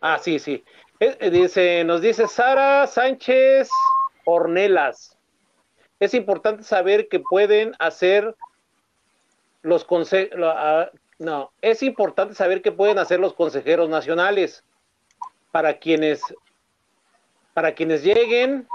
Ah, 0.00 0.18
sí, 0.20 0.40
sí. 0.40 0.64
Eh, 0.98 1.16
eh, 1.20 1.30
dice, 1.30 1.84
nos 1.84 2.00
dice 2.00 2.26
Sara 2.26 2.88
Sánchez 2.88 3.68
Ornelas. 4.24 5.16
Es 6.00 6.14
importante 6.14 6.64
saber 6.64 7.06
que 7.06 7.20
pueden 7.20 7.74
hacer 7.78 8.34
los 9.62 9.84
consejos, 9.84 10.36
ah, 10.42 10.90
no, 11.20 11.52
es 11.62 11.84
importante 11.84 12.34
saber 12.34 12.60
qué 12.60 12.72
pueden 12.72 12.98
hacer 12.98 13.20
los 13.20 13.34
consejeros 13.34 13.88
nacionales 13.88 14.64
para 15.52 15.78
quienes 15.78 16.22
para 17.54 17.72
quienes 17.72 18.02
lleguen 18.02 18.66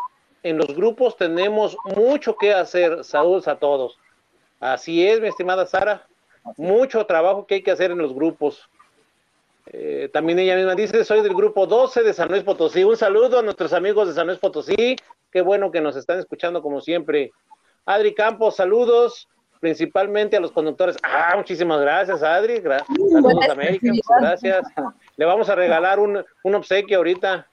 en 0.44 0.58
los 0.58 0.74
grupos 0.74 1.18
tenemos 1.18 1.76
mucho 1.98 2.38
que 2.38 2.54
hacer. 2.54 3.04
Saludos 3.04 3.48
a 3.50 3.58
todos. 3.58 4.00
Así 4.60 5.08
es, 5.08 5.22
mi 5.22 5.28
estimada 5.28 5.66
Sara. 5.66 6.06
Mucho 6.58 7.06
trabajo 7.06 7.46
que 7.46 7.56
hay 7.56 7.64
que 7.64 7.72
hacer 7.72 7.92
en 7.92 7.98
los 7.98 8.14
grupos. 8.14 8.70
Eh, 9.68 10.10
también 10.14 10.38
ella 10.40 10.56
misma 10.56 10.76
dice, 10.76 11.04
soy 11.04 11.22
del 11.22 11.34
grupo 11.34 11.66
12 11.66 12.04
de 12.04 12.14
San 12.14 12.30
Luis 12.30 12.44
Potosí. 12.44 12.84
Un 12.84 12.98
saludo 12.98 13.40
a 13.40 13.42
nuestros 13.42 13.74
amigos 13.74 14.08
de 14.08 14.14
San 14.14 14.28
Luis 14.28 14.40
Potosí. 14.40 14.96
Qué 15.32 15.42
bueno 15.42 15.72
que 15.72 15.82
nos 15.82 15.96
están 15.96 16.20
escuchando 16.20 16.62
como 16.62 16.82
siempre. 16.82 17.32
Adri 17.86 18.14
Campos, 18.14 18.56
saludos 18.56 19.28
principalmente 19.60 20.38
a 20.38 20.40
los 20.40 20.52
conductores. 20.52 20.96
Ah, 21.02 21.34
muchísimas 21.36 21.82
gracias, 21.82 22.22
Adri. 22.22 22.62
saludos, 22.62 23.50
América. 23.50 23.92
gracias. 24.20 24.68
Le 25.18 25.26
vamos 25.26 25.50
a 25.50 25.56
regalar 25.56 26.00
un, 26.00 26.24
un 26.44 26.56
obsequio 26.56 26.98
ahorita. 26.98 27.48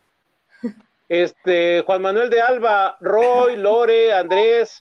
Este, 1.09 1.83
Juan 1.85 2.01
Manuel 2.01 2.31
de 2.31 2.41
Alba, 2.41 2.97
Roy, 3.01 3.57
Lore, 3.57 4.15
Andrés, 4.15 4.81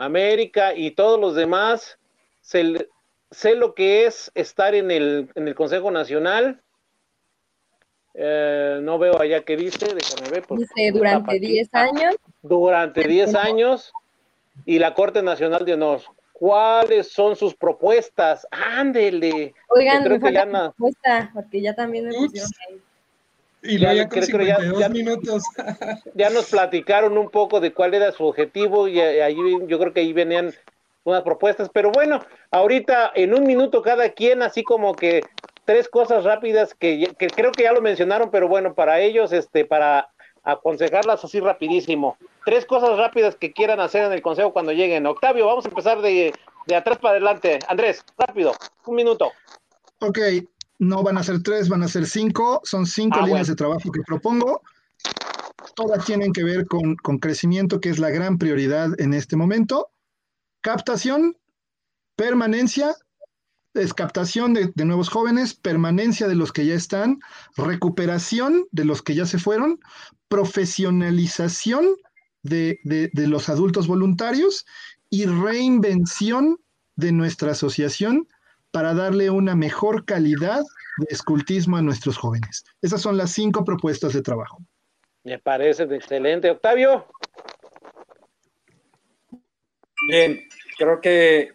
América 0.00 0.74
y 0.74 0.92
todos 0.92 1.20
los 1.20 1.34
demás, 1.34 1.98
sé, 2.40 3.54
lo 3.54 3.74
que 3.74 4.06
es 4.06 4.30
estar 4.34 4.74
en 4.74 4.90
el, 4.90 5.30
en 5.34 5.48
el 5.48 5.54
Consejo 5.54 5.90
Nacional. 5.90 6.62
Eh, 8.14 8.80
no 8.82 8.98
veo 8.98 9.20
allá 9.20 9.44
qué 9.44 9.56
dice, 9.56 9.94
déjame 9.94 10.30
ver. 10.30 10.44
Dice 10.50 10.90
durante 10.92 11.38
10 11.38 11.74
años. 11.74 12.16
Durante 12.42 13.06
10 13.06 13.34
años 13.34 13.92
y 14.64 14.78
la 14.78 14.94
Corte 14.94 15.22
Nacional 15.22 15.64
de 15.64 15.74
Honor. 15.74 16.00
¿Cuáles 16.32 17.12
son 17.12 17.36
sus 17.36 17.54
propuestas? 17.54 18.46
Ándele. 18.50 19.54
Oigan, 19.68 20.02
creo 20.02 20.18
que 20.18 20.32
ya 20.32 20.48
propuesta, 20.48 21.30
porque 21.34 21.60
ya 21.60 21.74
también 21.74 22.08
me 22.08 22.14
pusieron 22.14 22.50
ahí. 22.68 22.80
Y 23.62 23.78
ya, 23.78 23.92
ya, 23.92 24.88
minutos. 24.88 25.42
ya 26.14 26.30
nos 26.30 26.50
platicaron 26.50 27.18
un 27.18 27.30
poco 27.30 27.60
de 27.60 27.72
cuál 27.72 27.94
era 27.94 28.10
su 28.12 28.24
objetivo 28.24 28.88
y 28.88 29.00
ahí 29.00 29.36
yo 29.66 29.78
creo 29.78 29.92
que 29.92 30.00
ahí 30.00 30.12
venían 30.12 30.52
unas 31.04 31.22
propuestas, 31.22 31.68
pero 31.72 31.90
bueno, 31.90 32.20
ahorita 32.50 33.12
en 33.14 33.34
un 33.34 33.44
minuto 33.44 33.82
cada 33.82 34.10
quien, 34.10 34.42
así 34.42 34.62
como 34.62 34.94
que 34.94 35.22
tres 35.64 35.88
cosas 35.88 36.24
rápidas 36.24 36.74
que, 36.74 37.12
que 37.18 37.28
creo 37.28 37.52
que 37.52 37.64
ya 37.64 37.72
lo 37.72 37.80
mencionaron, 37.80 38.30
pero 38.30 38.48
bueno, 38.48 38.74
para 38.74 39.00
ellos, 39.00 39.32
este, 39.32 39.64
para 39.64 40.10
aconsejarlas 40.42 41.24
así 41.24 41.40
rapidísimo. 41.40 42.16
Tres 42.44 42.64
cosas 42.64 42.96
rápidas 42.98 43.36
que 43.36 43.52
quieran 43.52 43.80
hacer 43.80 44.04
en 44.04 44.12
el 44.12 44.22
consejo 44.22 44.52
cuando 44.52 44.72
lleguen. 44.72 45.06
Octavio, 45.06 45.46
vamos 45.46 45.64
a 45.66 45.68
empezar 45.68 46.00
de, 46.00 46.32
de 46.66 46.74
atrás 46.76 46.98
para 46.98 47.12
adelante. 47.12 47.58
Andrés, 47.68 48.04
rápido, 48.16 48.52
un 48.86 48.96
minuto. 48.96 49.32
Ok, 50.00 50.18
no 50.80 51.02
van 51.02 51.18
a 51.18 51.22
ser 51.22 51.42
tres, 51.42 51.68
van 51.68 51.82
a 51.82 51.88
ser 51.88 52.06
cinco. 52.06 52.60
Son 52.64 52.86
cinco 52.86 53.18
ah, 53.20 53.26
líneas 53.26 53.46
de 53.46 53.54
trabajo 53.54 53.92
que 53.92 54.00
propongo. 54.00 54.62
Todas 55.76 56.04
tienen 56.06 56.32
que 56.32 56.42
ver 56.42 56.66
con, 56.66 56.96
crecimiento, 57.18 57.80
que 57.80 57.90
es 57.90 57.98
la 57.98 58.10
gran 58.10 58.38
prioridad 58.38 58.98
en 58.98 59.12
este 59.12 59.36
momento. 59.36 59.90
Captación, 60.62 61.36
permanencia, 62.16 62.96
es 63.74 63.92
captación 63.92 64.54
de, 64.54 64.72
nuevos 64.84 65.10
jóvenes, 65.10 65.54
permanencia 65.54 66.26
de 66.28 66.34
los 66.34 66.50
que 66.50 66.64
ya 66.64 66.74
están, 66.74 67.20
recuperación 67.56 68.64
de 68.72 68.86
los 68.86 69.02
que 69.02 69.14
ya 69.14 69.26
se 69.26 69.38
fueron, 69.38 69.80
profesionalización 70.28 71.86
de, 72.42 72.80
de, 72.84 73.26
los 73.26 73.50
adultos 73.50 73.86
voluntarios 73.86 74.64
y 75.10 75.26
reinvención 75.26 76.58
de 76.96 77.12
nuestra 77.12 77.52
asociación 77.52 78.26
para 78.70 78.94
darle 78.94 79.30
una 79.30 79.56
mejor 79.56 80.04
calidad 80.04 80.62
de 80.98 81.06
escultismo 81.10 81.76
a 81.76 81.82
nuestros 81.82 82.16
jóvenes. 82.16 82.64
Esas 82.82 83.00
son 83.00 83.16
las 83.16 83.32
cinco 83.32 83.64
propuestas 83.64 84.12
de 84.12 84.22
trabajo. 84.22 84.58
Me 85.24 85.38
parece 85.38 85.84
excelente. 85.84 86.50
Octavio. 86.50 87.06
Bien, 90.08 90.40
creo 90.78 91.00
que 91.00 91.52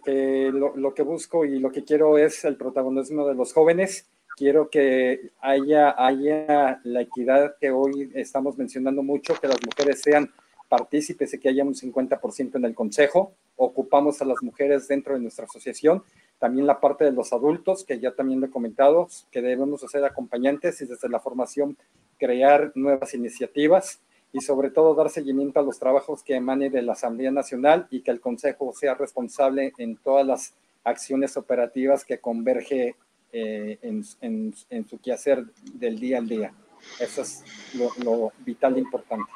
lo, 0.54 0.94
que 0.94 1.02
busco 1.02 1.46
y 1.46 1.60
lo 1.60 1.72
que 1.72 1.84
quiero 1.84 2.18
es 2.18 2.46
el 2.46 2.58
protagonismo 2.58 3.28
de 3.28 3.36
los 3.36 3.54
jóvenes. 3.54 4.10
Quiero 4.38 4.70
que 4.70 5.32
haya, 5.42 5.96
haya 5.98 6.80
la 6.84 7.02
equidad 7.02 7.56
que 7.60 7.72
hoy 7.72 8.12
estamos 8.14 8.58
mencionando 8.58 9.02
mucho, 9.02 9.34
que 9.40 9.48
las 9.48 9.60
mujeres 9.66 10.02
sean 10.02 10.32
partícipes 10.68 11.34
y 11.34 11.40
que 11.40 11.50
haya 11.50 11.64
un 11.64 11.74
50% 11.74 12.56
en 12.56 12.66
el 12.66 12.76
consejo. 12.76 13.34
Ocupamos 13.56 14.22
a 14.22 14.26
las 14.26 14.44
mujeres 14.44 14.88
dentro 14.88 15.14
de 15.14 15.22
nuestra 15.22 15.46
asociación 15.46 16.04
también 16.46 16.68
la 16.68 16.80
parte 16.80 17.06
de 17.06 17.12
los 17.12 17.34
adultos, 17.34 17.84
que 17.84 18.00
ya 18.00 18.12
también 18.12 18.40
lo 18.40 18.46
he 18.46 18.52
comentado, 18.52 19.08
que 19.32 19.42
debemos 19.42 19.84
hacer 19.84 20.06
acompañantes 20.06 20.80
y 20.80 20.86
desde 20.86 21.10
la 21.10 21.20
formación 21.20 21.76
crear 22.20 22.72
nuevas 22.76 23.16
iniciativas 23.16 24.00
y 24.32 24.42
sobre 24.42 24.70
todo 24.70 24.94
dar 24.94 25.10
seguimiento 25.10 25.60
a 25.60 25.64
los 25.64 25.80
trabajos 25.80 26.22
que 26.22 26.36
emanen 26.36 26.72
de 26.72 26.84
la 26.84 26.94
Asamblea 26.94 27.32
Nacional 27.32 27.88
y 27.90 28.02
que 28.02 28.12
el 28.12 28.22
Consejo 28.22 28.74
sea 28.74 28.94
responsable 28.94 29.74
en 29.80 29.98
todas 29.98 30.24
las 30.24 30.54
acciones 30.84 31.36
operativas 31.36 32.06
que 32.06 32.20
converge 32.20 32.96
eh, 33.34 33.80
en, 33.82 34.54
su 34.88 35.00
quehacer 35.02 35.46
del 35.74 36.00
día 36.00 36.20
al 36.20 36.28
día. 36.28 36.54
Eso 37.00 37.24
es 37.24 37.44
lo, 37.74 37.90
lo 38.04 38.34
vital 38.46 38.76
e 38.76 38.82
importante. 38.82 39.32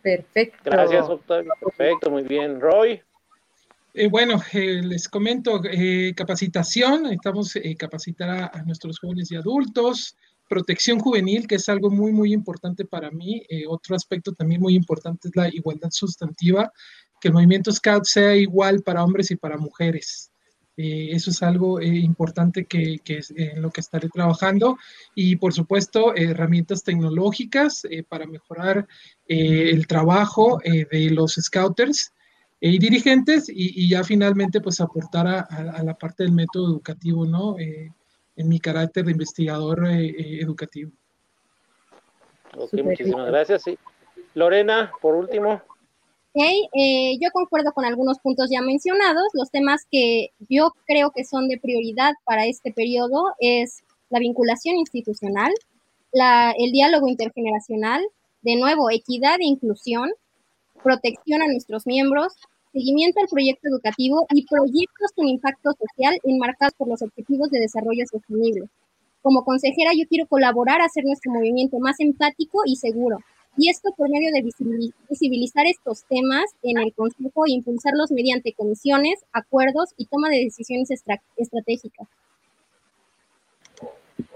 Perfecto. 0.00 0.62
Gracias, 0.64 1.10
Octavio. 1.10 1.52
Perfecto, 1.60 2.10
muy 2.10 2.22
bien. 2.22 2.58
Roy. 2.58 3.02
Eh, 3.92 4.08
bueno, 4.08 4.40
eh, 4.52 4.82
les 4.84 5.08
comento 5.08 5.60
eh, 5.64 6.12
capacitación, 6.14 7.06
estamos 7.06 7.54
capacitar 7.76 8.50
a, 8.54 8.62
nuestros 8.62 9.00
jóvenes 9.00 9.32
y 9.32 9.36
adultos, 9.36 10.16
protección 10.48 11.00
juvenil, 11.00 11.48
que 11.48 11.56
es 11.56 11.68
algo 11.68 11.90
muy, 11.90 12.12
muy 12.12 12.32
importante 12.32 12.84
para 12.84 13.10
mí. 13.10 13.42
otro 13.68 13.96
aspecto 13.96 14.32
también 14.32 14.60
muy 14.60 14.74
importante 14.74 15.28
es 15.28 15.36
la 15.36 15.48
igualdad 15.48 15.90
sustantiva, 15.90 16.72
que 17.20 17.28
el 17.28 17.34
movimiento 17.34 17.72
Scout 17.72 18.04
sea 18.04 18.36
igual 18.36 18.82
para 18.82 19.02
hombres 19.04 19.30
y 19.30 19.36
para 19.36 19.58
mujeres. 19.58 20.30
eso 20.76 21.30
es 21.30 21.42
algo 21.42 21.80
importante 21.82 22.64
que, 22.64 23.00
en 23.36 23.62
lo 23.62 23.70
que 23.70 23.80
estaré 23.80 24.08
trabajando. 24.08 24.76
Y 25.14 25.36
por 25.36 25.52
supuesto, 25.52 26.14
herramientas 26.16 26.82
tecnológicas 26.84 27.82
para 28.08 28.26
mejorar 28.26 28.86
el 29.26 29.86
trabajo 29.86 30.58
de 30.64 31.10
los 31.10 31.34
scouters 31.34 32.12
y 32.60 32.78
dirigentes 32.78 33.48
y, 33.48 33.88
ya 33.88 34.04
finalmente 34.04 34.60
pues 34.60 34.80
aportar 34.80 35.26
a, 35.26 35.82
la 35.82 35.94
parte 35.94 36.24
del 36.24 36.32
método 36.32 36.68
educativo, 36.68 37.24
¿no? 37.24 37.58
Eh, 37.58 37.90
en 38.36 38.48
mi 38.48 38.60
carácter 38.60 39.04
de 39.06 39.12
investigador 39.12 39.86
eh, 39.86 40.08
eh, 40.08 40.40
educativo. 40.42 40.92
Ok, 42.56 42.74
muchísimas 42.84 43.26
gracias. 43.28 43.62
Sí. 43.62 43.78
Lorena, 44.34 44.92
por 45.00 45.14
último. 45.14 45.62
Ok, 46.32 46.42
yo 47.20 47.30
concuerdo 47.32 47.72
con 47.72 47.84
algunos 47.84 48.18
puntos 48.18 48.48
ya 48.50 48.60
mencionados. 48.60 49.24
Los 49.32 49.50
temas 49.50 49.86
que 49.90 50.28
yo 50.48 50.72
creo 50.86 51.10
que 51.10 51.24
son 51.24 51.48
de 51.48 51.58
prioridad 51.58 52.12
para 52.24 52.46
este 52.46 52.72
periodo 52.72 53.34
es 53.40 53.82
la 54.10 54.20
vinculación 54.20 54.76
institucional, 54.76 55.52
la, 56.12 56.52
el 56.56 56.72
diálogo 56.72 57.08
intergeneracional, 57.08 58.04
de 58.42 58.56
nuevo, 58.56 58.90
equidad 58.90 59.36
e 59.40 59.46
inclusión, 59.46 60.10
protección 60.82 61.42
a 61.42 61.46
nuestros 61.46 61.86
miembros, 61.86 62.34
seguimiento 62.72 63.20
al 63.20 63.28
proyecto 63.28 63.68
educativo 63.68 64.26
y 64.30 64.46
proyectos 64.46 65.12
con 65.14 65.28
impacto 65.28 65.72
social 65.72 66.18
enmarcados 66.24 66.74
por 66.74 66.88
los 66.88 67.02
Objetivos 67.02 67.50
de 67.50 67.60
Desarrollo 67.60 68.04
Sostenible. 68.10 68.68
Como 69.22 69.44
consejera, 69.44 69.90
yo 69.94 70.06
quiero 70.08 70.26
colaborar 70.26 70.80
a 70.80 70.86
hacer 70.86 71.04
nuestro 71.04 71.32
movimiento 71.32 71.78
más 71.78 72.00
empático 72.00 72.62
y 72.64 72.76
seguro. 72.76 73.18
Y 73.56 73.68
esto 73.68 73.92
por 73.96 74.08
medio 74.08 74.30
de 74.32 74.42
visibilizar 75.08 75.66
estos 75.66 76.04
temas 76.04 76.44
en 76.62 76.78
el 76.78 76.94
Consejo 76.94 77.46
e 77.46 77.50
impulsarlos 77.50 78.10
mediante 78.12 78.52
comisiones, 78.52 79.20
acuerdos 79.32 79.90
y 79.96 80.06
toma 80.06 80.30
de 80.30 80.44
decisiones 80.44 80.88
estratégicas. 81.36 82.08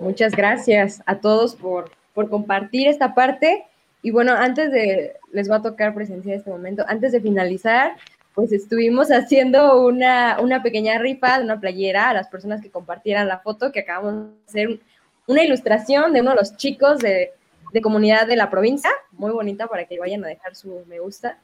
Muchas 0.01 0.35
gracias 0.35 1.03
a 1.07 1.21
todos 1.21 1.55
por, 1.55 1.91
por 2.13 2.29
compartir 2.29 2.89
esta 2.89 3.15
parte. 3.15 3.65
Y 4.03 4.11
bueno, 4.11 4.33
antes 4.33 4.71
de, 4.71 5.15
les 5.33 5.51
va 5.51 5.57
a 5.57 5.63
tocar 5.63 5.95
presenciar 5.95 6.37
este 6.37 6.51
momento, 6.51 6.85
antes 6.87 7.13
de 7.13 7.21
finalizar, 7.21 7.97
pues 8.35 8.53
estuvimos 8.53 9.11
haciendo 9.11 9.81
una, 9.87 10.41
una 10.41 10.63
pequeña 10.63 10.99
rifa 10.99 11.39
de 11.39 11.45
una 11.45 11.61
playera 11.61 12.11
a 12.11 12.15
las 12.15 12.29
personas 12.29 12.61
que 12.61 12.71
compartieran 12.71 13.29
la 13.29 13.39
foto, 13.39 13.71
que 13.71 13.81
acabamos 13.81 14.27
de 14.27 14.39
hacer 14.49 14.81
una 15.27 15.43
ilustración 15.45 16.13
de 16.13 16.21
uno 16.21 16.31
de 16.31 16.37
los 16.37 16.57
chicos 16.57 16.99
de, 16.99 17.31
de 17.73 17.81
comunidad 17.81 18.27
de 18.27 18.37
la 18.37 18.51
provincia, 18.51 18.91
muy 19.13 19.31
bonita 19.31 19.67
para 19.69 19.85
que 19.85 19.99
vayan 19.99 20.25
a 20.25 20.29
dejar 20.29 20.55
su 20.57 20.85
me 20.89 20.99
gusta. 20.99 21.39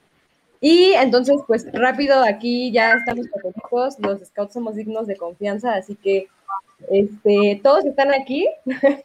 Y 0.61 0.93
entonces, 0.93 1.37
pues 1.47 1.67
rápido, 1.73 2.23
aquí 2.23 2.71
ya 2.71 2.93
estamos 2.93 3.27
todos 3.71 3.99
los 3.99 4.21
scouts 4.21 4.53
somos 4.53 4.75
dignos 4.75 5.07
de 5.07 5.17
confianza, 5.17 5.75
así 5.75 5.95
que 5.97 6.29
este, 6.91 7.61
todos 7.63 7.85
están 7.85 8.13
aquí. 8.13 8.47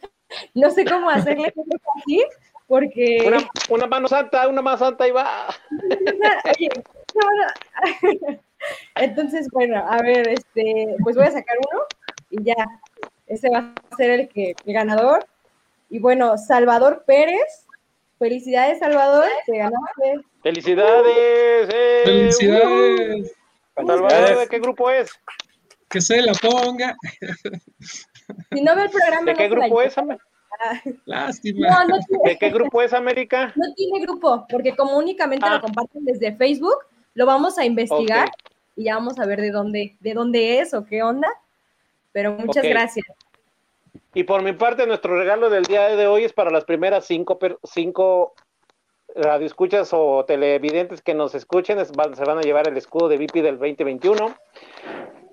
no 0.54 0.70
sé 0.72 0.86
cómo 0.86 1.10
hacerle 1.10 1.54
así, 1.98 2.24
porque... 2.68 3.24
Una, 3.26 3.38
una, 3.70 3.88
mano 3.88 4.08
santa, 4.08 4.48
una 4.48 4.62
mano 4.62 4.78
santa 4.78 5.08
y 5.08 5.12
va. 5.12 5.48
Entonces, 8.96 9.48
bueno, 9.52 9.78
a 9.88 10.02
ver, 10.02 10.28
este, 10.28 10.96
pues 11.04 11.16
voy 11.16 11.26
a 11.26 11.32
sacar 11.32 11.58
uno 11.72 11.84
y 12.30 12.44
ya, 12.44 12.56
ese 13.28 13.50
va 13.50 13.74
a 13.90 13.96
ser 13.96 14.12
el 14.12 14.30
que 14.30 14.56
el 14.66 14.74
ganador. 14.74 15.26
Y 15.90 16.00
bueno, 16.00 16.38
Salvador 16.38 17.04
Pérez, 17.06 17.68
felicidades 18.18 18.80
Salvador, 18.80 19.26
te 19.46 19.58
ganaste. 19.58 20.26
Felicidades. 20.42 21.70
Eh. 21.74 22.02
Felicidades. 22.06 23.36
Salvador, 23.76 24.40
¿de 24.40 24.48
qué 24.48 24.60
grupo 24.60 24.90
es? 24.90 25.12
Que 25.90 26.02
se 26.02 26.22
la 26.22 26.34
ponga. 26.34 26.96
Si 28.52 28.62
no 28.62 28.76
ve 28.76 28.84
el 28.84 28.90
programa. 28.90 29.26
¿De 29.26 29.36
qué 29.36 29.50
grupo 29.50 29.82
es? 29.82 29.96
Lástima. 31.06 31.86
¿De 32.24 32.38
qué 32.38 32.50
grupo 32.50 32.82
es 32.82 32.94
América? 32.94 33.54
No 33.56 33.74
tiene 33.76 34.00
grupo, 34.02 34.46
porque 34.50 34.76
como 34.76 34.98
únicamente 34.98 35.48
lo 35.48 35.56
ah. 35.56 35.62
comparten 35.62 36.06
desde 36.06 36.36
Facebook, 36.36 36.78
lo 37.16 37.26
vamos 37.26 37.58
a 37.58 37.66
investigar 37.66 38.30
y 38.76 38.84
ya 38.84 38.96
vamos 38.96 39.18
a 39.20 39.26
ver 39.26 39.42
de 39.42 39.50
dónde, 39.50 39.96
de 40.00 40.14
dónde 40.14 40.60
es 40.60 40.74
o 40.76 40.86
qué 40.86 41.02
onda. 41.02 41.28
Pero 42.12 42.34
muchas 42.34 42.64
gracias. 42.64 43.06
Y 44.14 44.24
por 44.24 44.44
mi 44.44 44.54
parte, 44.54 44.86
nuestro 44.86 45.18
regalo 45.18 45.50
del 45.50 45.64
día 45.64 45.88
de 45.96 46.08
hoy 46.08 46.24
es 46.24 46.34
para 46.34 46.52
las 46.52 46.64
primeras 46.64 47.06
cinco, 47.06 47.40
cinco 47.64 48.34
radioescuchas 49.16 49.90
o 49.92 50.24
televidentes 50.26 51.02
que 51.02 51.14
nos 51.14 51.34
escuchen, 51.36 51.84
se 51.84 51.94
van 51.94 52.38
a 52.38 52.42
llevar 52.42 52.68
el 52.70 52.78
escudo 52.78 53.10
de 53.10 53.18
VIP 53.18 53.34
del 53.34 53.58
2021. 53.58 54.36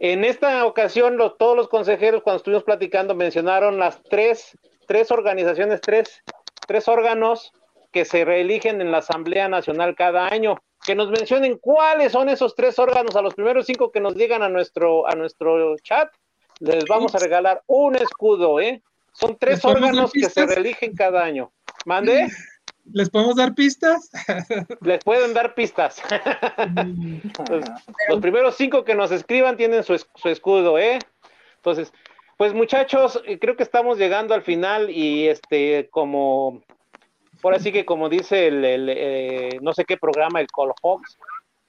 En 0.00 0.24
esta 0.24 0.64
ocasión, 0.64 1.18
todos 1.38 1.56
los 1.56 1.68
consejeros, 1.68 2.22
cuando 2.22 2.38
estuvimos 2.38 2.64
platicando, 2.64 3.14
mencionaron 3.14 3.78
las 3.78 4.02
tres 4.02 4.56
tres 4.86 5.10
organizaciones, 5.10 5.80
tres, 5.80 6.22
tres 6.66 6.88
órganos 6.88 7.52
que 7.92 8.04
se 8.04 8.24
reeligen 8.24 8.80
en 8.80 8.90
la 8.90 8.98
Asamblea 8.98 9.48
Nacional 9.48 9.94
cada 9.94 10.28
año. 10.28 10.58
Que 10.84 10.94
nos 10.94 11.10
mencionen 11.10 11.58
cuáles 11.58 12.12
son 12.12 12.28
esos 12.28 12.54
tres 12.54 12.78
órganos, 12.78 13.14
a 13.16 13.22
los 13.22 13.34
primeros 13.34 13.66
cinco 13.66 13.92
que 13.92 14.00
nos 14.00 14.14
digan 14.14 14.42
a 14.42 14.48
nuestro, 14.48 15.08
a 15.08 15.14
nuestro 15.14 15.76
chat, 15.78 16.12
les 16.58 16.84
vamos 16.86 17.14
a 17.14 17.18
regalar 17.18 17.62
un 17.66 17.96
escudo, 17.96 18.60
¿eh? 18.60 18.82
Son 19.12 19.36
tres 19.38 19.64
órganos 19.64 20.12
que 20.12 20.28
se 20.28 20.46
reeligen 20.46 20.94
cada 20.94 21.22
año. 21.22 21.52
¿Mande? 21.84 22.28
¿Les 22.92 23.10
podemos 23.10 23.36
dar 23.36 23.54
pistas? 23.54 24.10
Les 24.80 25.02
pueden 25.04 25.34
dar 25.34 25.54
pistas. 25.54 26.02
los, 28.08 28.20
primeros 28.20 28.56
cinco 28.56 28.84
que 28.84 28.94
nos 28.94 29.12
escriban 29.12 29.56
tienen 29.56 29.84
su, 29.84 29.96
su 30.14 30.28
escudo, 30.28 30.78
¿eh? 30.78 30.98
Entonces, 31.56 31.92
pues 32.36 32.54
muchachos, 32.54 33.22
eh, 33.24 33.38
creo 33.38 33.56
que 33.56 33.62
estamos 33.62 33.98
llegando 33.98 34.34
al 34.34 34.42
final 34.42 34.90
y 34.90 35.28
este, 35.28 35.88
como, 35.90 36.62
por 37.42 37.54
así 37.54 37.72
que 37.72 37.84
como 37.84 38.08
dice 38.08 38.46
el, 38.46 38.64
eh, 38.64 39.58
no 39.60 39.74
sé 39.74 39.84
qué 39.84 39.98
programa, 39.98 40.40
el 40.40 40.46
Call 40.46 40.72
Hawks, 40.82 41.18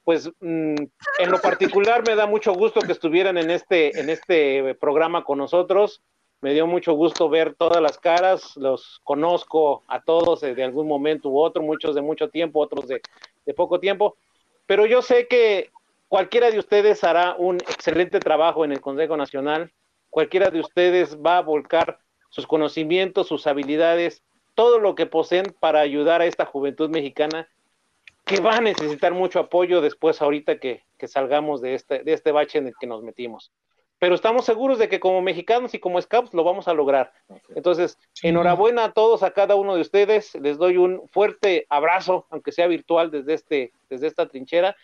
pues 0.06 0.30
mm, 0.40 0.76
en 1.20 1.32
lo 1.32 1.42
particular 1.42 2.08
me 2.08 2.16
da 2.16 2.28
mucho 2.28 2.54
gusto 2.54 2.80
que 2.80 2.94
estuvieran 2.94 3.38
en 3.38 3.52
este, 3.52 4.00
en 4.00 4.10
este 4.10 4.76
programa 4.76 5.26
con 5.26 5.38
nosotros. 5.38 6.02
Me 6.40 6.54
dio 6.54 6.68
mucho 6.68 6.94
gusto 6.94 7.30
ver 7.30 7.56
todas 7.56 7.82
las 7.82 7.98
caras, 7.98 8.56
los 8.58 9.00
conozco 9.04 9.84
a 9.88 10.02
todos 10.02 10.42
de 10.42 10.64
algún 10.64 10.88
momento 10.88 11.30
u 11.30 11.40
otro, 11.40 11.62
muchos 11.62 11.96
de 11.96 12.02
mucho 12.02 12.30
tiempo, 12.30 12.60
otros 12.60 12.88
de, 12.88 13.02
de 13.46 13.54
poco 13.54 13.80
tiempo, 13.80 14.18
pero 14.66 14.86
yo 14.86 15.02
sé 15.02 15.28
que 15.28 15.72
cualquiera 16.08 16.52
de 16.52 16.60
ustedes 16.60 17.04
hará 17.04 17.36
un 17.38 17.56
excelente 17.56 18.20
trabajo 18.20 18.66
en 18.66 18.74
el 18.74 18.82
Consejo 18.82 19.18
Nacional 19.18 19.72
cualquiera 20.14 20.52
de 20.52 20.60
ustedes 20.60 21.18
va 21.18 21.40
a 21.40 21.42
volcar 21.42 21.98
sus 22.30 22.46
conocimientos, 22.46 23.28
sus 23.28 23.48
habilidades, 23.48 24.22
todo 24.56 24.80
lo 24.80 24.96
que 24.96 25.06
poseen 25.06 25.46
para 25.60 25.80
ayudar 25.80 26.22
a 26.22 26.26
esta 26.26 26.46
juventud 26.46 26.90
mexicana 26.90 27.48
que 28.26 28.40
va 28.40 28.58
a 28.58 28.62
necesitar 28.62 29.14
mucho 29.14 29.40
apoyo 29.40 29.82
después 29.82 30.22
ahorita 30.22 30.58
que, 30.58 30.84
salgamos 31.06 31.60
de 31.62 31.74
este, 31.74 32.04
de 32.04 32.14
este 32.14 32.32
bache 32.32 32.58
en 32.58 32.68
el 32.68 32.74
que 32.80 32.88
nos 32.88 33.04
metimos. 33.04 33.52
Pero 34.00 34.16
estamos 34.16 34.46
seguros 34.46 34.80
de 34.80 34.88
que 34.88 35.02
como 35.02 35.22
mexicanos 35.22 35.74
y 35.74 35.80
como 35.80 36.02
scouts 36.02 36.34
lo 36.34 36.44
vamos 36.44 36.68
a 36.68 36.74
lograr. 36.74 37.12
Entonces, 37.56 37.98
enhorabuena 38.22 38.86
a 38.86 38.92
todos, 38.94 39.22
a 39.24 39.32
cada 39.32 39.56
uno 39.56 39.76
de 39.76 39.82
ustedes. 39.82 40.36
Les 40.36 40.58
doy 40.58 40.78
un 40.78 41.08
fuerte 41.10 41.66
abrazo, 41.70 42.26
aunque 42.30 42.54
sea 42.54 42.68
virtual 42.68 43.12
desde, 43.12 43.34
este, 43.34 43.74
desde 43.90 44.08
esta 44.08 44.28
trinchera. 44.28 44.76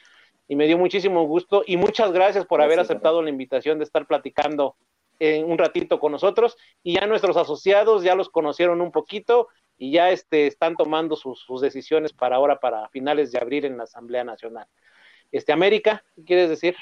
Y 0.47 0.55
me 0.55 0.67
dio 0.67 0.77
muchísimo 0.77 1.23
gusto 1.23 1.63
y 1.65 1.77
muchas 1.77 2.11
gracias 2.11 2.45
por 2.45 2.61
haber 2.61 2.79
aceptado 2.79 3.21
la 3.21 3.29
invitación 3.29 3.77
de 3.77 3.85
estar 3.85 4.07
platicando 4.07 4.75
un 5.19 5.57
ratito 5.57 5.99
con 5.99 6.11
nosotros 6.11 6.57
y 6.81 6.95
ya 6.95 7.07
nuestros 7.07 7.37
asociados 7.37 8.03
ya 8.03 8.15
los 8.15 8.29
conocieron 8.29 8.81
un 8.81 8.91
poquito 8.91 9.49
y 9.77 9.91
ya 9.91 10.11
este, 10.11 10.45
están 10.47 10.75
tomando 10.75 11.15
sus, 11.15 11.45
decisiones 11.61 12.13
para 12.13 12.35
ahora, 12.35 12.59
para 12.59 12.87
finales 12.89 13.31
de 13.31 13.39
abril 13.39 13.65
en 13.65 13.77
la 13.77 13.83
Asamblea 13.83 14.23
Nacional. 14.23 14.67
Este, 15.31 15.53
América, 15.53 16.03
¿qué 16.15 16.23
quieres 16.25 16.49
decir? 16.49 16.75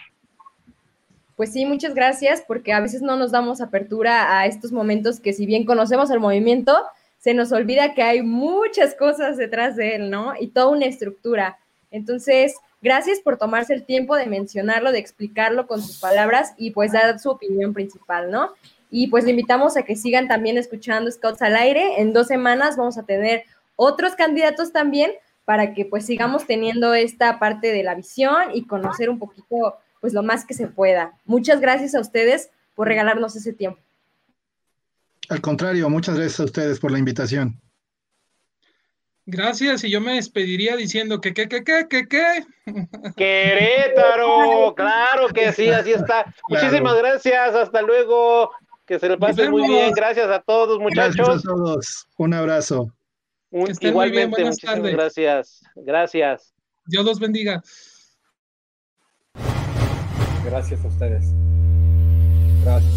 Pues 1.35 1.53
sí, 1.53 1.65
muchas 1.65 1.93
gracias, 1.93 2.43
porque 2.47 2.73
a 2.73 2.79
veces 2.79 3.03
no 3.03 3.15
nos 3.15 3.31
damos 3.31 3.61
apertura 3.61 4.39
a 4.39 4.47
estos 4.47 4.71
momentos 4.71 5.19
que 5.19 5.33
si 5.33 5.45
bien 5.45 5.65
conocemos 5.65 6.09
el 6.09 6.19
movimiento, 6.19 6.75
se 7.19 7.35
nos 7.35 7.51
olvida 7.51 7.93
que 7.93 8.01
hay 8.01 8.23
muchas 8.23 8.95
cosas 8.95 9.37
detrás 9.37 9.75
de 9.75 9.95
él, 9.95 10.09
¿no? 10.09 10.33
Y 10.39 10.47
toda 10.47 10.67
una 10.69 10.85
estructura. 10.85 11.59
Entonces, 11.91 12.55
Gracias 12.87 13.19
por 13.19 13.35
tomarse 13.35 13.73
el 13.73 13.83
tiempo 13.83 14.15
de 14.15 14.27
mencionarlo, 14.27 14.93
de 14.93 14.99
explicarlo 14.99 15.67
con 15.67 15.81
sus 15.81 15.97
palabras 15.97 16.53
y 16.55 16.71
pues 16.71 16.93
dar 16.93 17.19
su 17.19 17.29
opinión 17.29 17.73
principal, 17.73 18.31
¿no? 18.31 18.51
Y 18.89 19.07
pues 19.07 19.25
le 19.25 19.31
invitamos 19.31 19.75
a 19.75 19.83
que 19.83 19.97
sigan 19.97 20.29
también 20.29 20.57
escuchando 20.57 21.11
Scouts 21.11 21.41
al 21.41 21.57
aire. 21.57 21.99
En 21.99 22.13
dos 22.13 22.27
semanas 22.27 22.77
vamos 22.77 22.97
a 22.97 23.03
tener 23.03 23.43
otros 23.75 24.15
candidatos 24.15 24.71
también 24.71 25.11
para 25.43 25.73
que 25.73 25.83
pues 25.83 26.05
sigamos 26.05 26.47
teniendo 26.47 26.93
esta 26.93 27.39
parte 27.39 27.73
de 27.73 27.83
la 27.83 27.93
visión 27.93 28.51
y 28.53 28.65
conocer 28.65 29.09
un 29.09 29.19
poquito 29.19 29.75
pues 29.99 30.13
lo 30.13 30.23
más 30.23 30.45
que 30.45 30.53
se 30.53 30.67
pueda. 30.67 31.11
Muchas 31.25 31.59
gracias 31.59 31.93
a 31.93 31.99
ustedes 31.99 32.51
por 32.73 32.87
regalarnos 32.87 33.35
ese 33.35 33.51
tiempo. 33.51 33.81
Al 35.27 35.41
contrario, 35.41 35.89
muchas 35.89 36.15
gracias 36.15 36.39
a 36.39 36.45
ustedes 36.45 36.79
por 36.79 36.93
la 36.93 36.99
invitación. 36.99 37.59
Gracias, 39.29 39.83
y 39.83 39.91
yo 39.91 39.99
me 39.99 40.13
despediría 40.13 40.77
diciendo 40.77 41.19
que, 41.19 41.33
que, 41.33 41.49
que, 41.49 41.61
que, 41.61 41.85
que, 41.89 42.07
que. 42.07 42.45
Querétaro, 43.17 44.73
claro 44.73 45.27
que 45.27 45.51
sí, 45.51 45.67
así 45.67 45.91
está. 45.91 46.33
Muchísimas 46.49 46.97
gracias, 46.97 47.53
hasta 47.53 47.81
luego. 47.81 48.51
Que 48.85 48.97
se 48.97 49.09
le 49.09 49.17
pase 49.17 49.49
muy 49.49 49.67
bien. 49.67 49.91
Gracias 49.91 50.29
a 50.29 50.39
todos, 50.39 50.79
muchachos. 50.79 51.17
Gracias 51.17 51.39
a 51.39 51.41
todos. 51.41 52.07
Un 52.17 52.33
abrazo. 52.35 52.89
igualmente, 53.51 54.45
muchísimas 54.45 54.79
gracias. 54.79 55.61
Gracias. 55.75 56.53
Dios 56.85 57.03
los 57.03 57.19
bendiga. 57.19 57.61
Gracias 60.45 60.85
a 60.85 60.87
ustedes. 60.87 61.25
Gracias. 62.63 62.96